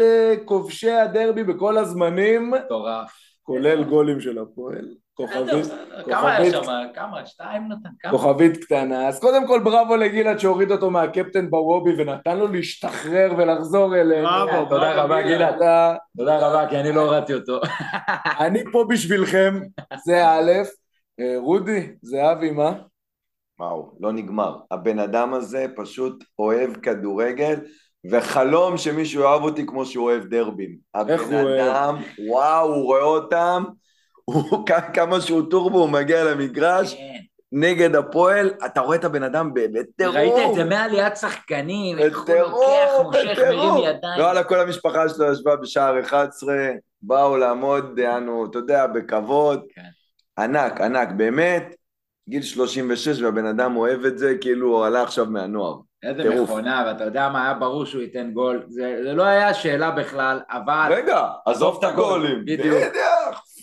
כובשי 0.44 0.90
הדרבי 0.90 1.44
בכל 1.44 1.78
הזמנים, 1.78 2.50
מטורף. 2.50 3.12
כולל 3.42 3.84
גולים 3.84 4.20
של 4.20 4.38
הפועל. 4.38 4.88
כוכבית, 5.16 5.66
כמה 6.10 6.36
היה 6.36 6.44
כוכבית. 6.52 6.64
שם? 6.64 6.72
כמה? 6.94 7.26
שתיים 7.26 7.68
נתן? 7.68 7.88
כמה? 8.00 8.12
כוכבית 8.12 8.64
קטנה. 8.64 9.08
אז 9.08 9.20
קודם 9.20 9.46
כל 9.46 9.60
בראבו 9.64 9.96
לגלעד 9.96 10.38
שהוריד 10.38 10.72
אותו 10.72 10.90
מהקפטן 10.90 11.50
בוובי 11.50 11.90
ונתן 12.02 12.38
לו 12.38 12.48
להשתחרר 12.48 13.32
ולחזור 13.38 13.96
אלינו. 13.96 14.28
בראבו, 14.28 14.68
תודה 14.68 15.02
רבה, 15.04 15.22
גלעד. 15.22 15.54
אתה- 15.54 15.94
תודה 16.16 16.38
רבה, 16.48 16.68
כי 16.70 16.76
אני 16.80 16.92
לא 16.92 17.00
הורדתי 17.00 17.34
אותו. 17.34 17.60
אני 18.46 18.62
פה 18.72 18.84
בשבילכם, 18.90 19.60
זה 20.04 20.28
א', 20.28 20.52
אה, 21.20 21.34
רודי, 21.38 21.88
זהבי, 22.02 22.50
מה? 22.50 22.72
וואו, 23.60 23.92
לא 24.00 24.12
נגמר. 24.12 24.56
הבן 24.70 24.98
אדם 24.98 25.34
הזה 25.34 25.66
פשוט 25.76 26.24
אוהב 26.38 26.74
כדורגל, 26.76 27.54
וחלום 28.10 28.76
שמישהו 28.76 29.22
יאהב 29.22 29.42
אותי 29.42 29.66
כמו 29.66 29.84
שהוא 29.86 30.04
אוהב 30.10 30.24
דרבים. 30.24 30.76
איך 31.08 31.22
הוא 31.22 31.34
הבן 31.34 31.44
אוהב? 31.44 31.60
אדם, 31.68 31.96
וואו, 32.28 32.74
הוא 32.74 32.84
רואה 32.84 33.02
אותם, 33.02 33.64
הוא, 34.30 34.66
כמה 34.94 35.20
שהוא 35.20 35.42
טורבו, 35.50 35.78
הוא 35.78 35.90
מגיע 35.90 36.24
למגרש, 36.24 36.94
כן. 36.94 37.12
נגד 37.52 37.94
הפועל, 37.94 38.50
אתה 38.66 38.80
רואה 38.80 38.96
את 38.96 39.04
הבן 39.04 39.22
אדם 39.22 39.50
בטירוף. 39.54 40.16
ראית 40.16 40.34
את 40.50 40.54
זה 40.54 40.64
מעליית 40.64 41.16
שחקנים, 41.16 41.98
איך 41.98 42.18
הוא 42.18 42.34
לוקח, 42.34 42.90
מושך. 43.04 43.38
מרים 43.38 43.84
ידיים. 43.84 44.20
וואלה, 44.20 44.44
כל 44.44 44.60
המשפחה 44.60 45.08
שלו 45.08 45.32
ישבה 45.32 45.56
בשער 45.56 46.00
11, 46.00 46.54
באו 47.02 47.36
לעמוד, 47.36 48.00
אנו, 48.00 48.46
אתה 48.50 48.58
יודע, 48.58 48.86
בכבוד. 48.86 49.60
כן. 49.74 49.82
ענק, 50.42 50.80
ענק, 50.80 51.08
באמת, 51.16 51.74
גיל 52.28 52.42
36 52.42 53.22
והבן 53.22 53.46
אדם 53.46 53.76
אוהב 53.76 54.04
את 54.04 54.18
זה, 54.18 54.34
כאילו 54.40 54.68
הוא 54.68 54.86
עלה 54.86 55.02
עכשיו 55.02 55.26
מהנוער. 55.26 55.76
איזה 56.02 56.22
טירוף. 56.22 56.50
מכונה, 56.50 56.84
ואתה 56.86 57.04
יודע 57.04 57.28
מה, 57.28 57.44
היה 57.44 57.54
ברור 57.54 57.86
שהוא 57.86 58.02
ייתן 58.02 58.30
גול. 58.30 58.64
זה 58.68 59.00
זה 59.02 59.12
לא 59.12 59.22
היה 59.22 59.54
שאלה 59.54 59.90
בכלל, 59.90 60.40
אבל 60.50 60.88
רגע, 60.90 61.26
עזוב 61.46 61.78
את 61.78 61.84
הגולים. 61.84 62.44
בדיוק. 62.44 62.78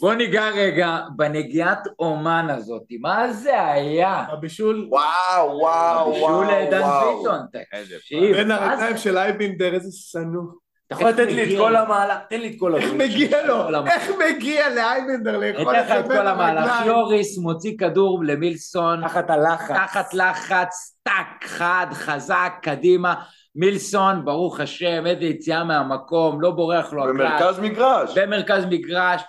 בוא 0.03 0.13
ניגע 0.13 0.49
רגע 0.49 0.99
בנגיעת 1.15 1.87
אומן 1.99 2.47
הזאת. 2.49 2.81
מה 2.99 3.33
זה 3.33 3.65
היה? 3.65 4.25
הבישול 4.29 4.87
וואו, 4.89 5.59
וואו, 5.59 6.13
וואו, 6.19 6.43
דן 6.71 6.81
וואו. 6.81 7.17
ביטון, 7.17 7.39
תקשיב. 7.51 8.35
בין? 8.35 8.51
הרגליים 8.51 8.97
של 8.97 9.17
אייבינדר, 9.17 9.73
איזה 9.73 9.89
שנוא. 9.91 10.43
אתה 10.87 10.95
יכול 10.95 11.07
איך 11.07 11.19
לתת 11.19 11.31
לי 11.31 11.53
את 11.53 11.59
כל? 11.59 11.75
המהלך, 11.75 12.17
תן 12.29 12.39
לי 12.39 12.47
את 12.47 12.59
כל 12.59 12.75
איך 12.75 12.85
הגול. 12.85 12.97
מגיע 12.97 13.47
לו? 13.47 13.85
איך 13.87 14.11
מגיע 14.29 14.69
לאייבינדר 14.69 15.35
אני 15.35 15.51
לאכול 15.51 15.75
אתן 15.75 15.99
את 15.99 16.05
כל 16.05 16.27
המהלך. 16.27 16.71
יוריס 16.85 17.37
מוציא 17.37 17.77
כדור 17.77 18.23
למילסון, 18.23 19.07
תחת 19.07 19.29
הלחץ. 19.29 19.75
תחת 19.75 20.13
לחץ, 20.13 20.97
טאק, 21.03 21.43
חד, 21.45 21.87
חזק, 21.93 22.53
קדימה. 22.61 23.13
מילסון, 23.55 24.25
ברוך 24.25 24.59
השם, 24.59 25.05
איזה 25.05 25.25
יציאה 25.25 25.63
מהמקום, 25.63 26.41
לא 26.41 26.51
בורח 26.51 26.93
לו 26.93 27.03
הקלט. 27.03 27.15
במרכז 27.15 27.59
מגרש. 27.59 28.17
במרכז 28.17 28.65
מגרש, 28.65 29.21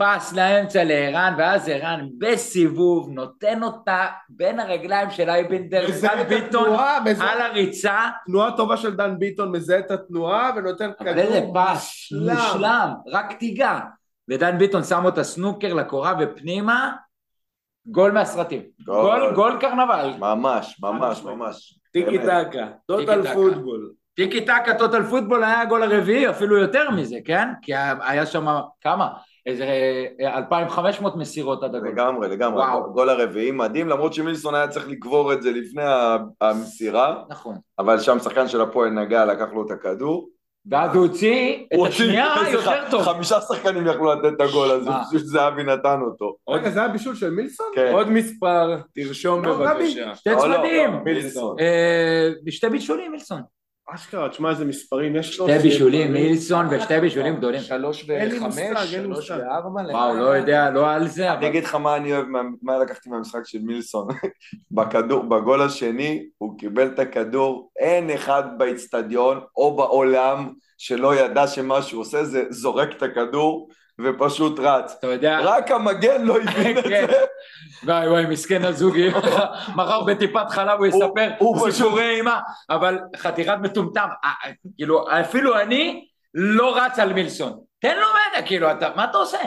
פס 0.00 0.32
לאמצע 0.32 0.84
לערן, 0.84 1.34
ואז 1.38 1.68
ערן 1.68 2.06
בסיבוב 2.18 3.10
נותן 3.10 3.62
אותה 3.62 4.06
בין 4.28 4.60
הרגליים 4.60 5.10
של 5.10 5.30
אייבנדר, 5.30 5.86
דן 6.02 6.22
ביטון 6.28 6.64
התנועה, 6.64 7.00
מזהה- 7.04 7.32
על 7.32 7.40
הריצה, 7.40 7.98
תנועה 8.26 8.56
טובה 8.56 8.76
של 8.76 8.96
דן 8.96 9.18
ביטון, 9.18 9.52
מזהה 9.52 9.78
את 9.78 9.90
התנועה 9.90 10.50
ונותן 10.56 10.90
אבל 11.00 11.18
איזה 11.18 11.40
כדור 11.40 11.54
פס, 11.54 12.12
מושלם, 12.12 12.90
רק 13.12 13.32
תיגע. 13.32 13.78
ודן 14.30 14.58
ביטון 14.58 14.84
שם 14.84 15.04
אותה 15.04 15.24
סנוקר 15.24 15.74
לקורה 15.74 16.14
ופנימה, 16.20 16.92
גול 17.86 18.12
מהסרטים. 18.12 18.62
גול. 18.84 19.20
גול, 19.20 19.34
גול 19.34 19.56
קרנבל. 19.60 20.10
ממש, 20.18 20.76
ממש, 20.82 21.22
ממש. 21.22 21.78
טיקי. 21.92 22.18
טקה, 22.18 22.66
טוטל. 22.86 23.34
פוטבול. 23.34 23.92
טיקי 24.16 24.40
טקה 24.44 24.74
טוטל 24.78 25.02
פוטבול 25.02 25.44
היה 25.44 25.60
הגול 25.60 25.82
הרביעי, 25.82 26.30
אפילו 26.30 26.58
יותר 26.58 26.90
מזה, 26.90 27.16
כן? 27.24 27.48
כי 27.62 27.72
היה 28.00 28.26
שם 28.26 28.46
כמה? 28.80 29.08
איזה 29.46 29.64
אה, 30.20 30.38
2,500 30.38 31.16
מסירות 31.16 31.62
עד 31.62 31.74
הגול. 31.74 31.88
לגמרי, 31.88 32.28
לגמרי. 32.28 32.62
וואו. 32.62 32.84
הגול 32.84 33.08
הרביעי 33.10 33.50
מדהים, 33.50 33.88
למרות 33.88 34.14
שמילסון 34.14 34.54
היה 34.54 34.68
צריך 34.68 34.88
לקבור 34.88 35.32
את 35.32 35.42
זה 35.42 35.50
לפני 35.50 35.82
המסירה, 36.40 37.22
נכון. 37.28 37.56
אבל 37.78 38.00
שם 38.00 38.18
שחקן 38.18 38.48
של 38.48 38.60
הפועל 38.60 38.90
נגע, 38.90 39.24
לקח 39.24 39.46
לו 39.52 39.66
את 39.66 39.70
הכדור. 39.70 40.28
ואז 40.70 40.94
הוא 40.96 41.06
הוציא 41.06 41.56
את 41.74 41.78
השנייה 41.88 42.34
יותר 42.52 42.62
ח- 42.86 42.90
טוב. 42.90 43.02
חמישה 43.02 43.40
שחקנים 43.40 43.86
יכלו 43.86 44.12
לתת 44.14 44.36
את 44.36 44.40
הגול 44.40 44.70
הזה? 44.70 44.90
פשוט 45.08 45.22
זהבי 45.24 45.64
נתן 45.64 45.98
אותו. 46.02 46.36
רגע, 46.50 46.70
זה 46.70 46.80
היה 46.80 46.88
בישול 46.88 47.14
של 47.14 47.30
מילסון? 47.30 47.66
כן. 47.74 47.92
עוד 47.92 48.10
מספר, 48.10 48.76
תרשום 48.94 49.44
לא, 49.44 49.54
בבקשה. 49.58 50.14
שתי 50.16 50.30
לא, 50.30 50.48
לא, 50.48 50.56
צמדים. 50.56 50.90
מילסון. 51.04 51.56
אה, 51.60 52.30
שתי 52.50 52.68
בישולים, 52.68 53.10
מילסון. 53.12 53.40
אשכרה, 53.94 54.28
תשמע 54.28 54.50
איזה 54.50 54.64
מספרים, 54.64 55.16
יש 55.16 55.38
לו... 55.38 55.48
שתי 55.48 55.58
בישולים, 55.58 56.12
מילסון 56.12 56.66
ושתי 56.70 57.00
בישולים 57.00 57.36
גדולים. 57.36 57.60
שלוש 57.60 58.06
וחמש, 58.08 58.90
שלוש. 58.90 59.30
וארבע. 59.30 59.80
וואו, 59.90 60.16
לא 60.16 60.36
יודע, 60.36 60.70
לא 60.70 60.90
על 60.90 61.08
זה, 61.08 61.28
אני 61.30 61.38
אבל... 61.38 61.46
אגיד 61.46 61.64
לך 61.64 61.74
מה 61.74 61.96
אני 61.96 62.12
אוהב, 62.12 62.26
מה- 62.26 62.42
מה 62.62 62.78
לקחתי 62.78 63.10
מהמשחק 63.10 63.40
של 63.44 63.58
מילסון. 63.62 64.08
בכדור, 64.70 65.22
בגול 65.22 65.62
השני, 65.62 66.26
הוא 66.38 66.58
קיבל 66.58 66.86
את 66.86 66.98
הכדור, 66.98 67.70
אין 67.78 68.10
אחד 68.10 68.42
באיצטדיון 68.58 69.40
או 69.56 69.76
בעולם 69.76 70.52
שלא 70.78 71.14
ידע 71.14 71.46
שמה 71.46 71.82
שהוא 71.82 72.00
עושה 72.00 72.24
זה 72.24 72.44
זורק 72.50 72.88
את 72.96 73.02
הכדור 73.02 73.68
ופשוט 74.04 74.58
רץ. 74.60 74.96
אתה 74.98 75.06
יודע... 75.06 75.38
רק 75.42 75.70
המגן 75.70 76.22
לא 76.22 76.36
הבין 76.36 76.78
את 76.78 76.84
כן. 76.84 77.06
זה. 77.10 77.16
וואי 77.84 78.08
וואי, 78.08 78.26
מסכן 78.26 78.64
הזוגי, 78.64 79.08
מחר 79.76 80.02
בטיפת 80.04 80.50
חלב 80.50 80.78
הוא 80.78 80.86
יספר 80.86 81.30
סיפורי 81.70 82.10
אימה, 82.16 82.40
אבל 82.70 82.98
חתיכת 83.16 83.54
מטומטם, 83.62 84.08
אה, 84.24 84.30
אה, 84.46 84.50
כאילו, 84.76 85.04
אפילו 85.20 85.60
אני 85.60 86.04
לא 86.34 86.76
רץ 86.76 86.98
על 86.98 87.12
מילסון. 87.12 87.52
תן 87.80 87.96
לו 87.96 88.06
מנה, 88.06 88.46
כאילו, 88.46 88.70
אתה- 88.70 88.90
מה 88.96 89.04
אתה 89.04 89.18
עושה? 89.18 89.38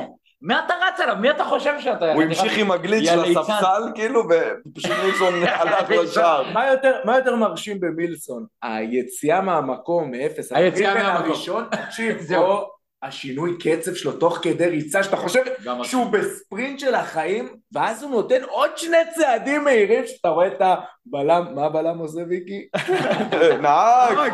מה 0.42 0.62
אתה 0.66 0.74
רץ 0.88 1.00
עליו? 1.00 1.16
מי 1.20 1.32
אתה 1.32 1.44
חושב 1.46 1.74
שאתה... 1.80 2.14
הוא 2.14 2.22
המשיך 2.24 2.58
עם 2.58 2.72
הגליץ' 2.72 3.10
של. 3.10 3.20
הספסל, 3.40 3.84
כאילו, 3.96 4.24
ופשוט 4.24 4.92
מילסון 5.04 5.34
הלך 5.60 5.90
לשער. 5.90 6.44
מה 6.54 6.68
יותר, 6.68 6.96
מה 7.06 7.16
יותר 7.18 7.36
מרשים 7.36 7.80
במילסון? 7.80 8.46
היציאה 8.64 9.42
מהמקום, 9.42 10.12
מאפס. 10.12 10.52
היציאה 10.52 10.94
מהמקום. 10.94 11.26
הראשון, 11.32 11.66
תקשיב, 11.86 12.18
זהו. 12.22 12.73
השינוי 13.04 13.58
קצב 13.60 13.94
שלו 13.94 14.12
תוך 14.12 14.40
כדי 14.42 14.68
ריצה, 14.68 15.04
שאתה 15.04 15.16
חושב 15.18 15.42
שהוא 15.84 16.06
בספרינט 16.06 16.80
של 16.80 16.96
החיים, 16.96 17.56
ואז 17.74 18.04
הוא 18.04 18.12
נותן 18.12 18.44
עוד 18.44 18.78
שני 18.78 18.98
צעדים 19.16 19.64
מהירים, 19.64 20.04
שאתה 20.08 20.30
רואה 20.30 20.48
את 20.48 20.62
הבלם, 20.62 21.46
מה 21.56 21.66
הבלם 21.66 21.98
עושה 21.98 22.22
ויקי? 22.30 22.68
נהג! 23.64 24.34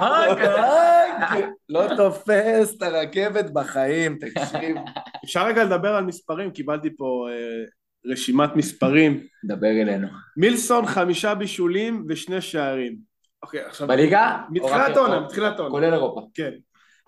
נהג, 1.19 1.43
לא 1.69 1.83
תופס 1.97 2.75
את 2.77 2.81
הרכבת 2.81 3.45
בחיים, 3.53 4.17
תקשיב. 4.19 4.75
אפשר 5.25 5.45
רגע 5.45 5.63
לדבר 5.63 5.95
על 5.95 6.03
מספרים, 6.05 6.51
קיבלתי 6.51 6.89
פה 6.97 7.27
אה, 7.31 7.65
רשימת 8.11 8.55
מספרים. 8.55 9.23
דבר 9.45 9.67
אלינו. 9.81 10.07
מילסון 10.37 10.85
חמישה 10.85 11.35
בישולים 11.35 12.05
ושני 12.09 12.41
שערים. 12.41 12.95
אוקיי, 13.43 13.61
עכשיו... 13.61 13.87
בליגה? 13.87 14.37
מתחילת 14.49 14.89
רק- 14.89 14.97
העונה, 14.97 15.17
או- 15.17 15.21
מתחילת 15.23 15.59
העונה. 15.59 15.71
כולל 15.71 15.93
אירופה. 15.93 16.21
כן. 16.33 16.51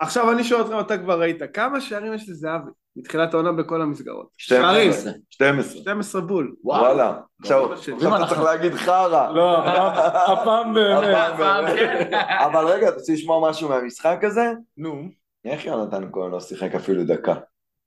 עכשיו 0.02 0.32
אני 0.32 0.44
שואל 0.44 0.60
אותך, 0.60 0.74
אתה 0.86 0.98
כבר 0.98 1.20
ראית, 1.20 1.42
כמה 1.54 1.80
שערים 1.80 2.14
יש 2.14 2.28
לזהבי 2.28 2.70
מתחילת 2.96 3.34
העונה 3.34 3.52
בכל 3.52 3.82
המסגרות? 3.82 4.26
12. 4.36 4.72
שערים. 4.72 4.92
12. 5.30 5.80
12 5.82 6.20
בול. 6.20 6.54
וואלה. 6.64 7.12
עכשיו 7.40 7.72
אתה 7.74 8.26
צריך 8.28 8.40
להגיד 8.40 8.74
חרא. 8.74 9.30
לא, 9.32 9.58
הפעם- 9.58 10.74
באמת. 10.74 11.76
כן. 11.76 12.10
אבל 12.44 12.64
רגע, 12.66 12.88
אתה 12.88 12.96
רוצה 12.96 13.12
לשמוע 13.12 13.50
משהו 13.50 13.68
מהמשחק 13.68 14.18
הזה? 14.22 14.52
נו. 14.76 15.02
איך 15.44 15.66
יונתן 15.66 16.08
כהן 16.12 16.30
לא 16.30 16.40
שיחק 16.40 16.74
אפילו 16.74 17.04
דקה? 17.04 17.34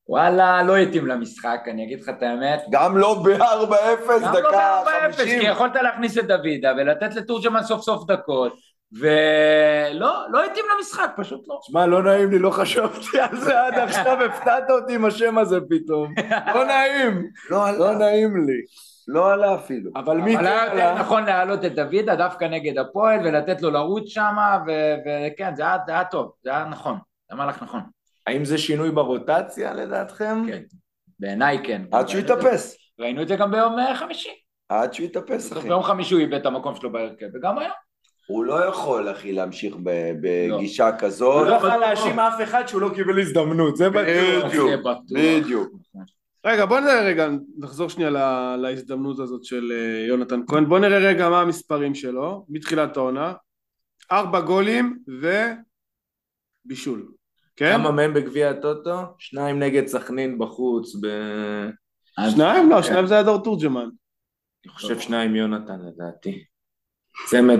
וואלה, 0.09 0.63
לא 0.63 0.77
התאים 0.77 1.07
למשחק, 1.07 1.59
אני 1.71 1.83
אגיד 1.85 2.01
לך 2.01 2.09
את 2.09 2.23
האמת. 2.23 2.61
גם 2.71 2.97
לא 2.97 3.23
ב-4-0 3.23 3.39
גם 4.23 4.33
לא 4.33 4.39
דקה 4.39 4.81
ב-4-0, 4.85 5.11
50. 5.13 5.39
כי 5.41 5.47
יכולת 5.47 5.75
להכניס 5.75 6.17
את 6.17 6.27
דוידה 6.27 6.73
ולתת 6.77 7.15
לתורג'מן 7.15 7.63
סוף 7.63 7.81
סוף 7.81 8.07
דקות, 8.07 8.53
ולא, 8.99 10.25
לא 10.31 10.45
התאים 10.45 10.65
למשחק, 10.77 11.11
פשוט 11.17 11.47
לא. 11.47 11.59
שמע, 11.63 11.85
לא 11.85 12.03
נעים 12.03 12.31
לי, 12.31 12.39
לא 12.39 12.49
חשבתי 12.49 13.19
על 13.19 13.37
זה 13.37 13.61
עד 13.65 13.73
עכשיו, 13.87 14.23
הפתעת 14.23 14.69
אותי 14.69 14.95
עם 14.95 15.05
השם 15.05 15.37
הזה 15.37 15.57
פתאום. 15.69 16.13
לא 16.55 16.65
נעים, 16.65 17.27
לא 17.49 17.57
לא 17.77 17.89
עלה. 17.89 17.97
נעים 17.97 18.45
לי. 18.47 18.61
לא 19.07 19.33
עלה 19.33 19.55
אפילו. 19.55 19.91
אבל 19.95 20.17
מי 20.17 20.35
אבל 20.37 20.45
היה 20.47 20.65
כן 20.69 20.71
יותר 20.75 20.87
עלה? 20.89 20.99
נכון 21.01 21.25
להעלות 21.25 21.65
את 21.65 21.75
דוידה 21.75 22.15
דווקא 22.15 22.45
נגד 22.45 22.77
הפועל 22.77 23.19
ולתת 23.19 23.61
לו 23.61 23.71
לרוץ 23.71 24.03
שם, 24.07 24.35
וכן, 25.05 25.55
זה 25.55 25.63
היה- 25.63 25.77
היה 25.87 26.03
טוב, 26.05 26.31
זה 26.43 26.49
היה 26.49 26.65
נכון, 26.65 26.97
זה 27.31 27.35
מהלך 27.37 27.63
נכון. 27.63 27.81
האם 28.27 28.45
זה 28.45 28.57
שינוי 28.57 28.91
ברוטציה 28.91 29.73
לדעתכם? 29.73 30.43
כן. 30.47 30.61
בעיניי 31.19 31.59
כן. 31.63 31.81
עד 31.91 32.09
שהוא 32.09 32.19
יתאפס. 32.21 32.77
ראינו 32.99 33.21
את 33.21 33.27
זה 33.27 33.35
גם 33.35 33.51
ביום 33.51 33.79
אה, 33.79 33.95
חמישי. 33.95 34.29
עד 34.69 34.93
שהוא 34.93 35.05
יתאפס, 35.05 35.51
אחי. 35.53 35.61
ביום 35.67 35.83
חמישי 35.83 36.13
הוא 36.13 36.21
איבד 36.21 36.33
את 36.33 36.45
המקום 36.45 36.75
שלו 36.75 36.91
בהרכב, 36.91 37.25
וגם 37.35 37.59
היום. 37.59 37.71
הוא 38.27 38.45
לא 38.45 38.65
יכול, 38.65 39.11
אחי, 39.11 39.31
להמשיך 39.33 39.73
לא. 39.73 39.79
בגישה 40.21 40.89
הוא 40.89 40.95
כזאת. 40.99 41.47
לא 41.47 41.53
יכול 41.55 41.69
להאשים 41.69 42.19
אף 42.19 42.41
אחד 42.43 42.67
שהוא 42.67 42.81
לא 42.81 42.89
קיבל 42.95 43.19
הזדמנות, 43.19 43.75
זה 43.77 43.89
בטוח. 43.89 44.53
בדיוק. 45.11 45.73
רגע, 46.45 46.65
בוא 46.65 46.79
נראה 46.79 47.01
רגע, 47.01 47.27
נחזור 47.57 47.89
שנייה 47.89 48.09
לה- 48.09 48.57
להזדמנות 48.57 49.19
הזאת 49.19 49.43
של 49.45 49.71
אה, 49.71 50.05
יונתן 50.07 50.41
כהן. 50.47 50.65
בוא 50.65 50.79
נראה 50.79 50.97
רגע 50.97 51.29
מה 51.29 51.41
המספרים 51.41 51.95
שלו, 51.95 52.45
מתחילת 52.49 52.97
העונה. 52.97 53.33
ארבע 54.11 54.41
גולים 54.41 54.97
ובישול. 56.65 57.11
כן? 57.55 57.73
כמה 57.77 57.91
מהם 57.91 58.13
בגביע 58.13 58.49
הטוטו? 58.49 58.97
שניים 59.19 59.59
נגד 59.59 59.87
סכנין 59.87 60.37
בחוץ, 60.39 60.95
ב... 61.01 61.07
שניים? 62.29 62.69
לא, 62.69 62.81
שניים 62.81 63.05
זה 63.07 63.13
היה 63.13 63.23
דור 63.23 63.43
תורג'מן. 63.43 63.89
אני 64.65 64.73
חושב 64.73 64.99
שניים 64.99 65.35
יונתן 65.35 65.79
לדעתי. 65.81 66.43
צמד 67.27 67.59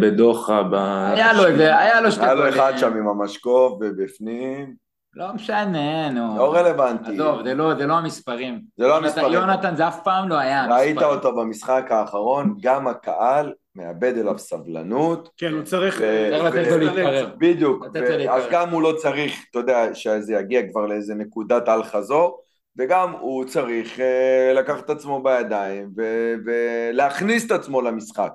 בדוחה, 0.00 0.62
ב... 0.62 0.74
היה 0.74 1.32
לו 1.32 1.46
איזה, 1.46 1.78
היה 1.78 2.00
לו 2.00 2.12
שתי 2.12 2.24
היה 2.24 2.34
לו. 2.34 2.48
אחד 2.48 2.72
שם 2.76 2.96
עם 2.96 3.08
המשקוף 3.08 3.72
ובפנים, 3.80 4.88
לא 5.14 5.32
משנה, 5.34 6.10
נו. 6.10 6.38
לא 6.38 6.54
רלוונטי. 6.54 7.12
עזוב, 7.14 7.42
זה 7.44 7.54
לא, 7.54 7.74
זה 7.74 7.86
לא 7.86 7.94
המספרים. 7.94 8.60
זה 8.76 8.86
לא 8.86 8.96
המספרים. 8.96 9.32
יונתן 9.32 9.76
זה 9.76 9.88
אף 9.88 10.02
פעם 10.04 10.28
לא 10.28 10.34
היה 10.38 10.66
ראית 10.70 10.96
המספרים. 10.96 11.16
אותו 11.16 11.36
במשחק 11.36 11.86
האחרון, 11.90 12.54
גם 12.62 12.88
הקהל 12.88 13.52
מאבד 13.76 14.18
אליו 14.18 14.38
סבלנות. 14.38 15.28
כן, 15.36 15.52
הוא 15.52 15.62
צריך... 15.62 15.98
ו- 16.00 16.28
צריך 16.30 16.44
לתת 16.44 16.70
לו 16.70 16.74
ו- 16.74 16.78
להתקרב. 16.78 17.28
בדיוק, 17.38 17.84
לתת 17.84 18.00
לו 18.00 18.06
ו- 18.06 18.16
להתקרב. 18.16 18.36
אז 18.36 18.44
גם 18.50 18.70
הוא 18.70 18.82
לא 18.82 18.92
צריך, 18.98 19.44
אתה 19.50 19.58
יודע, 19.58 19.94
שזה 19.94 20.34
יגיע 20.34 20.62
כבר 20.70 20.86
לאיזה 20.86 21.14
נקודת 21.14 21.68
אל 21.68 21.82
חזור, 21.82 22.40
וגם 22.78 23.12
הוא 23.20 23.44
צריך 23.44 24.00
אה, 24.00 24.52
לקחת 24.54 24.84
את 24.84 24.90
עצמו 24.90 25.22
בידיים 25.22 25.90
ו- 25.96 26.34
ולהכניס 26.46 27.46
את 27.46 27.50
עצמו 27.50 27.82
למשחק. 27.82 28.30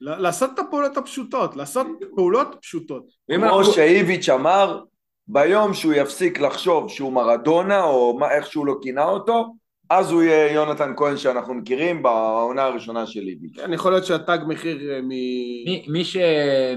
ל- 0.00 0.14
לעשות 0.22 0.50
את 0.54 0.58
הפעולות 0.58 0.96
הפשוטות, 0.96 1.56
לעשות 1.56 1.86
פעולות 2.16 2.56
פשוטות. 2.62 3.06
כמו 3.36 3.64
שאיביץ' 3.64 4.28
אמר, 4.28 4.82
ביום 5.28 5.74
שהוא 5.74 5.94
יפסיק 5.94 6.40
לחשוב 6.40 6.90
שהוא 6.90 7.12
מרדונה, 7.12 7.82
או 7.84 8.16
מה- 8.18 8.30
איך 8.32 8.46
שהוא 8.46 8.66
לא 8.66 8.74
כינה 8.82 9.04
אותו, 9.04 9.54
אז 9.90 10.12
הוא 10.12 10.22
יהיה 10.22 10.52
יונתן 10.52 10.92
כהן 10.96 11.16
שאנחנו 11.16 11.54
מכירים 11.54 12.02
בעונה 12.02 12.62
הראשונה 12.62 13.06
של 13.06 13.20
איביץ'. 13.20 13.56
כן, 13.56 13.72
יכול 13.72 13.92
להיות 13.92 14.04
שהתג 14.06 14.38
מחיר 14.48 14.90
אה, 14.92 15.00
מ... 15.02 15.08
מי, 15.08 15.86
מי, 15.88 16.04
ש, 16.04 16.16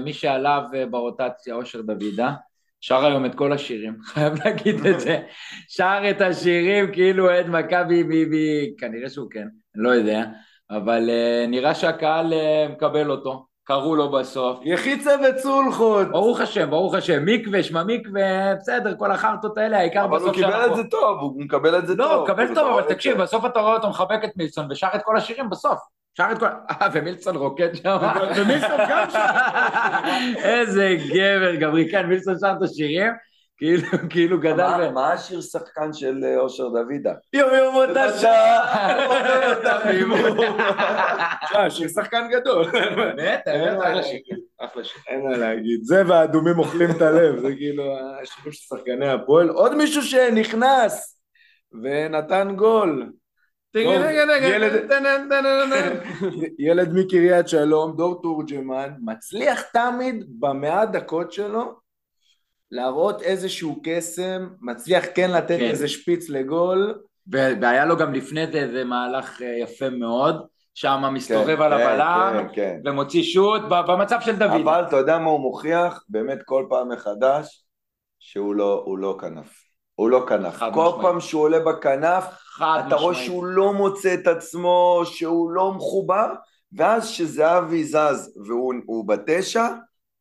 מי 0.04 0.12
שעליו 0.12 0.62
אה, 0.74 0.86
ברוטציה, 0.86 1.54
אושר 1.54 1.80
דוידה, 1.80 2.32
שר 2.80 3.04
היום 3.04 3.26
את 3.26 3.34
כל 3.34 3.52
השירים, 3.52 3.94
חייב 4.12 4.32
להגיד 4.44 4.86
את 4.86 5.00
זה. 5.00 5.18
שר 5.68 6.02
את 6.10 6.20
השירים 6.20 6.92
כאילו 6.92 7.24
אוהד 7.24 7.46
מכבי, 7.48 8.02
מי, 8.02 8.24
כנראה 8.78 9.08
שהוא 9.10 9.30
כן, 9.30 9.46
אני 9.76 9.84
לא 9.84 9.90
יודע, 9.90 10.24
אבל 10.70 11.10
uh, 11.10 11.48
נראה 11.50 11.74
שהקהל 11.74 12.32
uh, 12.32 12.72
מקבל 12.72 13.10
אותו, 13.10 13.46
קראו 13.64 13.96
לו 13.96 14.10
בסוף. 14.10 14.58
יחיצה 14.62 15.10
וצולחות. 15.28 16.08
ברוך 16.10 16.40
השם, 16.40 16.70
ברוך 16.70 16.94
השם, 16.94 17.22
מקווה, 17.26 17.62
שמע 17.62 17.82
מקווה, 17.84 18.54
בסדר, 18.54 18.94
כל 18.98 19.10
החרטות 19.12 19.58
האלה, 19.58 19.78
העיקר 19.78 20.04
אבל 20.04 20.10
הוא 20.10 20.18
בסוף 20.18 20.34
קיבל 20.36 20.50
שאנחנו- 20.50 20.70
את 20.72 20.76
זה 20.76 20.84
טוב, 20.84 21.20
הוא 21.20 21.42
מקבל 21.42 21.78
את 21.78 21.86
זה 21.86 21.96
טוב. 21.96 22.06
לא, 22.06 22.14
הוא 22.14 22.24
מקבל 22.24 22.54
טוב, 22.54 22.72
אבל 22.72 22.82
תקשיב, 22.82 23.16
זה. 23.16 23.22
בסוף 23.22 23.44
אתה 23.46 23.60
רואה 23.60 23.74
אותו 23.74 23.88
מחבק 23.90 24.24
את 24.24 24.30
מילסון 24.36 24.66
ושר 24.70 24.88
את 24.94 25.00
כל 25.02 25.16
השירים 25.16 25.50
בסוף. 25.50 25.78
שר 26.16 26.28
את 26.32 26.38
כל... 26.38 26.46
אה, 26.46 26.88
ומילסון 26.92 27.36
רוקד 27.36 27.74
שם. 27.74 27.96
ומילסון 28.36 28.78
גם 28.90 29.10
שר. 29.10 29.26
איזה 30.42 30.96
גבר, 31.14 31.54
גברי, 31.54 31.90
כן, 31.90 32.06
מילסון 32.06 32.34
שר 32.40 32.52
את 32.58 32.62
השירים, 32.62 33.12
כאילו, 33.60 33.82
כאילו 34.10 34.40
גדל 34.40 34.90
מה- 34.94 35.12
השיר 35.12 35.40
שחקן 35.40 35.92
של 35.92 36.20
אה, 36.24 36.38
אושר 36.38 36.68
דוידה? 36.68 37.12
יום 37.32 37.50
יום 37.54 37.74
אותה 37.74 38.18
שעה, 38.18 39.56
אותה 39.56 39.78
חימום. 39.82 40.40
אה, 41.54 41.70
שיר 41.70 41.88
שחקן 41.88 42.28
גדול. 42.30 42.70
באמת, 42.96 43.40
אחלה 43.48 44.02
שיר. 44.02 44.20
אין 45.08 45.20
מה 45.24 45.36
להגיד. 45.36 45.80
זה 45.82 46.02
והאדומים 46.08 46.58
אוכלים 46.58 46.90
את 46.90 47.02
הלב, 47.02 47.38
זה 47.40 47.54
כאילו 47.54 47.82
השירים 48.22 48.52
של 48.52 48.76
שחקני 48.76 49.08
הפועל. 49.08 49.48
עוד 49.48 49.74
מישהו 49.74 50.02
שנכנס 50.02 51.20
ונתן 51.82 52.52
גול. 52.56 53.06
ילד 56.58 56.92
מקריית 56.94 57.48
שלום, 57.48 57.96
דור 57.96 58.22
תורג'מן, 58.22 58.88
מצליח 59.04 59.62
תמיד 59.62 60.24
במאה 60.40 60.84
דקות 60.86 61.32
שלו 61.32 61.89
להראות 62.70 63.22
איזשהו 63.22 63.80
קסם, 63.84 64.48
מצליח 64.60 65.04
כן 65.14 65.30
לתת 65.30 65.58
כן. 65.58 65.64
איזה 65.64 65.88
שפיץ 65.88 66.28
לגול. 66.28 66.94
והיה 67.32 67.84
לו 67.84 67.96
גם 67.96 68.14
לפני 68.14 68.46
זה 68.46 68.58
איזה 68.58 68.84
מהלך 68.84 69.42
אה, 69.42 69.58
יפה 69.58 69.90
מאוד, 69.90 70.46
שם 70.74 71.02
מסתובב 71.12 71.56
כן, 71.56 71.62
על 71.62 71.78
כן, 71.78 71.86
הבלם, 71.86 72.48
כן, 72.48 72.54
כן. 72.54 72.90
ומוציא 72.90 73.22
שוט 73.22 73.62
במצב 73.68 74.20
של 74.20 74.36
דוד. 74.36 74.60
אבל 74.60 74.84
אתה 74.88 74.96
יודע 74.96 75.18
מה 75.18 75.30
הוא 75.30 75.40
מוכיח? 75.40 76.04
באמת 76.08 76.38
כל 76.44 76.66
פעם 76.68 76.92
מחדש, 76.92 77.64
שהוא 78.18 78.54
לא, 78.54 78.82
הוא 78.86 78.98
לא 78.98 79.16
כנף. 79.20 79.64
הוא 79.94 80.10
לא 80.10 80.24
כנף. 80.28 80.58
כל 80.58 80.66
משמעית. 80.68 81.02
פעם 81.02 81.20
שהוא 81.20 81.42
עולה 81.42 81.58
בכנף, 81.60 82.24
אתה 82.56 82.96
רואה 82.96 83.10
משמעית. 83.10 83.26
שהוא 83.26 83.44
לא 83.44 83.72
מוצא 83.72 84.14
את 84.14 84.26
עצמו, 84.26 85.02
שהוא 85.04 85.50
לא 85.50 85.72
מחובר, 85.72 86.26
ואז 86.76 87.10
כשזהבי 87.10 87.84
זז 87.84 88.38
והוא 88.46 88.74
הוא 88.86 89.08
בתשע, 89.08 89.66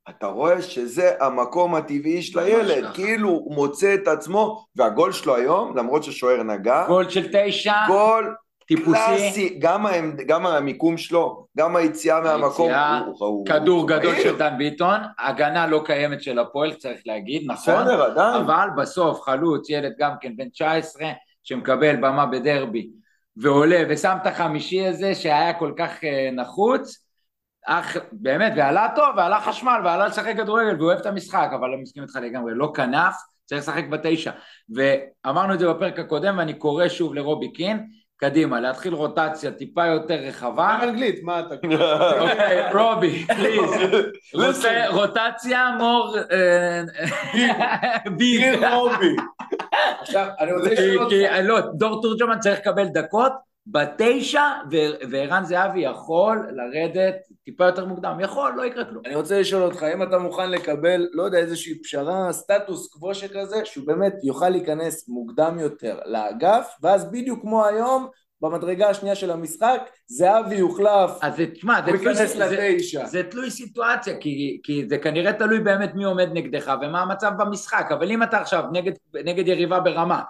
אתה 0.09 0.27
רואה 0.27 0.61
שזה 0.61 1.11
המקום 1.19 1.75
הטבעי 1.75 2.21
של 2.21 2.39
הילד. 2.39 2.85
כאילו 2.93 3.29
הוא 3.29 3.55
מוצא 3.55 3.93
את 3.93 4.07
עצמו, 4.07 4.65
והגול 4.75 5.11
שלו 5.11 5.35
היום, 5.35 5.77
למרות 5.77 6.03
ששוער 6.03 6.43
נגע, 6.43 6.85
גול 6.87 7.09
של 7.09 7.27
תשע, 7.33 7.73
גול 7.87 8.35
טיפוסי, 8.67 8.91
קלאסי, 9.05 9.55
גם, 9.59 9.85
העמד- 9.85 10.21
גם 10.21 10.45
המיקום 10.45 10.97
שלו, 10.97 11.45
גם 11.57 11.75
היציאה 11.75 12.21
מהמקום, 12.21 12.65
היציאה, 12.67 12.99
הוא- 12.99 13.15
הוא- 13.19 13.45
כדור 13.47 13.79
הוא 13.79 13.87
גדול. 13.87 14.15
של 14.23 14.37
דן 14.37 14.57
ביטון, 14.57 14.99
הגנה 15.19 15.67
לא 15.67 15.81
קיימת 15.85 16.23
של 16.23 16.39
הפועל, 16.39 16.73
צריך 16.73 16.99
להגיד, 17.05 17.41
נכון? 17.51 17.73
בסדר, 17.83 18.03
עדיין. 18.03 18.35
אבל 18.35 18.67
בסוף 18.77 19.21
חלוץ, 19.21 19.69
ילד 19.69 19.91
גם 19.99 20.11
כן 20.21 20.35
בן 20.35 20.49
19, 20.49 21.07
שמקבל 21.43 21.95
במה 21.95 22.25
בדרבי, 22.25 22.89
ועולה 23.37 23.83
ושם 23.89 24.17
את 24.21 24.27
החמישי 24.27 24.85
הזה 24.85 25.15
שהיה 25.15 25.53
כל 25.53 25.71
כך 25.77 26.03
אה, 26.03 26.29
נחוץ, 26.33 27.05
אך 27.65 27.97
באמת, 28.11 28.53
ועלה 28.55 28.87
טוב, 28.95 29.07
ועלה 29.17 29.41
חשמל, 29.41 29.81
ועלה 29.83 30.07
לשחק 30.07 30.35
כדורגל, 30.37 30.75
והוא 30.75 30.87
אוהב 30.87 30.99
את 30.99 31.05
המשחק, 31.05 31.49
אבל 31.59 31.73
אני 31.73 31.81
מסכים 31.81 32.03
איתך 32.03 32.15
לגמרי, 32.15 32.51
לא 32.55 32.71
כנף, 32.75 33.15
צריך 33.45 33.61
לשחק 33.61 33.85
בתשע. 33.89 34.31
ואמרנו 34.75 35.53
את 35.53 35.59
זה 35.59 35.73
בפרק 35.73 35.99
הקודם, 35.99 36.37
ואני 36.37 36.53
קורא 36.53 36.87
שוב 36.87 37.13
לרובי 37.13 37.51
קין, 37.51 37.87
קדימה, 38.17 38.59
להתחיל 38.59 38.93
רוטציה 38.93 39.51
טיפה 39.51 39.85
יותר 39.85 40.15
רחבה. 40.15 40.77
גם 40.81 40.89
אנגלית, 40.89 41.23
מה 41.23 41.39
אתה... 41.39 41.55
אוקיי, 42.21 42.73
רובי, 42.73 43.25
פליז. 43.25 43.71
רוטציה 44.97 45.71
מור 45.77 46.15
ביג. 48.17 48.39
קיר 48.39 48.73
רובי. 48.73 49.15
עכשיו, 50.01 50.27
אני 50.39 50.53
רוצה 50.53 50.69
לשאול 50.69 51.03
אותך. 51.03 51.13
לא, 51.43 51.59
דור 51.59 52.01
תורג'מן 52.01 52.39
צריך 52.39 52.59
לקבל 52.59 52.85
דקות 52.85 53.48
בתשע, 53.71 54.41
וערן 55.11 55.43
זהבי 55.45 55.79
יכול 55.79 56.47
לרדת 56.51 57.15
טיפה 57.45 57.65
יותר 57.65 57.85
מוקדם. 57.85 58.17
יכול, 58.21 58.53
לא 58.57 58.65
יקרה 58.65 58.85
כלום. 58.85 59.03
אני 59.05 59.15
רוצה 59.15 59.39
לשאול 59.39 59.63
אותך, 59.63 59.83
אם 59.93 60.03
אתה 60.03 60.17
מוכן 60.17 60.51
לקבל, 60.51 61.07
לא 61.13 61.23
יודע, 61.23 61.37
איזושהי 61.37 61.81
פשרה, 61.83 62.31
סטטוס 62.31 62.89
קוו 62.93 63.15
שכזה, 63.15 63.65
שהוא 63.65 63.87
באמת 63.87 64.13
יוכל 64.23 64.49
להיכנס 64.49 65.09
מוקדם 65.09 65.57
יותר 65.59 65.99
לאגף, 66.05 66.67
ואז 66.83 67.11
בדיוק 67.11 67.41
כמו 67.41 67.65
היום, 67.65 68.07
במדרגה 68.41 68.89
השנייה 68.89 69.15
של 69.15 69.31
המשחק, 69.31 69.81
זהבי 70.07 70.55
יוחלף, 70.55 71.11
אז 71.21 71.33
תשמע, 71.53 71.81
זה 71.85 71.91
תלוי- 71.97 72.15
זה-. 72.49 72.57
זה 73.05 73.23
תלוי 73.23 73.51
סיטואציה, 73.51 74.17
כי, 74.17 74.59
כי 74.63 74.85
זה 74.89 74.97
כנראה 74.97 75.33
תלוי 75.33 75.59
באמת 75.59 75.95
מי 75.95 76.03
עומד 76.03 76.29
נגדך 76.33 76.73
ומה 76.81 77.01
המצב 77.01 77.31
במשחק, 77.37 77.89
אבל 77.93 78.11
אם 78.11 78.23
אתה 78.23 78.37
עכשיו 78.41 78.63
נגד, 78.71 78.91
נגד 79.25 79.47
יריבה 79.47 79.79
ברמה, 79.79 80.21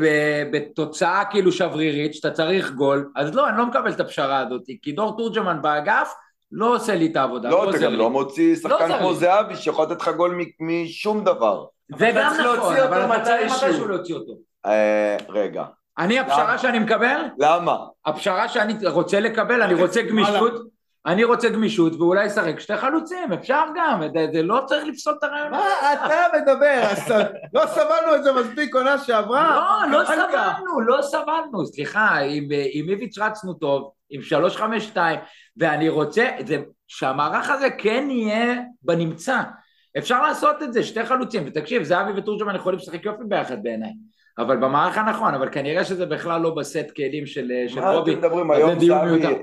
ובתוצאה 0.00 1.24
כאילו 1.30 1.52
שברירית, 1.52 2.14
שאתה 2.14 2.30
צריך 2.30 2.70
גול, 2.70 3.10
אז 3.16 3.34
לא, 3.34 3.48
אני 3.48 3.58
לא 3.58 3.66
מקבל 3.66 3.92
את 3.92 4.00
הפשרה 4.00 4.38
הזאת, 4.38 4.62
כי 4.82 4.92
דור 4.92 5.16
תורג'מן 5.16 5.62
באגף 5.62 6.14
לא 6.52 6.74
עושה 6.74 6.94
לי 6.94 7.06
את 7.06 7.16
העבודה, 7.16 7.48
לא, 7.48 7.62
אתה 7.62 7.66
עוזר 7.66 7.84
גם 7.84 7.92
לי. 7.92 7.98
לא 7.98 8.10
מוציא 8.10 8.54
עוזר 8.54 8.68
שחקן. 8.68 8.98
כמו 8.98 9.14
זהבי 9.14 9.56
שיכול 9.56 9.84
לתת 9.84 10.00
לך 10.00 10.08
גול 10.08 10.40
משום 10.60 11.24
דבר. 11.24 11.64
זה 11.98 12.10
אתה 12.10 12.20
גם 12.20 12.32
נכון, 12.56 12.76
אבל 12.76 13.14
אתה 13.14 13.24
צריך 13.24 13.52
מתישהו. 13.52 13.68
מתישהו 13.68 13.88
להוציא 13.88 14.14
אותו. 14.14 14.32
אה, 14.66 15.16
רגע, 15.28 15.64
אני, 15.98 16.18
הפשרה 16.18 16.58
שאני 16.58 16.78
מקבל, 16.78 17.20
למה? 17.38 17.76
הפשרה 18.06 18.48
שאני 18.48 18.74
רוצה 18.86 19.20
לקבל, 19.20 19.62
אני 19.62 19.74
רוצה 19.74 20.02
גמישות, 20.02 20.52
אני 21.08 21.24
רוצה 21.24 21.48
גמישות, 21.48 21.92
ואולי 21.94 22.26
לשחק 22.26 22.60
שתי 22.60 22.76
חלוצים, 22.76 23.32
אפשר 23.32 23.62
גם, 23.74 24.00
זה, 24.14 24.26
זה 24.32 24.42
לא 24.42 24.60
צריך 24.66 24.84
לפסול 24.86 25.14
את 25.18 25.22
הרעיון. 25.22 25.50
מה 25.50 25.64
אתה 25.92 26.38
מדבר? 26.38 26.82
לא 27.54 27.66
סבלנו 27.66 28.14
את 28.16 28.24
זה 28.24 28.32
מספיק 28.32 28.74
עונה 28.74 28.98
שעברה? 28.98 29.86
לא, 29.90 29.98
לא. 29.98 30.04
סבלנו, 30.04 30.80
לא 30.80 31.02
סבלנו, 31.02 31.66
סליחה, 31.66 32.18
עם, 32.18 32.44
עם 32.72 32.88
איביץ' 32.88 33.18
רצנו 33.18 33.54
טוב, 33.54 33.90
עם 34.10 34.22
352, 34.22 35.18
ואני 35.56 35.88
רוצה 35.88 36.28
זה, 36.46 36.58
שהמערך 36.88 37.50
הזה 37.50 37.70
כן 37.70 38.08
יהיה 38.10 38.60
בנמצא. 38.82 39.40
אפשר 39.98 40.22
לעשות 40.22 40.62
את 40.62 40.72
זה, 40.72 40.82
שתי 40.82 41.04
חלוצים, 41.04 41.42
ותקשיב, 41.46 41.82
זהבי 41.82 42.12
ותורג'מן 42.16 42.56
יכולים 42.56 42.78
לשחק 42.78 43.04
יופי 43.04 43.22
ביחד 43.28 43.62
בעיניי. 43.62 43.92
אבל 44.38 44.56
במערך 44.56 44.98
הנכון, 44.98 45.34
אבל 45.34 45.48
כנראה 45.52 45.84
שזה 45.84 46.06
בכלל 46.06 46.40
לא 46.40 46.54
בסט 46.54 46.90
כלים 46.96 47.26
של, 47.26 47.52
של 47.68 47.80
מה 47.80 47.90
רובי. 47.90 48.12
אתם 48.12 48.20
מדברים? 48.20 48.50
היום. 48.50 48.78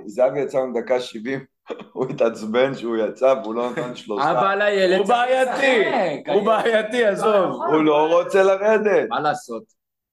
זהבי 0.05 0.39
יצא 0.39 0.59
לנו 0.59 0.81
דקה 0.81 0.99
70, 0.99 1.54
הוא 1.93 2.05
התעצבן 2.09 2.75
שהוא 2.75 2.97
יצא 2.97 3.33
והוא 3.43 3.55
לא 3.55 3.69
נתן 3.71 3.95
שלושה. 3.95 4.31
אבל 4.31 4.61
הילד 4.61 4.97
הוא 4.97 5.05
צריך 5.07 5.19
בעייתי, 5.19 5.79
לשחק. 5.89 6.33
הוא 6.33 6.45
בעייתי, 6.45 7.05
עזוב. 7.05 7.63
הוא 7.73 7.83
לא 7.83 8.13
רוצה 8.13 8.43
לרדת. 8.43 9.09
מה 9.09 9.19
לעשות? 9.19 9.63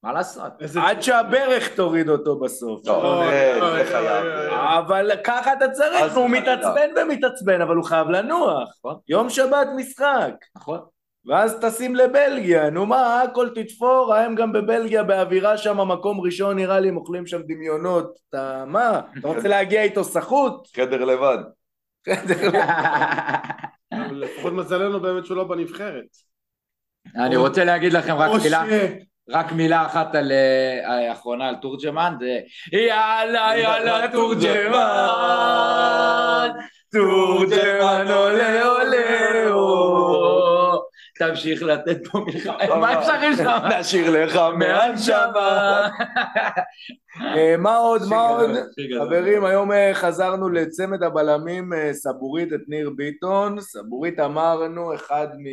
מה 0.03 0.13
לעשות? 0.13 0.51
עד 0.81 1.01
שהברך 1.01 1.75
תוריד 1.75 2.09
אותו 2.09 2.39
בסוף. 2.39 2.81
לא, 2.87 3.23
זה- 3.25 3.85
חייב. 3.85 4.23
אוי, 4.25 4.45
אוי. 4.47 4.77
אבל 4.79 5.11
ככה 5.23 5.53
אתה 5.53 5.69
צריך, 5.69 6.01
אז 6.01 6.17
הוא. 6.17 6.29
מתעצבן 6.29 6.89
ומתעצבן, 7.01 7.61
אבל 7.61 7.75
הוא 7.75 7.85
חייב 7.85 8.09
לנוח. 8.09 8.69
נכון. 8.79 8.95
יום 9.07 9.29
שבת 9.29 9.67
משחק. 9.75 10.31
נכון? 10.55 10.79
ואז 11.25 11.57
טסים 11.61 11.95
לבלגיה, 11.95 12.69
נו 12.69 12.85
מה, 12.85 13.21
הכל 13.21 13.49
תתפור, 13.55 14.13
הם 14.13 14.35
גם 14.35 14.53
בבלגיה 14.53 15.03
באווירה 15.03 15.57
שם, 15.57 15.91
מקום 15.91 16.21
ראשון 16.21 16.55
נראה 16.55 16.79
לי, 16.79 16.89
הם 16.89 16.97
אוכלים 16.97 17.27
שם 17.27 17.41
דמיונות. 17.47 18.17
אתה 18.29 18.63
מה, 18.67 19.01
אתה 19.19 19.27
רוצה 19.27 19.47
להגיע 19.47 19.83
איתו 19.83 20.03
סחוט? 20.03 20.67
חדר 20.75 21.05
לבד. 21.05 21.37
אבל 23.91 24.15
לפחות 24.15 24.53
מזלנו 24.53 24.99
באמת 24.99 25.25
שהוא 25.25 25.37
לא 25.37 25.43
בנבחרת. 25.43 26.05
אני 27.15 27.35
רוצה 27.35 27.63
להגיד 27.63 27.93
לכם 27.93 28.15
רק 28.15 28.41
מילה, 28.43 28.63
רק 29.29 29.51
מילה 29.51 29.85
אחת 29.85 30.15
על 30.15 30.31
אה, 30.31 31.07
האחרונה 31.09 31.47
על 31.47 31.55
תורג'מן, 31.55 32.13
זה 32.19 32.39
יאללה 32.77 33.51
יאללה 33.57 34.11
תורג'מן, 34.11 34.49
תורג'מן 36.91 38.07
עולה 38.11 38.65
עולה. 38.65 39.53
תמשיך 41.19 41.63
לתת 41.63 42.07
פה 42.07 42.25
מלחמה, 42.27 42.75
מה 42.79 42.99
אפשר 42.99 43.35
שם? 43.37 43.59
נשאיר 43.79 44.23
לך 44.23 44.39
מהנשמה. 44.57 45.87
אה, 47.21 47.57
מה 47.57 47.75
עוד, 47.75 48.01
מה 48.09 48.27
עוד? 48.27 48.49
חברים, 48.99 49.45
היום 49.45 49.71
אה, 49.71 49.91
חזרנו 49.93 50.49
לצמד 50.49 51.03
הבלמים 51.03 51.73
אה, 51.73 51.93
סבורית 51.93 52.53
את 52.53 52.61
ניר 52.67 52.89
ביטון. 52.95 53.59
סבורית 53.59 54.19
אמרנו, 54.19 54.95
אחד 54.95 55.27
מ... 55.37 55.45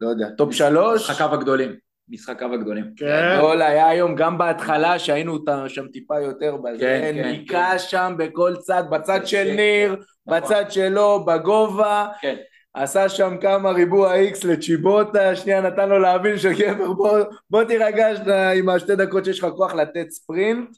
לא 0.00 0.08
יודע, 0.08 0.26
טופ 0.36 0.52
שלוש. 0.52 1.10
משחקיו 1.10 1.34
הגדולים, 1.34 1.74
משחקיו 2.08 2.54
הגדולים. 2.54 2.84
כן. 2.96 3.36
גדול 3.38 3.62
היה 3.62 3.88
היום 3.88 4.14
גם 4.14 4.38
בהתחלה 4.38 4.98
שהיינו 4.98 5.38
שם 5.68 5.88
טיפה 5.88 6.20
יותר 6.20 6.56
בזה, 6.56 6.78
כן, 6.80 7.12
כן, 7.14 7.28
ניקה 7.28 7.78
שם 7.78 8.14
בכל 8.18 8.56
צד, 8.56 8.82
בצד 8.90 9.26
של 9.26 9.44
כן, 9.44 9.56
ניר, 9.56 9.96
נכון. 10.26 10.40
בצד 10.40 10.64
שלו, 10.70 11.24
בגובה, 11.24 12.08
כן. 12.20 12.36
עשה 12.74 13.08
שם 13.08 13.36
כמה 13.40 13.70
ריבוע 13.70 14.14
איקס 14.14 14.44
לצ'יבוטה, 14.44 15.36
שנייה 15.36 15.60
נתן 15.60 15.88
לו 15.88 15.98
להבין 15.98 16.38
שגבר 16.38 16.92
בוא, 16.92 17.18
בוא 17.50 17.64
תירגע 17.64 18.08
עם 18.54 18.68
השתי 18.68 18.96
דקות 18.96 19.24
שיש 19.24 19.38
לך 19.38 19.50
כוח 19.56 19.74
לתת 19.74 20.10
ספרינט. 20.10 20.68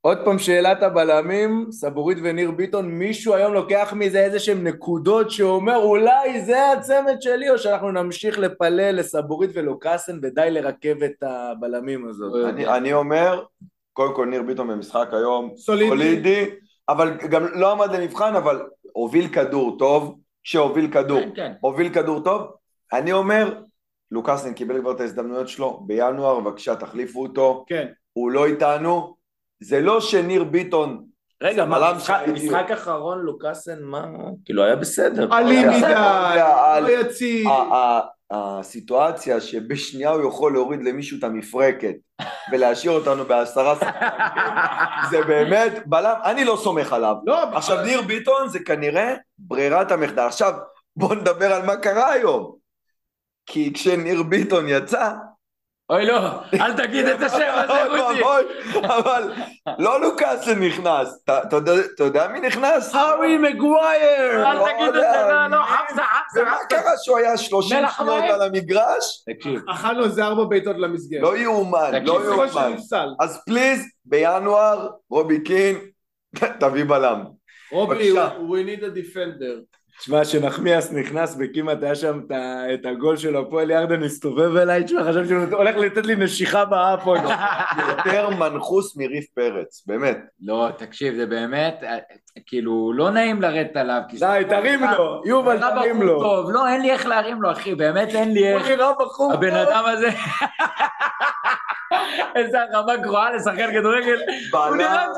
עוד 0.00 0.18
פעם 0.24 0.38
שאלת 0.38 0.82
הבלמים, 0.82 1.66
סבורית 1.70 2.18
וניר 2.22 2.50
ביטון, 2.50 2.88
מישהו 2.88 3.34
היום 3.34 3.52
לוקח 3.54 3.92
מזה 3.96 4.24
איזה 4.24 4.38
שהם 4.38 4.66
נקודות 4.66 5.30
שאומר 5.30 5.76
אולי 5.76 6.40
זה 6.40 6.72
הצמד 6.72 7.16
שלי 7.20 7.50
או 7.50 7.58
שאנחנו 7.58 7.92
נמשיך 7.92 8.38
לפלל 8.38 8.96
לסבורית 8.96 9.50
ולוקאסן 9.54 10.18
ודי 10.22 10.50
לרכב 10.50 11.02
את 11.02 11.22
הבלמים 11.22 12.08
הזאת. 12.08 12.48
אני, 12.48 12.66
אני 12.66 12.92
אומר, 12.92 13.44
קודם 13.92 14.14
כל 14.14 14.26
ניר 14.26 14.42
ביטון 14.42 14.68
במשחק 14.68 15.08
היום 15.12 15.52
סולידי. 15.56 15.88
סולידי, 15.88 16.44
אבל 16.88 17.10
גם 17.10 17.46
לא 17.54 17.72
עמד 17.72 17.90
למבחן, 17.92 18.36
אבל 18.36 18.62
הוביל 18.92 19.28
כדור 19.28 19.78
טוב, 19.78 20.18
כשהוביל 20.44 20.90
כדור, 20.92 21.20
כן, 21.20 21.30
כן. 21.36 21.52
הוביל 21.60 21.94
כדור 21.94 22.20
טוב, 22.20 22.52
אני 22.92 23.12
אומר, 23.12 23.60
לוקאסן 24.10 24.52
קיבל 24.54 24.80
כבר 24.80 24.90
את 24.92 25.00
ההזדמנויות 25.00 25.48
שלו, 25.48 25.80
בינואר, 25.86 26.40
בבקשה 26.40 26.76
תחליפו 26.76 27.22
אותו, 27.22 27.64
כן. 27.68 27.86
הוא 28.12 28.30
לא 28.30 28.46
איתנו, 28.46 29.16
זה 29.62 29.80
לא 29.80 30.00
שניר 30.00 30.44
ביטון, 30.44 31.04
רגע, 31.42 31.64
מה, 31.64 31.92
משחק- 31.96 32.24
משחק 32.32 32.70
אחרון 32.70 33.18
לוקאסן, 33.18 33.82
מה? 33.82 34.06
כאילו 34.44 34.62
היה 34.64 34.76
בסדר. 34.76 35.34
היה- 35.34 36.80
מדי, 36.80 36.92
לא 36.94 37.00
יציב. 37.00 37.46
הסיטואציה 38.34 39.40
שבשנייה 39.40 40.10
הוא 40.10 40.28
יכול 40.28 40.52
להוריד 40.52 40.82
למישהו 40.82 41.18
את 41.18 41.24
המפרקת 41.24 41.94
ולהשאיר 42.52 42.92
אותנו 42.92 43.24
בעשרה 43.24 43.74
שחקנים, 43.74 44.10
זה 45.10 45.22
באמת 45.22 45.72
בלם, 45.86 46.14
אני 46.24 46.44
לא 46.44 46.58
סומך 46.62 46.92
עליו. 46.92 47.14
לא, 47.26 47.42
עכשיו 47.42 47.84
ניר 47.84 48.02
ביטון 48.02 48.48
זה 48.48 48.58
כנראה 48.58 49.14
ברירת 49.38 49.92
המחדל. 49.92 50.22
עכשיו 50.22 50.52
בואו 50.96 51.14
נדבר 51.14 51.52
על 51.52 51.66
מה 51.66 51.76
קרה 51.76 52.12
היום. 52.12 52.56
כי 53.46 53.72
כשניר 53.72 54.22
ביטון 54.22 54.64
יצא, 54.68 55.12
אוי 55.90 56.06
לא, 56.06 56.20
אל 56.60 56.72
תגיד 56.76 57.06
את 57.06 57.22
השם 57.22 57.52
הזה. 57.54 57.72
ואבוי, 57.92 58.44
אבל 58.84 59.32
לא 59.78 60.00
לוקאסן 60.00 60.62
נכנס, 60.62 61.18
אתה- 61.24 61.56
יודע- 62.00 62.28
מי 62.28 62.40
נכנס? 62.40 62.94
הארי 62.94 63.38
מגווייר! 63.38 64.46
אל 64.50 64.72
תגיד 64.72 64.88
את 64.88 64.94
זה, 64.94 65.00
לא, 65.00 65.46
לא, 65.46 65.62
חמסה, 65.64 66.02
חמסה, 66.02 66.40
ומה. 66.42 66.56
קרה 66.68 66.92
שהוא 67.02 67.18
היה 67.18 67.36
30 67.36 67.78
מלח 67.78 67.98
שניות. 67.98 68.24
על 68.24 68.42
המגרש? 68.42 69.24
תקשיב, 69.34 69.60
אכלנו 69.70 70.04
איזה 70.04 70.24
ארבע 70.24 70.44
בעיטות 70.44 70.76
למסגרת. 70.78 71.22
לא 71.22 71.36
יאומן, 71.36 72.04
לא 72.04 72.24
יאומן. 72.24 72.72
אז 73.20 73.42
פליז, 73.46 73.84
בינואר, 74.04 74.88
רובי 75.10 75.42
קין, 75.44 75.76
תביא 76.60 76.84
בלם. 76.84 77.24
רובי, 77.72 78.12
we 78.12 78.66
need 78.66 78.82
a 78.82 78.96
defender. 78.98 79.83
תשמע, 79.98 80.24
שנחמיאס 80.24 80.92
נכנס 80.92 81.36
וכמעט 81.38 81.82
היה 81.82 81.94
שם 81.94 82.20
את 82.74 82.86
הגול 82.86 83.16
של 83.16 83.36
הפועל 83.36 83.70
ירדן, 83.70 84.02
הסתובב 84.02 84.56
אליי, 84.56 84.84
תשמע, 84.84 85.04
חשבתי 85.08 85.28
שהוא 85.28 85.44
הולך 85.44 85.76
לתת 85.76 86.06
לי 86.06 86.16
נשיכה 86.16 86.64
באף 86.64 87.06
לא. 87.06 87.14
יותר 87.88 88.30
מנחוס 88.30 88.96
מריף 88.96 89.26
פרץ, 89.34 89.82
באמת. 89.86 90.18
לא, 90.40 90.68
תקשיב, 90.78 91.14
זה 91.14 91.26
באמת, 91.26 91.82
כאילו, 92.46 92.92
לא 92.92 93.10
נעים 93.10 93.42
לרדת 93.42 93.76
עליו. 93.76 94.00
די, 94.18 94.42
תרים 94.48 94.80
לו, 94.98 95.22
יובל, 95.24 95.58
תרים 95.60 96.02
לו. 96.02 96.22
טוב, 96.22 96.50
לא, 96.50 96.68
אין 96.68 96.82
לי 96.82 96.90
איך 96.90 97.06
להרים 97.06 97.42
לו, 97.42 97.52
אחי, 97.52 97.74
באמת 97.74 98.08
אין 98.08 98.32
לי 98.32 98.52
הוא 98.52 98.58
איך. 98.58 98.68
נראה 98.68 98.92
בחור 98.92 99.32
הבן 99.32 99.50
טוב. 99.50 99.58
אדם 99.58 99.84
הזה, 99.86 100.08
איזה 102.36 102.58
הרמה 102.62 102.96
גרועה 102.96 103.32
לשחקן 103.32 103.72
כדורגל, 103.72 104.18
הוא 104.52 104.60
בלם. 104.70 105.08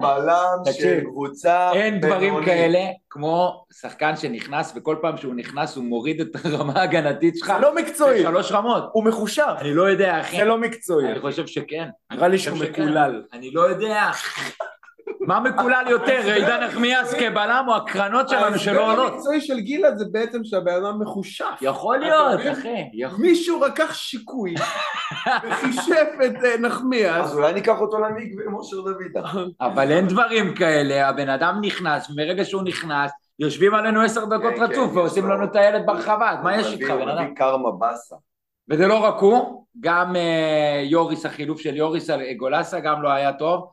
בלם 0.00 0.72
של 0.72 1.00
קבוצה 1.00 1.72
אין 1.72 2.00
דברים 2.00 2.20
בינונית. 2.20 2.48
כאלה 2.48 2.78
כמו 3.10 3.64
שחקן 3.80 4.16
שנכנס, 4.16 4.72
וכל 4.76 4.96
פעם 5.02 5.16
שהוא 5.16 5.34
נכנס 5.34 5.76
הוא 5.76 5.84
מוריד 5.84 6.20
את 6.20 6.28
הרמה 6.44 6.72
ההגנתית 6.80 7.36
שלך 7.36 7.52
זה 7.56 7.62
לא 7.62 7.74
מקצועי, 7.74 8.20
בשלוש 8.20 8.52
רמות. 8.52 8.84
הוא 8.92 9.04
מחושב. 9.04 9.54
אני 9.58 9.74
לא 9.74 9.82
יודע, 9.82 10.20
אחי. 10.20 10.36
זה 10.36 10.44
לא 10.44 10.58
מקצועי. 10.58 11.12
אני 11.12 11.20
חושב 11.20 11.46
שכן. 11.46 11.88
נראה 12.12 12.28
לי 12.28 12.38
שהוא. 12.38 12.58
מקולל. 12.58 13.22
אני 13.32 13.50
לא 13.50 13.60
יודע. 13.60 14.10
מה 15.20 15.40
מקולל 15.40 15.84
יותר, 15.90 16.20
עידן 16.34 16.64
נחמיאס 16.64 17.14
כבלם 17.14 17.64
או 17.68 17.76
הקרנות 17.76 18.28
שלנו 18.28 18.58
שלא 18.58 18.80
ההסבר 18.80 18.90
עולות? 19.00 19.12
המקצועי 19.12 19.40
של 19.40 19.60
גילה 19.60 19.96
זה 19.96 20.04
בעצם 20.12 20.44
שהבן 20.44 20.72
אדם 20.84 21.00
מחושף. 21.02 21.44
יכול 21.60 21.98
להיות? 21.98 22.40
אחי. 22.52 22.90
מישהו 23.18 23.60
לקח 23.64 23.94
שיקוי 23.94 24.54
וחישף 25.50 26.08
את 26.26 26.44
אה, 26.44 26.56
נחמיאס. 26.58 27.24
אז 27.26 27.34
אולי 27.36 27.52
ניקח 27.52 27.80
אותו 27.80 27.98
למקווה 27.98 28.44
עם 28.46 28.54
אושר 28.54 28.76
דוידה. 28.80 29.22
אבל 29.60 29.90
אין 29.92 30.06
דברים 30.06 30.54
כאלה, 30.54 31.08
הבן 31.08 31.28
אדם 31.28 31.58
נכנס, 31.62 32.10
ומרגע 32.10 32.44
שהוא 32.44 32.62
נכנס, 32.62 33.10
יושבים 33.38 33.74
עלינו 33.74 34.00
עשר 34.02 34.24
דקות 34.24 34.54
כן, 34.56 34.62
רצוף 34.62 34.90
כן, 34.92 34.98
ועושים 34.98 35.24
יש 35.24 35.28
לו- 35.28 35.34
לנו 35.36 35.44
את 35.44 35.56
הילד 35.56 35.86
ברחבה, 35.86 36.30
אז 36.30 36.38
מה 36.42 36.56
יש 36.56 36.72
איתך, 36.72 36.90
בן 36.90 37.08
אדם? 37.08 37.34
קרמה 37.34 37.70
באסה. 37.70 38.16
וזה 38.70 38.86
לא 38.86 39.04
רק 39.04 39.14
הוא, 39.18 39.64
גם 39.80 40.16
אה, 40.16 40.82
יוריס, 40.84 41.26
החילוף 41.26 41.60
של 41.60 41.76
יוריס 41.76 42.10
על 42.10 42.20
גולסה 42.36 42.80
גם 42.80 43.02
לא 43.02 43.08
היה 43.08 43.32
טוב. 43.32 43.70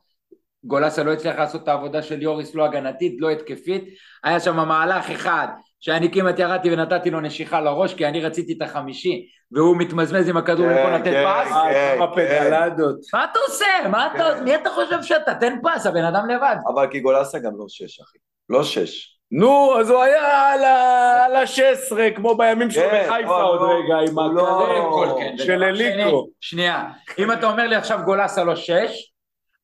גולסה 0.64 1.02
לא 1.02 1.12
הצליח 1.12 1.38
לעשות 1.38 1.62
את 1.62 1.68
העבודה 1.68 2.02
של 2.02 2.22
יוריס, 2.22 2.54
לא 2.54 2.64
הגנתית, 2.64 3.16
לא 3.18 3.30
התקפית. 3.30 3.84
היה 4.24 4.40
שם 4.40 4.56
מהלך 4.56 5.10
אחד, 5.10 5.48
שאני 5.80 6.10
כמעט 6.12 6.38
ירדתי 6.38 6.72
ונתתי 6.72 7.10
לו 7.10 7.20
נשיכה 7.20 7.60
לראש, 7.60 7.94
כי 7.94 8.06
אני 8.06 8.20
רציתי 8.20 8.52
את 8.52 8.62
החמישי, 8.62 9.26
והוא 9.52 9.76
מתמזמז 9.76 10.28
עם 10.28 10.36
הכדור 10.36 10.66
כן, 10.66 10.76
במקום 10.76 10.92
לתת 10.92 11.04
כן. 11.04 11.24
פס. 11.26 11.52
אה, 11.52 11.72
כן, 11.72 11.94
כמה 11.98 12.06
כן. 12.16 12.38
פדלדות. 12.40 12.96
מה 13.14 13.24
אתה 13.24 13.38
עושה? 13.48 13.88
מה 13.90 14.06
אתה... 14.06 14.34
כן. 14.38 14.44
מי 14.44 14.54
אתה 14.54 14.70
חושב 14.70 15.02
שאתה? 15.02 15.34
תן 15.34 15.58
פס, 15.62 15.86
הבן 15.86 16.04
אדם 16.04 16.28
לבד. 16.30 16.56
אבל 16.74 16.86
כי 16.90 17.00
גולסה 17.00 17.38
גם 17.38 17.52
לא 17.58 17.64
שש, 17.68 18.00
אחי. 18.00 18.18
לא 18.48 18.64
שש. 18.64 19.18
נו, 19.34 19.74
אז 19.80 19.90
הוא 19.90 20.02
היה 20.02 20.52
על 20.52 20.64
ה- 20.64 21.24
על 21.24 21.36
ה-16, 21.36 22.16
כמו 22.16 22.34
בימים 22.36 22.70
שלו 22.70 22.82
כן, 22.90 23.04
בחיפה 23.08 23.22
לא, 23.42 23.48
עוד 23.48 23.60
לא, 23.60 23.66
רגע, 23.74 24.10
עם 24.10 24.34
לא- 24.36 25.16
כן. 25.20 25.34
של 25.38 25.62
אליקו. 25.64 25.88
שני, 26.00 26.12
שנייה, 26.40 26.84
אם 27.18 27.32
אתה 27.32 27.46
אומר 27.46 27.66
לי 27.66 27.76
עכשיו 27.76 28.00
גולסה 28.04 28.44
לא 28.44 28.56
שש, 28.56 29.12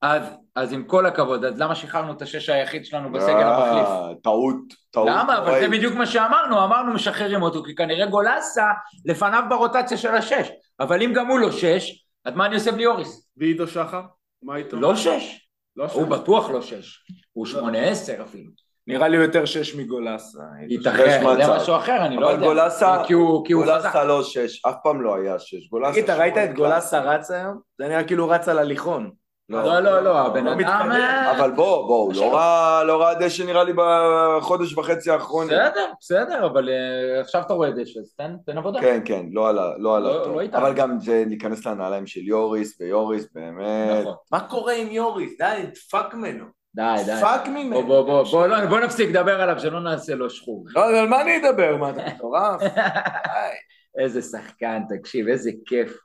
אז, 0.02 0.22
אז 0.58 0.72
עם 0.72 0.84
כל 0.84 1.06
הכבוד, 1.06 1.44
אז 1.44 1.60
למה 1.60 1.74
שחררנו 1.74 2.12
את 2.12 2.22
השש 2.22 2.48
היחיד 2.48 2.84
שלנו 2.84 3.12
בסגל 3.12 3.42
המחליף? 3.42 3.88
אה, 3.88 4.08
טעות, 4.22 4.56
טעות. 4.90 5.08
למה? 5.10 5.38
אבל 5.38 5.60
זה. 5.60 5.68
בדיוק 5.68 5.94
מה 5.94 6.06
שאמרנו, 6.06 6.64
אמרנו 6.64 6.92
משחררים 6.92 7.42
אותו, 7.42 7.62
כי 7.64 7.74
כנראה 7.74 8.06
גולסה 8.06 8.66
לפניו 9.04 9.42
ברוטציה 9.48 9.96
של 9.96 10.14
השש, 10.14 10.48
אבל 10.80 11.02
אם 11.02 11.12
גם 11.12 11.26
הוא 11.26 11.38
לא 11.38 11.52
שש, 11.52 12.06
אז 12.24 12.34
מה 12.34 12.46
אני 12.46 12.54
עושה 12.54 12.72
בלי 12.72 12.86
אוריס? 12.86 13.30
ועידו 13.36 13.66
שחר? 13.66 14.02
מה 14.42 14.56
איתו? 14.56 14.76
לא 14.76 14.96
שש, 14.96 15.48
לא 15.76 15.86
הוא 15.92 16.06
בטוח 16.06 16.50
לא 16.50 16.62
שש, 16.62 17.06
הוא 17.32 17.46
שמונה 17.46 17.78
עשר 17.78 18.22
אפילו. 18.22 18.50
נראה 18.86 19.08
לי 19.08 19.16
יותר 19.16 19.44
שש 19.44 19.74
מגולסה. 19.74 20.38
ייתכן. 20.68 21.20
זה 21.36 21.52
משהו 21.56 21.76
אחר, 21.76 22.06
אני 22.06 22.16
לא 22.16 22.26
אבל 22.26 22.34
יודע. 22.34 22.46
גולסה, 22.46 23.02
כי 23.06 23.12
הוא 23.12 23.46
כי 23.46 23.52
הוא. 23.52 23.64
גולסה 23.64 24.04
לא 24.04 24.22
שש, 24.22 24.64
אף 24.64 24.74
פעם 24.82 25.02
לא 25.02 25.14
היה 25.16 25.38
שש. 25.38 25.68
גולסה 25.70 25.92
תגיד, 25.92 26.04
אתה 26.04 26.16
ראית 26.16 26.34
שמונה 26.34 26.50
את 26.50 26.56
גולסה 26.56 27.00
רץ 27.00 27.30
היום? 27.30 27.58
זה 27.78 27.88
נראה 27.88 28.04
כאילו 28.04 28.24
הוא 28.24 28.34
רץ 28.34 28.48
על 28.48 28.58
הליכון. 28.58 29.10
לא, 29.48 29.80
לא, 29.80 30.00
לא, 30.00 30.18
הבן 30.26 30.44
לא 30.44 30.52
אדם... 30.52 30.90
אבל 31.36 31.50
בוא, 31.50 31.86
בוא, 31.86 31.98
הוא 31.98 32.14
לא 32.14 32.34
ראה- 32.34 32.84
לא 32.84 33.00
ראה 33.02 33.14
דשא 33.14 33.42
נראה 33.42 33.64
לי 33.64 33.72
בחודש 33.76 34.74
וחצי 34.78 35.10
האחרונים. 35.10 35.58
בסדר, 35.58 35.86
בסדר, 36.00 36.46
אבל 36.46 36.68
אה, 36.68 37.20
עכשיו 37.20 37.42
אתה 37.42 37.52
רואה 37.52 37.70
דשא, 37.70 38.00
אז 38.00 38.14
תן- 38.18 38.36
תן 38.46 38.58
עבודה. 38.58 38.80
כן, 38.80 39.00
כן, 39.04 39.26
לא 39.32 39.48
עלה, 39.48 39.70
לא 39.78 39.96
עלה 39.96 40.08
לא-. 40.08 40.32
לא. 40.34 40.58
אבל 40.58 40.74
גם 40.74 40.98
זה 41.00 41.24
להיכנס 41.26 41.66
לנעליים 41.66 42.06
של 42.06 42.20
יוריס, 42.20 42.80
ויוריס 42.80 43.28
באמת... 43.34 44.00
נכון. 44.00 44.14
מה 44.32 44.40
קורה 44.40 44.72
עם 44.72 44.86
יוריס? 44.90 45.38
די, 45.38 45.62
דפק 45.72 46.14
ממנו. 46.14 46.44
די, 46.74 46.94
די. 47.06 47.12
פאק 47.20 47.40
בוא, 47.46 47.52
ממנו. 47.54 47.82
בוא, 47.86 48.02
בוא, 48.02 48.22
בוא, 48.22 48.46
לא, 48.46 48.66
בוא 48.66 48.80
נפסיק 48.80 49.08
לדבר 49.10 49.42
עליו, 49.42 49.60
שלא 49.60 49.80
נעשה 49.80 50.14
לו 50.14 50.30
שחור. 50.30 50.64
לא, 50.76 50.98
על 50.98 51.08
מה 51.08 51.22
אני 51.22 51.36
אדבר? 51.36 51.76
מה, 51.76 51.90
אתה 51.90 52.02
מטורף? 52.14 52.60
איזה 53.98 54.22
שחקן, 54.22 54.82
תקשיב, 54.88 55.28
איזה 55.28 55.50
כיף. 55.66 55.98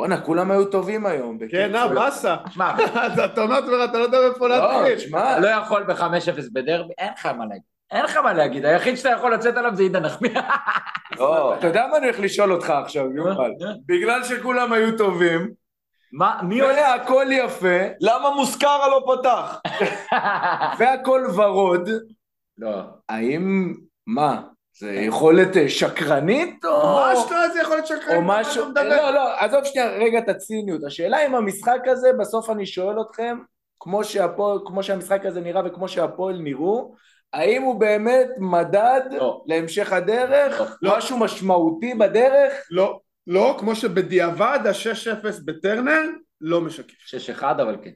בואנה, 0.00 0.20
כולם 0.20 0.50
היו 0.50 0.64
טובים 0.64 1.06
היום. 1.06 1.38
כן, 1.50 1.74
אה, 1.74 1.88
באסה. 1.88 2.36
שמע, 2.50 2.74
אתה 3.24 3.42
אומר, 3.42 3.84
אתה 3.84 3.98
לא 3.98 4.02
יודע 4.04 4.18
איפה 4.18 4.48
לא, 4.48 4.56
להתחיל. 4.56 4.96
תשמע, 4.96 5.38
לא 5.38 5.48
יכול 5.48 5.82
ב-5-0 5.82 6.52
בדרבי, 6.52 6.92
אין 6.98 7.12
לך 7.12 7.26
מה 7.26 7.44
להגיד. 7.46 7.62
אין 7.90 8.04
לך 8.04 8.16
מה 8.16 8.32
להגיד, 8.32 8.64
היחיד 8.64 8.94
שאתה 8.96 9.08
יכול 9.08 9.34
לצאת 9.34 9.56
עליו 9.56 9.74
זה 9.74 9.82
עידן 9.82 10.02
נחמיאס. 10.02 10.34
לא, 11.18 11.54
אתה 11.54 11.66
יודע 11.66 11.86
מה 11.90 11.96
אני 11.96 12.06
הולך 12.06 12.20
לשאול 12.20 12.52
אותך 12.52 12.70
עכשיו, 12.70 13.12
יובל? 13.16 13.50
בגלל 13.86 14.24
שכולם 14.24 14.72
היו 14.72 14.98
טובים, 14.98 15.50
מה, 16.12 16.40
מי 16.42 16.60
עולה? 16.60 16.74
והכל 16.74 17.26
יפה, 17.30 17.78
למה 18.00 18.30
מוסקרה 18.36 18.88
לא 18.88 19.14
פתח? 19.14 19.60
והכל 20.78 21.26
ורוד, 21.36 21.90
לא. 22.58 22.82
האם, 23.08 23.74
מה, 24.06 24.42
זה 24.80 24.92
יכולת 24.92 25.56
אה, 25.56 25.68
שקרנית 25.68 26.64
או... 26.64 26.70
ממש 26.70 27.18
לא, 27.30 27.48
זה 27.52 27.60
יכול 27.60 27.76
להיות 27.76 27.86
שקרן. 27.86 28.16
או 28.16 28.22
מה 28.22 28.40
משהו? 28.40 28.64
לא, 28.74 29.10
לא, 29.14 29.40
עזוב 29.40 29.64
שנייה 29.64 29.90
רגע 29.90 30.18
את 30.18 30.28
הציניות, 30.28 30.84
השאלה 30.84 31.26
אם 31.26 31.34
המשחק 31.34 31.80
הזה, 31.86 32.12
בסוף 32.20 32.50
אני 32.50 32.66
שואל 32.66 33.00
אתכם, 33.00 33.38
כמו, 33.80 34.04
שהפועל, 34.04 34.58
כמו 34.66 34.82
שהמשחק 34.82 35.26
הזה 35.26 35.40
נראה 35.40 35.62
וכמו 35.66 35.88
שהפועל 35.88 36.38
נראו, 36.38 36.94
האם 37.32 37.62
הוא 37.62 37.80
באמת 37.80 38.28
מדד 38.38 39.00
לא. 39.10 39.42
להמשך 39.46 39.92
הדרך? 39.92 40.78
לא. 40.82 40.96
משהו 40.96 41.18
משמעותי 41.18 41.94
בדרך? 41.94 42.52
לא, 42.70 43.00
לא, 43.26 43.56
כמו 43.58 43.76
שבדיעבד 43.76 44.58
ה-6-0 44.66 45.26
בטרנר 45.44 46.02
לא 46.40 46.60
משקף. 46.60 46.94
6-1, 47.40 47.42
אבל 47.42 47.76
כן. 47.82 47.92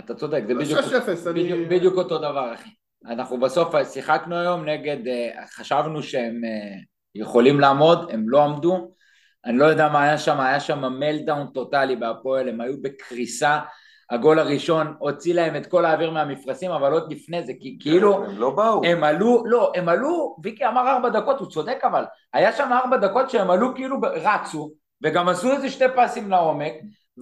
אתה 0.00 0.14
צודק, 0.14 0.42
זה 0.46 0.54
בדיוק, 0.54 0.80
6-0, 0.80 1.30
אני... 1.30 1.44
בדיוק, 1.44 1.68
בדיוק 1.68 1.94
אותו 1.94 2.18
דבר, 2.18 2.54
אחי. 2.54 2.70
אנחנו 3.06 3.40
בסוף 3.40 3.74
שיחקנו 3.92 4.36
היום 4.36 4.64
נגד, 4.64 5.08
אה, 5.08 5.46
חשבנו 5.54 6.02
שהם 6.02 6.40
אה, 6.44 6.78
יכולים 7.14 7.60
לעמוד, 7.60 8.10
הם 8.12 8.28
לא 8.28 8.44
עמדו. 8.44 8.90
אני 9.44 9.58
לא 9.58 9.64
יודע 9.64 9.88
מה 9.88 10.02
היה 10.02 10.18
שם, 10.18 10.40
היה 10.40 10.60
שם 10.60 10.84
מלדאון 10.84 11.46
טוטאלי 11.54 11.96
בהפועל, 11.96 12.48
הם 12.48 12.60
היו 12.60 12.82
בקריסה. 12.82 13.60
הגול 14.10 14.38
הראשון 14.38 14.94
הוציא 14.98 15.34
להם 15.34 15.56
את 15.56 15.66
כל 15.66 15.84
האוויר 15.84 16.10
מהמפרשים, 16.10 16.70
אבל 16.70 16.92
עוד 16.92 17.12
לפני 17.12 17.42
זה, 17.42 17.52
כי 17.60 17.78
כאילו... 17.80 18.24
הם 18.24 18.38
לא 18.38 18.50
באו. 18.50 18.84
הם 18.84 19.04
עלו, 19.04 19.42
לא, 19.46 19.72
הם 19.74 19.88
עלו, 19.88 20.36
ויקי 20.42 20.66
אמר 20.66 20.88
ארבע 20.88 21.08
דקות, 21.08 21.40
הוא 21.40 21.48
צודק 21.48 21.78
אבל, 21.84 22.04
היה 22.32 22.52
שם 22.52 22.72
ארבע 22.72 22.96
דקות 22.96 23.30
שהם 23.30 23.50
עלו 23.50 23.74
כאילו, 23.74 23.96
רצו, 24.02 24.70
וגם 25.02 25.28
עשו 25.28 25.52
איזה 25.52 25.70
שתי 25.70 25.84
פסים 25.96 26.30
לעומק, 26.30 26.72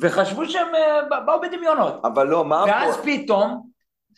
וחשבו 0.00 0.46
שהם 0.46 0.74
אה, 0.74 1.20
באו 1.26 1.40
בדמיונות. 1.40 2.00
אבל 2.04 2.26
לא, 2.26 2.44
מה 2.44 2.64
ואז 2.66 2.96
פה? 2.96 3.02
פתאום, 3.02 3.68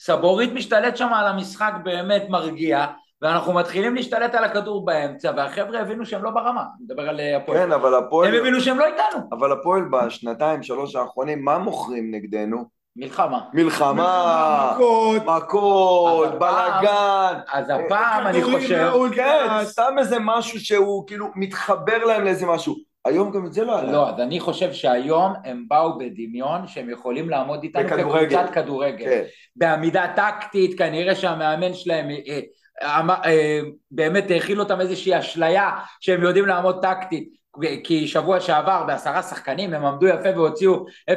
סבורית 0.02 0.52
משתלט 0.52 0.96
שם 0.96 1.08
על 1.12 1.26
המשחק 1.26 1.72
באמת 1.84 2.22
מרגיע, 2.28 2.86
ואנחנו 3.22 3.52
מתחילים 3.52 3.94
להשתלט 3.94 4.34
על 4.34 4.44
הכדור 4.44 4.84
באמצע, 4.84 5.32
והחבר'ה 5.36 5.80
הבינו 5.80 6.06
שהם 6.06 6.24
לא 6.24 6.30
ברמה, 6.30 6.60
אני 6.60 6.84
מדבר 6.84 7.08
על 7.08 7.20
אה, 7.20 7.36
הפועל. 7.36 7.58
כן, 7.58 7.72
אבל 7.72 7.94
הם 7.94 8.04
הפועל... 8.04 8.34
הבינו 8.34 8.60
שהם 8.60 8.78
לא 8.78 8.86
איתנו. 8.86 9.28
אבל 9.32 9.52
הפועל 9.52 9.82
בשנתיים, 9.90 10.62
שלוש 10.62 10.96
האחרונים, 10.96 11.44
מה 11.44 11.58
מוכרים 11.58 12.14
נגדנו? 12.14 12.64
מלחמה. 12.96 13.40
מלחמה, 13.52 14.72
מכות, 14.74 15.22
מכות, 15.24 16.38
בלאגן. 16.38 17.38
אז 17.52 17.70
הפעם 17.70 18.26
אני 18.26 18.42
חושב... 18.42 18.92
כן, 19.14 19.48
סתם 19.64 19.94
איזה 19.98 20.16
משהו 20.20 20.60
שהוא 20.60 21.06
כאילו 21.06 21.26
מתחבר 21.34 22.04
להם 22.04 22.24
לאיזה 22.24 22.46
משהו. 22.46 22.89
היום 23.04 23.30
גם 23.30 23.46
את 23.46 23.52
זה 23.52 23.64
לא 23.64 23.78
היה. 23.78 23.92
לא, 23.92 24.08
אז 24.08 24.20
אני 24.20 24.40
חושב 24.40 24.72
שהיום 24.72 25.32
הם 25.44 25.64
באו 25.68 25.98
בדמיון 25.98 26.66
שהם 26.66 26.90
יכולים 26.90 27.30
לעמוד 27.30 27.62
איתנו. 27.62 27.88
כקבוצת 27.88 28.50
כדורגל. 28.52 29.04
כן. 29.04 29.22
בעמידה 29.56 30.06
טקטית, 30.16 30.78
כנראה 30.78 31.14
שהמאמן 31.14 31.74
שלהם 31.74 32.10
אה, 32.10 32.40
אה, 32.82 33.00
אה, 33.24 33.60
באמת 33.90 34.30
האכיל 34.30 34.60
אותם 34.60 34.80
איזושהי 34.80 35.18
אשליה 35.18 35.70
שהם 36.00 36.22
יודעים 36.22 36.46
לעמוד 36.46 36.82
טקטית. 36.82 37.40
כי 37.84 38.08
שבוע 38.08 38.40
שעבר 38.40 38.84
בעשרה 38.86 39.22
שחקנים 39.22 39.74
הם 39.74 39.84
עמדו 39.84 40.06
יפה 40.06 40.28
והוציאו 40.34 40.84
0-0 41.10 41.14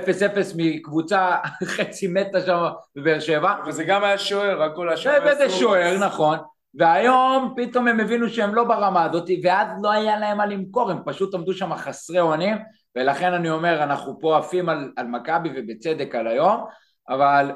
מקבוצה 0.55 1.35
חצי 1.75 2.07
מתה 2.07 2.41
שם 2.41 2.65
בבאר 2.95 3.19
שבע. 3.19 3.53
וזה 3.67 3.83
גם 3.83 4.03
היה 4.03 4.17
שוער, 4.17 4.63
הכל 4.63 4.89
השוער. 4.89 5.21
וזה 5.31 5.49
שוער, 5.49 5.97
נכון. 6.05 6.37
והיום 6.75 7.53
פתאום 7.57 7.87
הם 7.87 7.99
הבינו 7.99 8.29
שהם 8.29 8.55
לא 8.55 8.63
ברמה 8.63 9.03
הזאת, 9.03 9.29
ואז 9.43 9.67
לא 9.81 9.91
היה 9.91 10.19
להם 10.19 10.37
מה 10.37 10.45
למכור, 10.45 10.91
הם 10.91 10.97
פשוט 11.05 11.35
עמדו 11.35 11.53
שם 11.53 11.75
חסרי 11.75 12.19
אונים, 12.19 12.57
ולכן 12.95 13.33
אני 13.33 13.49
אומר, 13.49 13.83
אנחנו 13.83 14.19
פה 14.19 14.37
עפים 14.37 14.69
על, 14.69 14.91
על 14.95 15.07
מכבי 15.07 15.49
ובצדק 15.55 16.15
על 16.15 16.27
היום, 16.27 16.65
אבל 17.09 17.51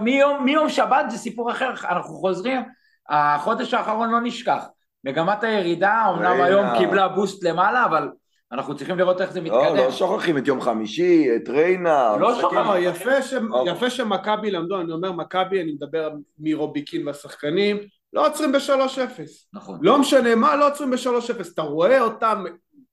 מיום, 0.00 0.44
מיום 0.44 0.68
שבת 0.68 1.10
זה 1.10 1.18
סיפור 1.18 1.50
אחר, 1.50 1.70
אנחנו 1.84 2.14
חוזרים, 2.14 2.62
החודש 3.08 3.74
האחרון 3.74 4.10
לא 4.10 4.20
נשכח. 4.20 4.64
מגמת 5.04 5.44
הירידה, 5.44 6.04
אמנם. 6.10 6.40
היום 6.40 6.66
קיבלה 6.78 7.08
בוסט 7.08 7.44
למעלה, 7.44 7.84
אבל 7.84 8.08
אנחנו 8.52 8.76
צריכים 8.76 8.98
לראות 8.98 9.20
איך 9.20 9.32
זה 9.32 9.40
לא, 9.40 9.46
מתקדם. 9.46 9.76
לא 9.76 9.90
שוכחים 9.90 10.38
את 10.38 10.46
יום 10.46 10.60
חמישי, 10.60 11.36
את 11.36 11.48
ריינה. 11.48 12.16
לא 12.20 12.40
שוכחים. 12.40 12.58
לא, 12.58 12.78
יפה, 12.78 13.22
ש... 13.22 13.34
אוקיי. 13.34 13.72
יפה 13.72 13.90
שמכבי 13.90 14.50
למדו, 14.50 14.80
אני 14.80 14.92
אומר 14.92 15.12
מכבי, 15.12 15.62
אני 15.62 15.72
מדבר 15.72 16.10
מרוביקין 16.38 17.06
והשחקנים, 17.06 17.76
לא 18.12 18.26
עוצרים 18.26 18.52
ב-3-0. 18.52 19.20
נכון. 19.52 19.78
לא 19.82 19.98
משנה 19.98 20.34
מה, 20.34 20.56
לא 20.56 20.68
עוצרים 20.68 20.90
ב-3-0. 20.90 21.52
אתה 21.54 21.62
רואה 21.62 22.00
אותם, 22.00 22.44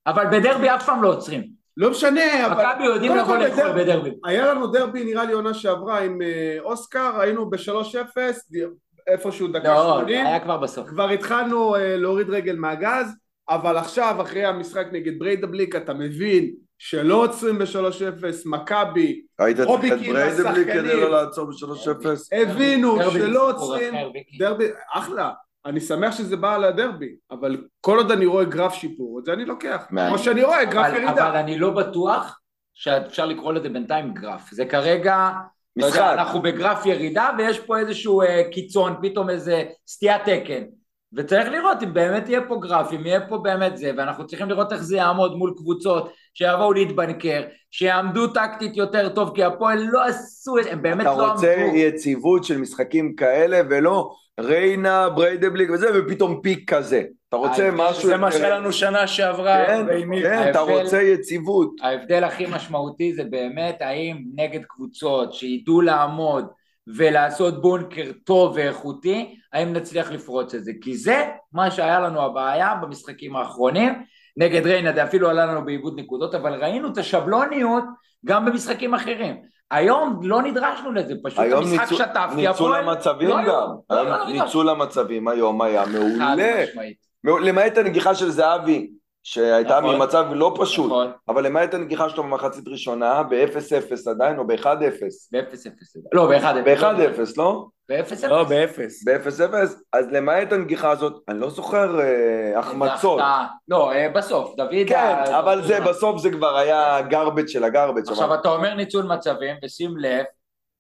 אבל 0.08 0.26
בדרבי 0.32 0.70
אף 0.70 0.86
פעם 0.86 1.04
לא 1.04 1.10
עוצרים. 1.10 1.60
לא 1.78 1.92
משנה, 1.92 2.46
אבל... 2.46 2.66
מכבי 2.66 2.86
יודעים 2.86 3.16
לבוא 3.16 3.38
לאכול 3.38 3.84
בדרבי-. 3.84 4.16
היה 4.26 4.54
לנו 4.54 4.68
דרבי 4.68 5.04
נראה 5.04 5.26
לי 5.26 5.34
עונה 5.34 5.54
שעברה 5.54 6.00
עם 6.00 6.22
אה, 6.22 6.58
אוסקר, 6.60 7.20
היינו 7.20 7.50
ב-3-0, 7.50 8.18
איפשהו 9.08 9.48
דקה 9.48 9.74
לא, 9.74 10.00
80, 10.02 10.26
היה 10.26 10.40
כבר 10.40 10.58
בסוף. 10.58 10.88
כבר 10.88 11.10
התחלנו 11.10 11.76
אה, 11.76 11.98
להוריד 11.98 12.30
רגל 12.30 12.56
מהגז, 12.56 13.16
אבל 13.50 13.78
עכשיו 13.78 14.18
אחרי 14.22 14.46
המשחק 14.46 14.88
נגד 14.92 15.20
בריידבליק 15.20 15.76
אתה 15.76 15.94
מבין 15.94 16.52
שלא 16.80 17.24
עוצרים 17.24 17.60
ב-3-0, 17.60 18.26
מכבי 18.46 19.22
היית 19.40 19.58
צריך 19.58 19.94
את 19.94 20.00
והשחקנים. 20.14 20.66
כדי 20.66 21.02
לא 21.02 21.12
לעצור 21.12 21.46
ב-3-0? 21.46 22.08
הבינו 22.32 23.12
שלא 23.12 23.50
עוצרים. 23.50 23.94
דרבי, 24.40 24.66
אחלה, 24.94 25.32
אני 25.66 25.80
שמח 25.80 26.18
שזה 26.18 26.38
בא 26.38 26.56
על 26.56 26.64
הדרבי, 26.64 27.16
אבל 27.32 27.58
כל 27.82 27.98
עוד 27.98 28.12
אני 28.12 28.26
רואה 28.26 28.46
גרף 28.46 28.74
שיפור, 28.74 29.20
את 29.20 29.26
זה 29.26 29.34
אני 29.34 29.46
לוקח. 29.46 29.86
כמו 29.90 30.18
שאני 30.18 30.44
רואה 30.44 30.66
גרף 30.66 30.86
אבל, 30.86 30.96
אבל 30.96 31.04
ירידה. 31.04 31.40
אני 31.40 31.60
לא 31.60 31.70
בטוח 31.70 32.40
שאפשר 32.74 33.26
לקרוא 33.26 33.54
לזה 33.54 33.70
בינתיים 33.70 34.14
גרף. 34.14 34.52
זה 34.52 34.66
כרגע, 34.66 35.30
משחק. 35.76 36.00
אנחנו 36.00 36.42
בגרף 36.42 36.86
ירידה 36.86 37.30
ויש 37.38 37.60
פה 37.60 37.80
איזשהו 37.80 38.22
אה, 38.22 38.44
קיצון, 38.52 38.96
פתאום 39.02 39.30
איזה 39.30 39.64
סטיית 39.88 40.22
תקן. 40.22 40.64
וצריך 41.14 41.50
לראות 41.50 41.84
אם 41.84 41.94
באמת 41.94 42.30
יהיה 42.30 42.42
פה 42.48 42.60
גרף, 42.62 42.94
אם 42.94 43.06
יהיה 43.06 43.28
פה 43.28 43.38
באמת 43.38 43.78
זה, 43.78 43.92
ואנחנו 43.98 44.28
צריכים 44.28 44.50
לראות 44.50 44.74
איך 44.74 44.84
זה 44.84 44.98
יעמוד 44.98 45.36
מול 45.36 45.54
קבוצות 45.58 46.12
שיבואו 46.34 46.74
להתבנקר, 46.74 47.42
שיעמדו 47.72 48.28
טקטית 48.28 48.78
יותר 48.78 49.10
טוב, 49.10 49.32
כי 49.36 49.44
הפועל 49.44 49.88
לא 49.92 50.06
עשו 50.06 50.58
את 50.58 50.64
זה, 50.64 50.72
הם 50.72 50.82
באמת 50.82 51.02
אתה 51.02 51.16
לא 51.16 51.32
רוצה 51.32 51.56
עמדו. 51.56 51.76
יציבות 51.76 52.44
של 52.44 52.58
משחקים 52.58 53.16
כאלה, 53.16 53.62
ולא 53.70 54.12
ריינה, 54.40 55.10
בריידבליק 55.10 55.70
וזה, 55.70 55.88
ופתאום 55.96 56.40
פיק 56.42 56.74
כזה. 56.74 57.04
אתה 57.30 57.38
רוצה 57.38 57.70
משהו... 57.74 58.10
זה 58.10 58.18
מה 58.18 58.32
שהיה 58.32 58.60
לנו 58.60 58.72
שנה 58.72 59.08
שעברה. 59.08 59.66
כן, 59.68 59.86
כן, 60.22 60.50
אתה 60.50 60.60
רוצה 60.60 61.02
יציבות. 61.02 61.76
ההבדל 61.82 62.24
הכי 62.24 62.46
משמעותי 62.52 63.14
זה 63.14 63.24
באמת 63.24 63.78
האם 63.80 64.18
נגד 64.36 64.62
קבוצות 64.68 65.34
שידעו 65.34 65.82
לעמוד 65.82 66.46
ולעשות 66.98 67.62
בונקר 67.62 68.12
טוב 68.26 68.52
ואיכותי, 68.56 69.36
האם 69.54 69.74
נצליח 69.74 70.12
לפרוץ 70.12 70.54
את 70.54 70.64
זה. 70.64 70.72
כי 70.82 70.98
זה 70.98 71.26
מה 71.54 71.72
שהיה 71.72 72.00
לנו 72.00 72.22
הבעיה 72.22 72.76
במשחקים 72.82 73.36
האחרונים. 73.36 73.94
נגד 74.38 74.68
ריינה 74.68 74.94
זה 74.94 75.04
אפילו 75.04 75.30
עלה 75.30 75.46
לנו 75.46 75.66
בעיבוד 75.66 76.00
נקודות, 76.00 76.36
אבל 76.36 76.64
ראינו 76.64 76.88
את 76.92 76.98
השבלוניות 76.98 77.84
גם 78.26 78.46
במשחקים 78.46 78.94
אחרים. 78.94 79.36
היום 79.72 80.20
לא 80.24 80.42
נדרשנו 80.42 80.92
לזה, 80.94 81.14
פשוט 81.24 81.40
המשחק 81.40 81.80
ניצול- 81.92 81.98
שטף, 81.98 82.30
כי 82.36 82.48
ניצול. 82.48 82.76
המצבים 82.76 83.30
לא 83.30 83.36
גם. 83.36 83.46
לא, 83.90 84.04
לא, 84.04 84.10
לא. 84.10 84.30
ניצול 84.30 84.70
המצבים 84.70 85.28
היום 85.28 85.62
היה. 85.62 85.84
מעולה. 85.86 86.66
למעט 87.42 87.78
הנגיחה 87.78 88.16
של 88.16 88.30
זהבי, 88.30 88.90
שהייתה 89.24 89.80
נכון. 89.80 89.96
ממצב 89.96 90.26
לא 90.32 90.56
פשוט, 90.62 90.86
נכון, 90.86 91.12
אבל 91.28 91.46
למעט 91.46 91.74
הנגיחה 91.74 92.10
שלו 92.10 92.24
במחצית 92.24 92.68
ראשונה, 92.68 93.24
ב-0-0 93.24 94.10
עדיין, 94.10 94.38
או 94.40 94.48
ב-1-0. 94.48 94.66
ב-0-0. 95.32 96.00
לא, 96.14 96.28
ב-1-0. 96.28 96.62
ב-1-0, 96.66 97.34
לא? 97.38 97.66
ב-0-0. 97.90 98.28
לא, 98.28 98.44
באפס. 98.44 99.04
ב-0-0, 99.08 99.54
אז 99.94 100.08
למעט 100.12 100.54
הנגיחה 100.54 100.92
הזאת, 100.92 101.24
אני 101.28 101.40
לא 101.40 101.50
זוכר 101.50 102.00
אה, 102.02 102.60
החמצות. 102.60 103.22
לא, 103.68 103.92
אה, 103.92 104.10
בסוף, 104.10 104.56
דוד... 104.56 104.70
כן, 104.88 104.96
ה- 104.96 105.40
אבל 105.40 105.68
זה, 105.68 105.82
בסוף 105.82 106.22
זה 106.22 106.32
כבר 106.32 106.58
היה 106.58 107.02
גרבג' 107.02 107.48
של 107.48 107.64
הגרבג'. 107.64 108.10
עכשיו 108.10 108.34
אתה 108.34 108.50
אומר 108.50 108.74
ניצול 108.74 109.06
מצבים, 109.06 109.56
ושים 109.64 109.98
לב, 109.98 110.26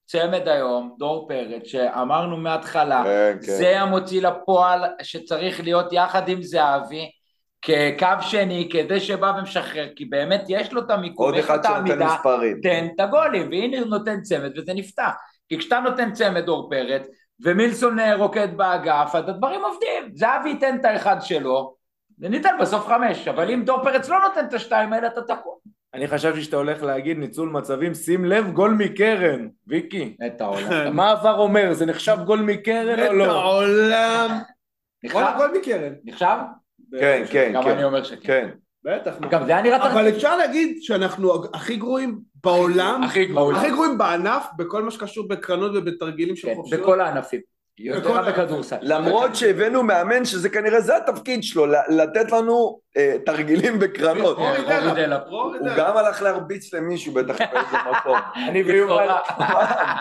צמד 0.05 0.47
היום, 0.47 0.95
דור 0.99 1.27
פרץ, 1.27 1.61
שאמרנו 1.65 2.37
מההתחלה, 2.37 3.03
כן, 3.03 3.37
כן. 3.45 3.51
זה 3.51 3.81
המוציא 3.81 4.21
לפועל 4.21 4.81
שצריך 5.01 5.59
להיות 5.63 5.93
יחד 5.93 6.29
עם 6.29 6.43
זהבי, 6.43 7.11
כקו 7.61 8.21
שני, 8.21 8.69
כדי 8.71 8.99
שבא 8.99 9.33
ומשחרר, 9.37 9.87
כי 9.95 10.05
באמת 10.05 10.43
יש 10.47 10.73
לו 10.73 10.81
את 10.81 10.91
המיקום, 10.91 11.25
עוד 11.25 11.35
יש 11.35 11.39
לו 11.39 11.45
אחד 11.45 11.59
את 11.59 11.63
שנותן 11.63 11.75
העמידה, 11.75 12.05
מספרים. 12.05 12.59
תן 12.63 12.87
את 12.95 12.99
הגולים, 12.99 13.49
והנה 13.51 13.79
הוא 13.79 13.87
נותן 13.87 14.21
צמד 14.21 14.57
וזה 14.57 14.73
נפתח. 14.73 15.11
כי 15.49 15.57
כשאתה 15.57 15.79
נותן 15.79 16.11
צמד 16.13 16.45
דור 16.45 16.69
פרץ, 16.69 17.07
ומילסון 17.43 17.97
רוקד 18.17 18.57
באגף, 18.57 19.15
אז 19.15 19.29
הדברים 19.29 19.61
עובדים. 19.65 20.15
זהבי 20.15 20.49
ייתן 20.49 20.75
את 20.79 20.85
האחד 20.85 21.17
שלו, 21.21 21.75
וניתן 22.19 22.55
בסוף 22.61 22.87
חמש, 22.87 23.27
אבל 23.27 23.51
אם 23.51 23.63
דור 23.65 23.83
פרץ 23.83 24.09
לא 24.09 24.19
נותן 24.19 24.45
את 24.45 24.53
השתיים 24.53 24.93
האלה, 24.93 25.07
אתה 25.07 25.21
תקוע. 25.21 25.55
אני 25.93 26.07
חשבתי 26.07 26.41
שאתה 26.43 26.57
הולך 26.57 26.83
להגיד 26.83 27.17
ניצול 27.17 27.49
מצבים, 27.49 27.93
שים 27.93 28.25
לב, 28.25 28.51
גול 28.51 28.71
מקרן. 28.71 29.47
ויקי, 29.67 30.17
את 30.25 30.41
העולם. 30.41 30.95
מה 30.95 31.11
עבר 31.11 31.37
אומר? 31.39 31.73
זה 31.73 31.85
נחשב 31.85 32.17
גול 32.25 32.39
מקרן 32.39 32.99
או 32.99 33.05
את 33.05 33.11
לא? 33.11 33.41
העולם. 33.41 34.39
נחשב? 35.03 35.17
הכל 35.19 35.57
מקרן. 35.57 35.93
נחשב? 36.03 36.35
כן, 36.99 37.23
כן, 37.31 37.51
גם 37.53 37.67
אני 37.67 37.75
כן. 37.75 37.83
אומר 37.83 38.03
שכן. 38.03 38.19
כן. 38.23 38.49
בטח. 38.83 39.15
גם 39.29 39.45
זה 39.45 39.51
היה 39.51 39.61
נראה 39.61 39.91
אבל. 39.91 40.09
אפשר 40.09 40.37
להגיד 40.37 40.77
שאנחנו 40.81 41.43
הכי 41.53 41.75
גרועים 41.75 42.19
בעולם. 42.43 43.03
הכי 43.03 43.25
גרועים 43.71 43.97
בענף, 43.97 44.45
בכל 44.57 44.83
מה 44.83 44.91
שקשור 44.91 45.27
בקרנות 45.27 45.71
ובתרגילים 45.75 46.35
של 46.35 46.47
כן, 46.47 46.55
חופשיות. 46.55 46.81
בכל 46.81 47.01
הענפים. 47.01 47.41
יותר 47.79 48.21
בכדורסל. 48.21 48.75
למרות 48.81 49.35
שהבאנו 49.35 49.83
מאמן 49.83 50.25
שזה 50.25 50.49
כנראה 50.49 50.81
זה 50.81 50.97
התפקיד 50.97 51.43
שלו, 51.43 51.65
לתת 51.89 52.31
לנו 52.31 52.79
אה, 52.97 53.15
תרגילים 53.25 53.79
בקרנות. 53.79 54.37
אורי 54.37 54.57
הוא. 55.29 55.67
גם 55.77 55.97
הלך 55.97 56.21
להרביץ 56.21 56.73
למישהו 56.73 57.13
בטח 57.13 57.37
באיזה 57.53 57.77
מקום. 57.91 58.17
אני 58.49 58.63
ויובל, 58.63 59.07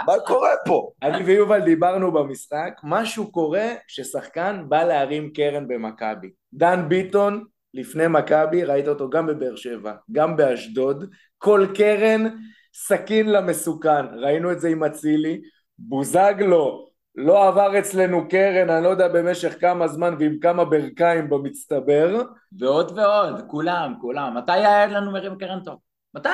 מה 0.06 0.14
קורה 0.26 0.50
פה? 0.66 0.90
אני 1.02 1.24
ויובל 1.24 1.60
דיברנו 1.60 2.12
במשחק, 2.12 2.72
משהו 2.84 3.32
קורה 3.32 3.68
כששחקן 3.88 4.64
בא 4.68 4.84
להרים 4.84 5.30
קרן 5.32 5.68
במכבי. 5.68 6.30
דן 6.54 6.88
ביטון, 6.88 7.44
לפני 7.74 8.04
מכבי, 8.08 8.64
ראית 8.64 8.88
אותו 8.88 9.10
גם 9.10 9.26
בבאר 9.26 9.56
שבע, 9.56 9.92
גם 10.12 10.36
באשדוד, 10.36 11.10
כל 11.38 11.66
קרן, 11.74 12.28
סכין 12.74 13.32
למסוכן. 13.32 14.06
ראינו 14.12 14.52
את 14.52 14.60
זה 14.60 14.68
עם 14.68 14.84
אצילי, 14.84 15.40
בוזגלו, 15.78 16.87
לא 17.18 17.48
עבר 17.48 17.78
אצלנו 17.78 18.28
קרן, 18.28 18.70
אני 18.70 18.84
לא 18.84 18.88
יודע 18.88 19.08
במשך 19.08 19.60
כמה 19.60 19.88
זמן 19.88 20.14
ועם 20.18 20.38
כמה 20.38 20.64
ברכיים 20.64 21.30
במצטבר. 21.30 22.22
ועוד 22.58 22.98
ועוד, 22.98 23.42
כולם, 23.46 23.94
כולם. 24.00 24.36
מתי 24.36 24.52
היה 24.52 24.86
לנו 24.86 25.12
מרים 25.12 25.38
קרן 25.38 25.60
טוב? 25.64 25.74
מתי? 26.14 26.28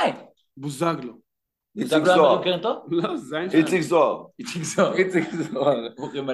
בוזגלו. 0.56 1.12
איציק 1.76 2.04
זוהר. 2.04 2.42
לא, 2.88 3.16
זין 3.16 3.50
שלנו. 3.50 3.64
איציק 3.64 3.80
זוהר. 3.82 4.24
איציק 4.38 4.62
זוהר. 4.62 4.94
איציק 4.94 5.30
זוהר, 5.30 5.88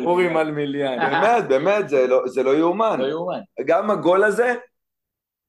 אורי 0.05 0.28
מלמיליאן. 0.28 0.98
באמת, 1.11 1.48
באמת, 1.48 1.88
זה 1.88 2.07
לא- 2.07 2.28
זה 2.28 2.42
לא 2.42 2.57
יאומן. 2.57 3.01
לא 3.01 3.07
יאומן. 3.07 3.40
גם 3.66 3.90
הגול 3.90 4.24
הזה, 4.24 4.55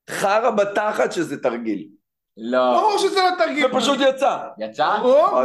חרא 0.09 0.49
בתחת 0.49 1.11
שזה 1.11 1.41
תרגיל. 1.41 1.87
לא. 2.37 2.73
ברור 2.79 2.97
שזה 2.97 3.19
לא 3.19 3.45
תרגיל. 3.45 3.67
זה 3.67 3.73
פשוט 3.73 3.99
יצא. 4.01 4.37
יצא? 4.59 4.97
ברור. 4.99 5.41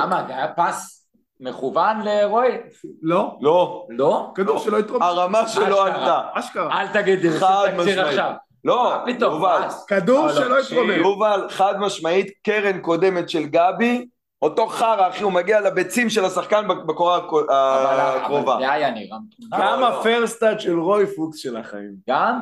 למה? 0.00 0.24
זה 0.28 0.36
היה 0.36 0.52
פס 0.56 0.99
מכוון 1.40 1.96
לרועי? 2.04 2.56
לא. 3.02 3.36
לא, 3.40 3.86
לא? 3.90 4.32
כדור 4.34 4.54
לא. 4.54 4.60
שלא 4.60 4.76
יתרום. 4.76 5.02
הרמה 5.02 5.48
שלו. 5.48 5.82
עלתה. 5.82 6.20
אשכרה. 6.34 6.80
אל 6.80 6.86
תגיד 6.86 7.22
לי, 7.22 7.30
זה 7.30 7.40
חד 7.40 7.68
משמעית. 7.76 8.18
לא? 8.64 8.94
יובל. 9.20 9.62
כדור 9.88 10.26
לא, 10.26 10.26
לא, 10.26 10.32
שלא. 10.32 10.60
יתרומם. 10.60 10.92
יובל, 10.92 11.46
חד 11.48 11.74
משמעית, 11.80 12.30
קרן 12.42 12.80
קודמת 12.80 13.28
של 13.28 13.42
גבי, 13.42 14.06
אותו 14.42 14.66
חרא, 14.66 15.08
אחי, 15.08 15.22
הוא 15.22 15.32
מגיע 15.32 15.60
לביצים 15.60 16.10
של 16.10 16.24
השחקן 16.24 16.68
בקורה 16.68 17.16
הקרובה. 17.16 18.54
אבל 18.54 18.62
זה 18.64 18.72
היה 18.72 18.90
נראה. 18.90 19.18
גם 19.58 19.80
לא. 19.80 19.88
הפרסטאט 19.88 20.60
של 20.60 20.78
רוי 20.78 21.06
פוקס 21.06 21.38
של 21.38 21.56
החיים. 21.56 21.94
גם? 22.08 22.40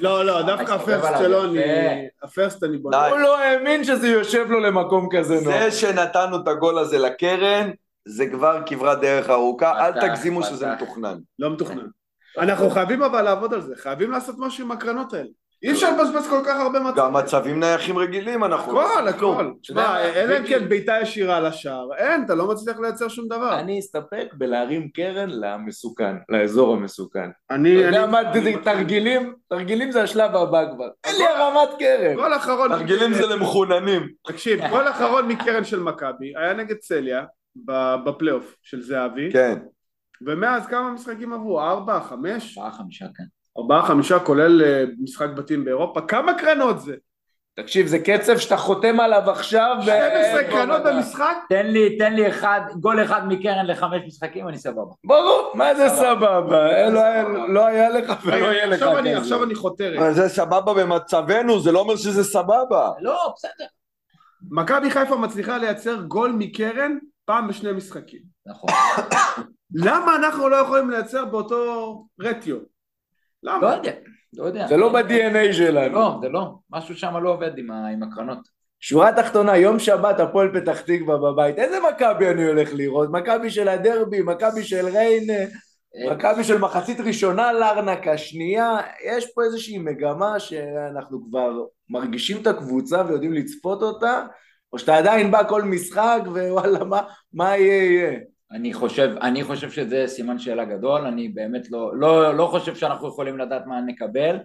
לא, 0.00 0.24
לא, 0.24 0.42
דווקא 0.42 0.74
מסתובב 0.74 0.90
הפרסט 1.04 1.18
שלו. 1.18 1.42
הפרסט 2.22 2.64
אני 2.64 2.78
בונה. 2.78 3.08
הוא 3.08 3.18
לא 3.18 3.38
האמין 3.38 3.84
שזה 3.84 4.08
יושב 4.08 4.50
לו 4.50 4.60
למקום 4.60 5.08
כזה 5.12 5.34
נוח. 5.34 5.44
זה 5.44 5.70
שנתנו 5.70 6.36
את 6.36 6.48
הגול 6.48 6.78
הזה 6.78 6.98
לקרן, 6.98 7.70
זה 8.06 8.26
כבר 8.26 8.62
כברת 8.66 9.00
דרך 9.00 9.30
ארוכה, 9.30 9.86
אל 9.86 10.00
תגזימו. 10.00 10.42
שזה 10.42 10.72
מתוכנן. 10.72 11.18
לא 11.38 11.50
מתוכנן. 11.50 11.86
אנחנו 12.38 12.70
חייבים 12.70 13.02
אבל 13.02 13.22
לעבוד 13.22 13.54
על 13.54 13.60
זה, 13.60 13.74
חייבים 13.76 14.10
לעשות 14.10 14.34
משהו 14.38 14.64
עם 14.64 14.70
הקרנות 14.70 15.12
האלה. 15.14 15.28
אי 15.62 15.72
אפשר 15.72 15.90
לבזבז 15.96 16.28
כל 16.28 16.40
כך 16.46 16.60
הרבה 16.60 16.80
מצבים. 16.80 17.04
גם 17.04 17.12
מצבים 17.12 17.60
נייחים 17.60 17.98
רגילים 17.98 18.44
אנחנו... 18.44 18.80
הכל. 18.82 19.08
הכל. 19.08 19.50
תשמע, 19.62 19.82
יודע 20.06 20.20
אלא 20.24 20.38
אם 20.38 20.46
כן 20.46 20.68
בעיטה 20.68 20.96
ישירה 21.02 21.40
לשער, 21.40 21.88
אין, 21.96 22.24
אתה 22.24 22.34
לא 22.34 22.48
מצליח 22.48 22.78
לייצר 22.78 23.08
שום 23.08 23.26
דבר. 23.28 23.58
אני 23.58 23.78
אסתפק 23.78 24.26
בלהרים 24.34 24.88
קרן 24.88 25.28
למסוכן, 25.30 26.16
לאזור 26.28 26.74
המסוכן. 26.74 27.30
אתה 27.46 27.54
אני... 27.54 27.68
יודע 27.68 28.04
אני- 28.04 28.12
מה, 28.12 28.20
תרגילים, 28.64 29.34
תרגילים 29.48 29.92
זה 29.92 30.02
השלב 30.02 30.36
הבא 30.36 30.64
כבר. 30.74 30.88
אין 31.04 31.14
לי 31.18 31.24
הרמת 31.26 31.68
קרן. 31.78 32.14
גול 32.14 32.34
אחרון... 32.36 32.68
תרגילים 32.68 33.14
זה 33.14 33.26
למחוננים. 33.26 34.08
תקשיב, 34.26 34.60
גול 34.70 34.88
אחרון 34.88 35.28
מקרן 35.28 35.64
של 35.64 35.80
מכבי 35.80 36.32
היה 36.36 36.54
נגד 36.54 36.76
צליה 36.76 37.24
בפלייאוף 38.04 38.56
של 38.62 38.82
זהבי, 38.82 39.32
כן. 39.32 39.58
ומאז 40.26 40.66
כמה 40.66 40.90
משחקים 40.92 41.32
עברו? 41.32 41.60
ארבע, 41.60 42.00
חמש? 42.00 42.58
ארבעה 42.58 42.72
חמישה 42.72 43.04
כן. 43.16 43.24
ארבעה, 43.58 43.86
חמישה, 43.86 44.18
כולל 44.18 44.62
אה, 44.62 44.84
משחק 45.02 45.28
בתים 45.36 45.64
באירופה. 45.64 46.00
כמה 46.00 46.34
קרנות 46.34 46.80
זה? 46.80 46.94
תקשיב, 47.56 47.86
זה 47.86 47.98
קצב 47.98 48.38
שאתה 48.38 48.56
חותם 48.56 49.00
עליו 49.00 49.30
עכשיו. 49.30 49.76
ו- 49.80 49.82
12 49.82 50.42
בוא 50.42 50.50
קרנות. 50.50 50.82
במשחק? 50.84 51.36
תן 51.48 51.66
לי, 51.66 51.98
תן 51.98 52.12
לי 52.14 52.28
אחד, 52.28 52.60
גול 52.80 53.04
אחד 53.04 53.28
מקרן 53.28 53.66
לחמש 53.66 54.02
משחקים, 54.06 54.48
אני 54.48 54.58
סבבה. 54.58 54.92
ברור, 55.04 55.50
מה 55.54 55.74
זה 55.74 55.88
סבבה? 55.88 56.66
אה, 56.70 56.90
לא 56.90 57.00
היה- 57.00 57.24
לא 57.48 57.66
היה 57.66 57.88
לך 57.88 58.12
ולא 58.24 58.34
יהיה 58.46 58.66
לך 58.66 58.74
עכשיו 58.82 58.98
אני- 58.98 59.10
כזה. 59.10 59.18
עכשיו 59.22 59.44
אני 59.44 59.54
חותר. 59.54 59.94
אבל 59.98 60.14
זה 60.14 60.28
סבבה 60.28 60.74
במצבנו, 60.74 61.60
זה 61.60 61.72
לא 61.72 61.78
אומר 61.80 61.96
שזה 61.96 62.24
סבבה. 62.24 62.90
לא, 63.00 63.32
בסדר. 63.36 63.64
מכבי 64.50 64.90
חיפה 64.90 65.16
מצליחה 65.16 65.58
לייצר 65.58 65.96
גול 66.02 66.32
מקרן 66.38 66.98
פעם 67.28 67.48
בשני 67.48 67.72
משחקים. 67.72 68.20
נכון. 68.46 68.70
למה 69.74 70.16
אנחנו 70.16 70.48
לא 70.48 70.56
יכולים 70.56 70.90
לייצר 70.90 71.24
באותו 71.24 72.06
רטיו? 72.20 72.56
לא 73.42 73.52
למה? 73.58 73.74
יודע, 73.76 73.92
לא 74.32 74.44
יודע. 74.44 74.66
זה 74.68 74.76
לא 74.76 74.92
ב-DNA 74.92 75.52
שלנו. 75.52 75.94
לא, 75.94 76.18
זה 76.22 76.28
לא. 76.28 76.54
משהו 76.70 76.96
שם 76.96 77.16
לא 77.16 77.30
עובד 77.30 77.58
עם 77.58 77.70
ה- 77.70 77.88
עם 77.88 78.02
הקרנות. 78.02 78.38
שורה 78.80 79.12
תחתונה, 79.12 79.56
יום 79.56 79.78
שבת, 79.78 80.20
הפועל 80.20 80.60
פתח 80.60 80.80
תקווה 80.80 81.16
בבית. 81.16 81.58
איזה 81.58 81.76
מכבי 81.92 82.28
אני 82.28 82.44
הולך 82.46 82.68
לראות? 82.74 83.08
מכבי 83.12 83.50
של 83.50 83.68
הדרבי, 83.68 84.22
מכבי 84.22 84.62
של 84.64 84.86
ריינה, 84.88 85.44
מכבי 86.12 86.44
של 86.44 86.58
מחצית 86.58 87.00
ראשונה 87.00 87.52
לארנקה, 87.52 88.18
שנייה. 88.18 88.76
יש 89.04 89.26
פה 89.34 89.42
איזושהי 89.44 89.78
מגמה 89.78 90.40
שאנחנו 90.40 91.24
כבר 91.28 91.50
מרגישים 91.90 92.42
את 92.42 92.46
הקבוצה 92.46 93.02
ויודעים 93.08 93.32
לצפות 93.32 93.82
אותה, 93.82 94.22
או 94.72 94.78
שאתה 94.78 94.96
עדיין 94.96 95.30
בא 95.30 95.48
כל 95.48 95.62
משחק 95.62 96.20
ווואלה, 96.26 96.84
מה, 96.84 97.00
מה 97.32 97.56
יהיה 97.56 97.84
יהיה. 97.84 98.18
אני 98.52 98.74
חושב, 98.74 99.16
אני 99.20 99.44
חושב 99.44 99.70
שזה 99.70 100.04
סימן 100.06 100.38
שאלה 100.38 100.64
גדול, 100.64 101.00
אני 101.00 101.28
באמת 101.28 101.70
לא, 101.70 101.96
לא, 101.96 102.34
לא 102.34 102.46
חושב 102.46 102.74
שאנחנו 102.74 103.08
יכולים 103.08 103.38
לדעת 103.38 103.66
מה 103.66 103.80
נקבל. 103.80 104.36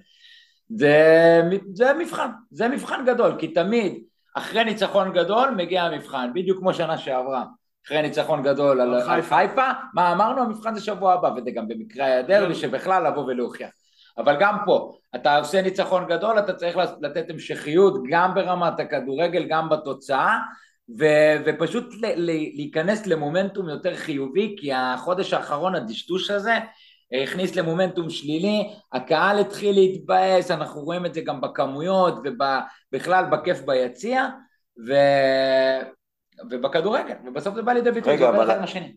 זה, 0.69 1.41
זה 1.73 1.93
מבחן, 1.93 2.29
זה 2.51 2.67
מבחן 2.67 3.05
גדול, 3.05 3.35
כי 3.39 3.47
תמיד 3.47 4.03
אחרי 4.35 4.63
ניצחון 4.63 5.13
גדול 5.13 5.49
מגיע 5.49 5.83
המבחן, 5.83 6.29
בדיוק 6.33 6.59
כמו 6.59 6.73
שנה 6.73 6.97
שעברה. 6.97 7.43
אחרי 7.87 8.01
ניצחון 8.01 8.43
גדול 8.43 8.81
על, 8.81 9.01
חיפה. 9.01 9.35
חיפה, 9.35 9.71
מה 9.93 10.11
אמרנו? 10.11 10.41
המבחן 10.41 10.75
זה 10.75 10.81
שבוע 10.81 11.13
הבא, 11.13 11.29
וזה 11.37 11.51
גם 11.51 11.67
במקרה 11.67 12.05
היה 12.05 12.21
דרבי, 12.21 12.55
שבכלל 12.55 13.07
לבוא 13.07 13.23
ולהוכיח. 13.23 13.69
אבל 14.17 14.37
גם 14.39 14.57
פה, 14.65 14.93
אתה 15.15 15.37
עושה 15.37 15.61
ניצחון 15.61 16.05
גדול, 16.07 16.39
אתה 16.39 16.53
צריך 16.53 16.77
לתת 17.01 17.29
המשכיות 17.29 17.93
גם 18.09 18.33
ברמת 18.33 18.79
הכדורגל, 18.79 19.43
גם 19.49 19.69
בתוצאה, 19.69 20.37
ו- 20.99 21.35
ופשוט 21.45 21.93
ל- 22.01 22.15
ל- 22.15 22.55
להיכנס 22.55 23.07
למומנטום 23.07 23.69
יותר 23.69 23.95
חיובי, 23.95 24.55
כי 24.59 24.73
החודש 24.73 25.33
האחרון, 25.33 25.75
הדשדוש 25.75 26.31
הזה, 26.31 26.53
הכניס 27.23 27.55
למומנטום 27.55 28.09
שלילי, 28.09 28.69
הקהל 28.93 29.39
התחיל 29.39 29.75
להתבאס, 29.75 30.51
אנחנו 30.51 30.81
רואים 30.81 31.05
את 31.05 31.13
זה 31.13 31.21
גם 31.21 31.41
בכמויות 31.41 32.13
ובכלל 32.23 33.25
בכיף 33.31 33.61
ביציע, 33.61 34.27
ו... 34.87 34.93
ובכדורגל, 36.51 37.15
ובסוף 37.25 37.55
זה 37.55 37.61
בא 37.61 37.73
לידי 37.73 37.91
ביטוי, 37.91 38.13
רגע, 38.13 38.29
אבל-. 38.29 38.37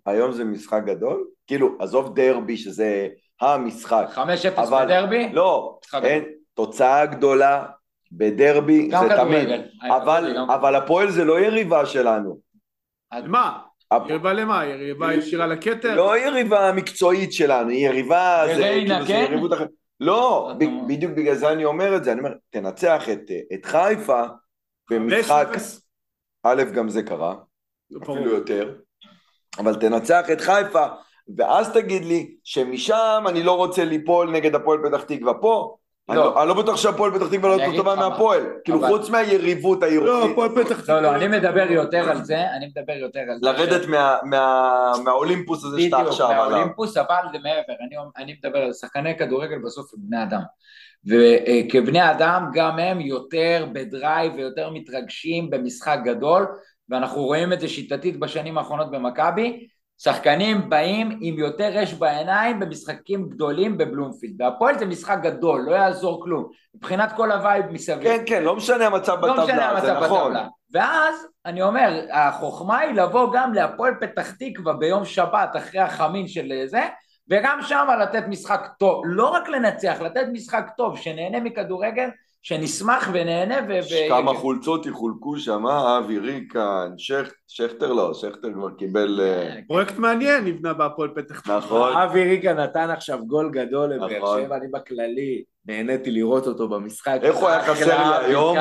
היום 0.06 0.32
זה 0.32 0.44
משחק 0.44 0.82
גדול? 0.86 1.26
כאילו, 1.46 1.76
עזוב 1.80 2.16
דרבי 2.16 2.56
שזה 2.56 3.08
המשחק. 3.40 4.06
5-0 4.14 4.18
אבל- 4.58 4.84
בדרבי? 4.84 5.28
לא, 5.32 5.78
אין, 6.02 6.24
תוצאה 6.54 7.06
גדולה, 7.06 7.66
בדרבי 8.12 8.90
זה 8.90 8.96
תמיד. 9.16 9.46
כדורגל. 9.46 9.62
אבל, 9.96 10.36
אבל 10.54 10.74
הפועל 10.74 11.10
זה 11.10 11.24
לא 11.24 11.40
יריבה 11.40 11.86
שלנו. 11.86 12.38
מה? 13.26 13.58
הפ- 13.90 14.10
יריבה 14.10 14.32
למה? 14.32 14.64
יריבה 14.66 15.14
ישירה 15.14 15.46
לכתר? 15.46 15.94
לא 15.94 16.18
יריבה 16.18 16.72
מקצועית 16.72 17.32
שלנו, 17.32 17.68
היא 17.70 17.86
יריבה, 17.88 18.42
כאילו 18.46 18.60
זה 19.04 19.06
כן? 19.12 19.24
יריבות 19.28 19.52
אחרת. 19.52 19.68
לא. 20.00 20.52
בדיוק 20.88 21.12
בגלל 21.12 21.34
זה 21.34 21.52
אני 21.52 21.64
אומר 21.64 21.96
את 21.96 22.04
זה, 22.04 22.12
אני 22.12 22.20
אומר, 22.20 22.32
תנצח 22.50 23.08
את, 23.08 23.30
את 23.54 23.64
חיפה 23.66 24.22
במשחק. 24.90 25.48
א', 26.42 26.62
גם 26.74 26.88
זה 26.88 27.02
קרה, 27.02 27.34
ברור. 27.90 28.18
אפילו 28.18 28.30
יותר, 28.34 28.74
אבל 29.58 29.74
תנצח 29.74 30.30
את 30.32 30.40
חיפה, 30.40 30.86
ואז 31.36 31.72
תגיד 31.72 32.04
לי 32.04 32.34
שמשם 32.44 33.24
אני 33.28 33.42
לא 33.42 33.56
רוצה 33.56 33.84
ליפול 33.84 34.30
נגד 34.30 34.54
הפועל 34.54 34.78
פתח 34.88 35.02
תקווה 35.02 35.34
פה, 35.34 35.76
אני 36.08 36.16
לא. 36.16 36.24
לא- 36.24 36.40
אני 36.40 36.48
לא 36.48 36.54
בטוח 36.54 36.76
שהפועל 36.76 37.14
פתח 37.14 37.26
תקווה 37.30 37.56
לא 37.56 37.62
יותר 37.62 37.76
טובה. 37.76 37.94
מהפועל, 37.94 38.42
כאילו 38.64 38.78
אבל- 38.78 38.88
חוץ 38.88 39.10
מהיריבות 39.10 39.82
לא, 39.82 39.86
הירוקית, 39.86 40.30
הפועל 40.32 40.64
פתח 40.64 40.88
לא, 40.90 41.00
לא, 41.00 41.14
אני 41.14 41.28
מדבר 41.28 41.66
יותר 41.70 42.10
על 42.10 42.24
זה, 42.24 42.50
אני 42.56 42.66
מדבר 42.66 42.92
יותר 42.92 43.20
על 43.20 43.38
זה. 43.40 43.46
לרדת 43.46 43.86
מה- 43.88 44.16
מה- 44.24 44.92
מהאולימפוס 45.04 45.64
הזה 45.64 45.80
שאתה 45.80 45.96
בדיוק, 45.96 46.10
עכשיו 46.10 46.30
עליו. 46.30 46.50
מהאולימפוס, 46.50 46.96
אבל 46.96 47.16
זה 47.32 47.38
מעבר, 47.38 47.72
אני, 47.86 47.96
אני 48.24 48.36
מדבר 48.44 48.58
על 48.58 48.72
שחקני 48.72 49.18
כדורגל 49.18 49.58
בסוף 49.64 49.94
הם 49.94 50.00
בני 50.02 50.22
אדם. 50.22 50.40
וכבני 51.06 52.10
אדם 52.10 52.50
גם 52.54 52.78
הם 52.78 53.00
יותר 53.00 53.66
ב 53.72 53.82
drive 53.82 54.32
ויותר 54.36 54.70
מתרגשים 54.70 55.50
במשחק 55.50 55.98
גדול, 56.04 56.46
ואנחנו 56.88 57.22
רואים 57.22 57.52
את 57.52 57.60
זה 57.60 57.68
שיטתית 57.68 58.18
בשנים 58.18 58.58
האחרונות 58.58 58.90
במכבי, 58.90 59.66
שחקנים 59.98 60.70
באים 60.70 61.18
עם 61.20 61.38
יותר 61.38 61.82
אש 61.82 61.94
בעיניים 61.94 62.60
במשחקים 62.60 63.28
גדולים 63.28 63.78
בבלומפילד, 63.78 64.42
והפועל 64.42 64.78
זה 64.78 64.86
משחק 64.86 65.18
גדול, 65.22 65.60
לא 65.60 65.72
יעזור 65.72 66.24
כלום, 66.24 66.48
מבחינת 66.74 67.12
כל 67.16 67.32
ה 67.32 67.39
vibe 67.39 67.66
מסביב. 67.70 68.02
כן, 68.02 68.22
כן, 68.26 68.42
לא 68.42 68.56
משנה 68.56 68.86
המצב 68.86 69.24
לא 69.24 69.32
משנה 69.32 69.44
בטבלה, 69.44 69.80
זה 69.80 69.92
המצב 69.92 70.04
נכון. 70.04 70.24
בטבלה. 70.24 70.48
ואז, 70.72 71.26
אני 71.46 71.62
אומר, 71.62 72.00
החוכמה 72.10 72.78
היא 72.78 72.94
לבוא 72.94 73.32
גם 73.32 73.54
להפועל 73.54 73.94
פתח 74.00 74.30
תקווה 74.30 74.72
ביום 74.72 75.04
שבת 75.04 75.56
אחרי 75.56 75.80
החמין 75.80 76.28
של 76.28 76.52
זה, 76.66 76.86
וגם 77.30 77.58
שם 77.62 77.86
לתת 78.02 78.24
משחק 78.28 78.68
טוב. 78.78 79.02
לא 79.04 79.28
רק 79.28 79.48
לנצח, 79.48 79.96
לתת 80.00 80.26
משחק 80.32 80.70
טוב, 80.76 80.98
שנהנה 80.98 81.40
מכדורגל, 81.40 82.08
שנשמח 82.46 83.08
ונהנה 83.12 83.56
ו... 83.68 83.72
ו- 83.84 84.08
כמה 84.08 84.34
חולצות 84.34 84.86
יחולקו 84.86 85.38
שם, 85.38 85.66
אה? 85.66 85.98
אבי 85.98 86.18
ריקן, 86.18 86.92
שכ- 86.96 87.34
שכטר 87.48 87.92
לא, 87.92 88.14
שכטר 88.14 88.52
כבר 88.52 88.70
קיבל... 88.70 89.20
אה, 89.22 89.56
פרויקט 89.68 89.96
מעניין 89.98 90.44
נבנה 90.44 90.72
בהפועל 90.74 91.10
פתח 91.14 91.40
תקווה. 91.40 91.58
נכון. 91.58 91.96
אבי 91.96 92.24
ריגה 92.24 92.54
נתן 92.54 92.90
עכשיו 92.90 93.18
גול 93.26 93.50
גדול 93.50 93.90
לבאר 93.94 94.18
נכון. 94.18 94.40
שבע, 94.44 94.56
אני 94.56 94.66
בכללי 94.72 95.42
נהניתי 95.68 96.10
לראות 96.10 96.46
אותו 96.46 96.68
במשחק. 96.68 97.18
איך 97.22 97.36
הוא 97.36 97.48
היה 97.48 97.62
חסר 97.62 98.18
לי 98.20 98.26
היום? 98.26 98.56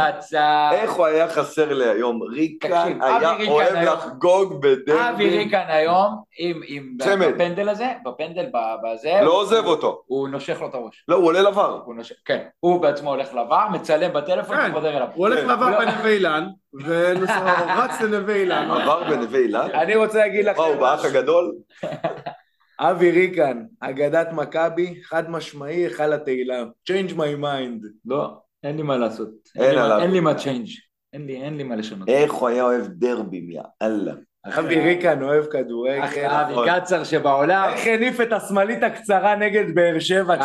איך 0.72 0.92
הוא 0.92 1.06
היה 1.06 1.30
חסר 1.30 1.74
לי 1.74 1.90
היום? 1.90 2.24
ריקן 2.24 2.98
היה 3.02 3.32
אבי 3.32 3.48
אוהב 3.48 3.76
לחגוג 3.76 4.54
אבי 4.54 4.76
בדרבי, 4.76 5.38
ריקן 5.38 5.66
היום, 5.68 6.22
עם. 6.68 6.98
בפנדל 7.20 7.70
הזה, 7.70 7.94
בפנדל 8.06 8.46
בזה, 8.84 9.20
לא 9.22 9.32
עוזב 9.32 9.66
אותו. 9.66 10.02
הוא 10.06 10.30
נושך 10.30 10.62
לו 10.62 10.68
את 10.68 10.74
הראש. 10.74 11.06
לא, 11.08 11.16
הוא 11.16 11.26
עולה 11.26 11.42
לבר. 11.42 11.82
כן, 12.26 12.44
הוא 12.60 12.82
בעצמו 12.82 13.10
הולך 13.10 13.34
לבר, 13.34 13.66
מצלם 13.72 14.14
בטלפון 14.14 14.58
כן. 14.58 14.72
וחוזר 14.72 14.98
אליו. 14.98 15.08
הוא 15.14 15.28
הולך 15.28 15.40
כן. 15.40 15.48
לעבר 15.48 15.70
לא. 15.70 15.80
בנווה 15.80 16.10
אילן, 16.12 16.48
ורץ 16.86 18.02
לנווה 18.04 18.36
אילן. 18.36 18.72
עבר 18.72 19.04
בנווה 19.04 19.40
אילן? 19.40 19.68
אני 19.74 19.96
רוצה 19.96 20.18
להגיד 20.18 20.46
לכם, 20.46 20.62
מה, 20.62 20.68
הוא 20.68 20.76
באח 20.76 21.06
הגדול? 21.06 21.52
אבי 22.80 23.12
ריקן, 23.12 23.66
אגדת 23.80 24.28
מכבי, 24.32 25.04
חד 25.04 25.30
משמעי, 25.30 25.76
היכל 25.76 26.14
התהילה. 26.14 26.64
Change 26.90 27.12
my 27.12 27.42
mind. 27.42 27.88
לא, 28.06 28.38
אין 28.64 28.78
לי 28.78 28.84
מה 28.84 28.98
לעשות. 28.98 29.30
אין 29.56 29.70
לי 29.70 29.76
מה-. 29.76 30.02
אין 30.02 30.12
לי 30.12 30.20
מה 30.20 30.36
change. 30.36 30.68
אין 31.14 31.26
לי, 31.26 31.42
אין 31.44 31.58
לי 31.58 31.64
מה 31.64 31.76
לשנות. 31.76 32.10
איך 32.10 32.34
הוא 32.34 32.50
היה 32.50 32.64
אוהב 32.64 32.86
דרבים, 32.88 33.52
יא 33.52 33.62
אללה. 33.82 34.14
אבי 34.46 34.80
ריקן 34.80 35.24
אוהב 35.24 35.46
כדורגל. 35.46 36.04
אחרי 36.04 36.28
אבי 36.28 36.54
קצר 36.66 37.04
שבעולם. 37.04 37.70
איך 37.70 37.88
הניף 37.88 38.22
את 38.22 38.34
השמאלית 38.34 38.84
הקצרה 38.84 39.36
נגד 39.36 39.76
באר 39.76 40.00
שבע. 40.00 40.36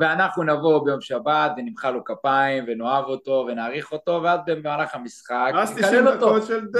ואנחנו, 0.00 0.42
נבוא 0.42 0.84
ביום 0.84 1.00
שבת 1.00 1.52
ונמחא 1.56 1.86
לו 1.86 2.04
כפיים 2.04 2.64
ונאהב 2.66 3.04
אותו 3.04 3.44
ונעריך 3.48 3.92
אותו 3.92 4.20
ואז 4.22 4.40
במהלך 4.46 4.94
המשחק 4.94 5.52
נקלל 5.54 5.66
90 5.66 6.06
אותו, 6.06 6.36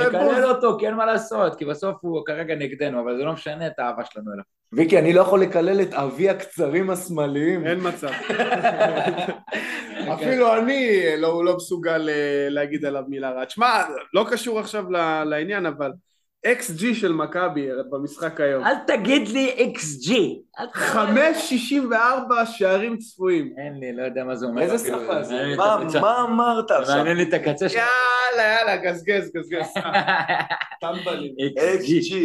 נקלל. 0.09 0.45
אותו 0.45 0.79
כי 0.79 0.87
אין 0.87 0.95
מה 0.95 1.07
לעשות 1.07 1.55
כי 1.55 1.65
בסוף 1.65 1.97
הוא 2.01 2.27
כרגע 2.27 2.55
נגדנו 2.55 3.01
אבל 3.01 3.17
זה 3.17 3.25
לא 3.25 3.33
משנה 3.33 3.67
את 3.67 3.79
האהבה 3.79 4.05
שלנו 4.05 4.33
אליו. 4.33 4.45
ויקי, 4.75 4.99
אני 4.99 5.13
לא 5.13 5.21
יכול 5.21 5.43
לקלל 5.43 5.81
את 5.83 5.95
אבי 5.95 6.29
הקצרים 6.29 6.91
השמאליים. 6.91 7.67
אין 7.67 7.79
מצב. 7.83 8.09
אפילו 10.15 10.55
אני 10.57 10.99
לא 11.19 11.45
לא 11.45 11.57
מסוגל 11.57 12.09
אה, 12.09 12.47
להגיד 12.51 12.85
עליו 12.85 13.03
מילה 13.09 13.31
רעה. 13.31 13.47
תשמע, 13.47 13.83
לא 14.15 14.27
קשור 14.31 14.61
עכשיו 14.61 14.85
לעניין, 15.25 15.67
אבל 15.67 15.91
אקס 16.47 16.71
ג'י 16.71 16.95
של 16.95 17.13
מכבי 17.13 17.69
במשחק 17.91 18.41
היום. 18.41 18.65
אל 18.65 18.75
תגיד 18.87 19.29
לי 19.29 19.73
XG. 19.77 20.13
אל 20.61 20.67
ת- 20.67 20.77
5.64 20.77 21.95
שערים 22.47 22.97
צפויים. 22.99 23.53
אין 23.59 23.81
לי, 23.81 23.97
לא 23.97 24.03
יודע 24.03 24.25
מה 24.25 24.37
זה 24.37 24.47
אומר. 24.47 24.63
איזה. 24.63 24.79
שפה 24.89 25.23
זה? 25.23 25.55
מה 26.01 26.23
אמרת 26.25 26.71
עכשיו? 26.71 26.97
מעניין 26.97 27.17
לי 27.17 27.23
את 27.23 27.35
הקצה 27.35 27.69
שלך. 27.69 27.81
יאללה, 27.81 28.53
יאללה, 28.59 28.77
גזגז, 28.77 29.31
גזגז. 29.37 29.67
טמבלים. 30.81 31.35
XG. 31.59 31.81
XG. 31.81 32.17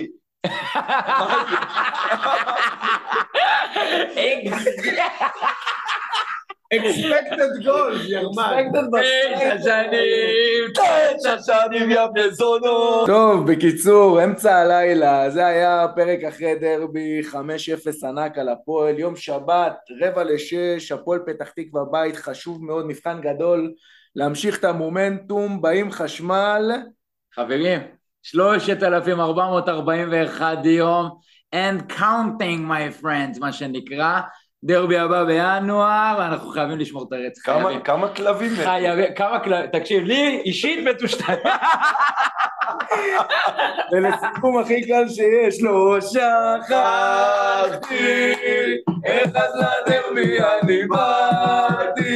Expected 6.73 7.65
goals, 7.65 8.01
ירמן. 8.07 8.71
תשע 9.01 9.57
שנים, 9.63 10.63
תשע 10.73 11.37
שנים 11.41 11.91
יא 11.91 12.05
בני 12.13 12.31
זונות. 12.31 13.07
טוב, 13.07 13.51
בקיצור, 13.51 14.23
אמצע 14.23 14.55
הלילה, 14.55 15.29
זה 15.29 15.45
היה 15.45 15.85
פרק 15.95 16.23
אחרי 16.23 16.55
דרבי, 16.55 17.21
5-0 17.31 17.35
ענק 18.07 18.37
על 18.37 18.49
הפועל, 18.49 18.99
יום 18.99 19.15
שבת, 19.15 19.77
רבע 20.01 20.23
לשש, 20.23 20.91
הפועל 20.91 21.19
פתח 21.25 21.49
תקווה 21.49 21.83
בית, 21.91 22.15
חשוב 22.15 22.65
מאוד, 22.65 22.87
מבחן 22.87 23.21
גדול, 23.21 23.73
להמשיך 24.15 24.59
את 24.59 24.63
המומנטום, 24.63 25.61
באים 25.61 25.91
חשמל, 25.91 26.71
חברים, 27.35 27.96
3,441 28.31 30.65
יום, 30.65 31.09
and 31.55 31.91
counting 31.91 32.61
my 32.69 33.01
friends, 33.03 33.39
מה 33.39 33.51
שנקרא, 33.53 34.19
דרבי 34.63 34.97
הבא 34.97 35.23
בינואר, 35.23 36.15
ואנחנו 36.19 36.49
חייבים 36.49 36.79
לשמור 36.79 37.05
את 37.07 37.13
הרצף. 37.13 37.41
כמה- 37.41 37.63
חייבים. 37.63 37.81
כמה 37.81 38.07
כלבים? 38.07 38.51
חייבים, 38.55 39.13
כמה 39.15 39.39
כלבים, 39.39 39.69
תקשיב, 39.71 40.03
לי 40.03 40.41
אישית 40.45 40.79
שתיים. 41.07 41.39
ולסיכום 43.91 44.59
הכי 44.61 44.87
קל 44.87 45.09
שיש, 45.09 45.61
לא 45.61 45.97
שכחתי, 46.01 46.73
איך 49.05 49.29
אז 49.35 49.51
לדרבי 49.87 50.37
אני 50.61 50.87
באתי, 50.87 52.06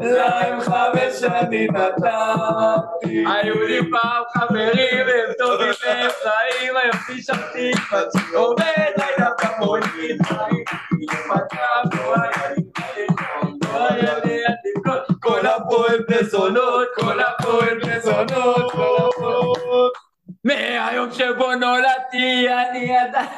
להם 0.00 0.60
חמש 0.60 1.12
שנים 1.20 1.76
נתתי. 1.76 3.24
היו 3.26 3.62
לי 3.62 3.80
פעם 3.90 4.22
חברים, 4.32 5.06
הם 5.06 5.32
טובים 5.38 5.72
והם 5.86 6.10
חיים, 6.22 6.76
היום 6.76 6.94
נשארתי 7.16 7.72
כבר 7.72 8.04
עובד 8.38 8.92
לילה 8.96 9.30
בפוליט, 9.40 10.22
כל 15.20 15.46
הפועל 15.46 15.98
בני 16.08 16.24
זונות, 16.24 16.88
כל 16.94 17.20
הפועל 17.20 17.78
בני 17.82 18.00
זונות, 18.00 18.72
כל 18.72 18.96
הפועל. 18.98 19.88
מהיום 20.44 21.12
שבו 21.12 21.54
נולדתי 21.54 22.48
אני 22.48 22.98
עדיין 22.98 23.28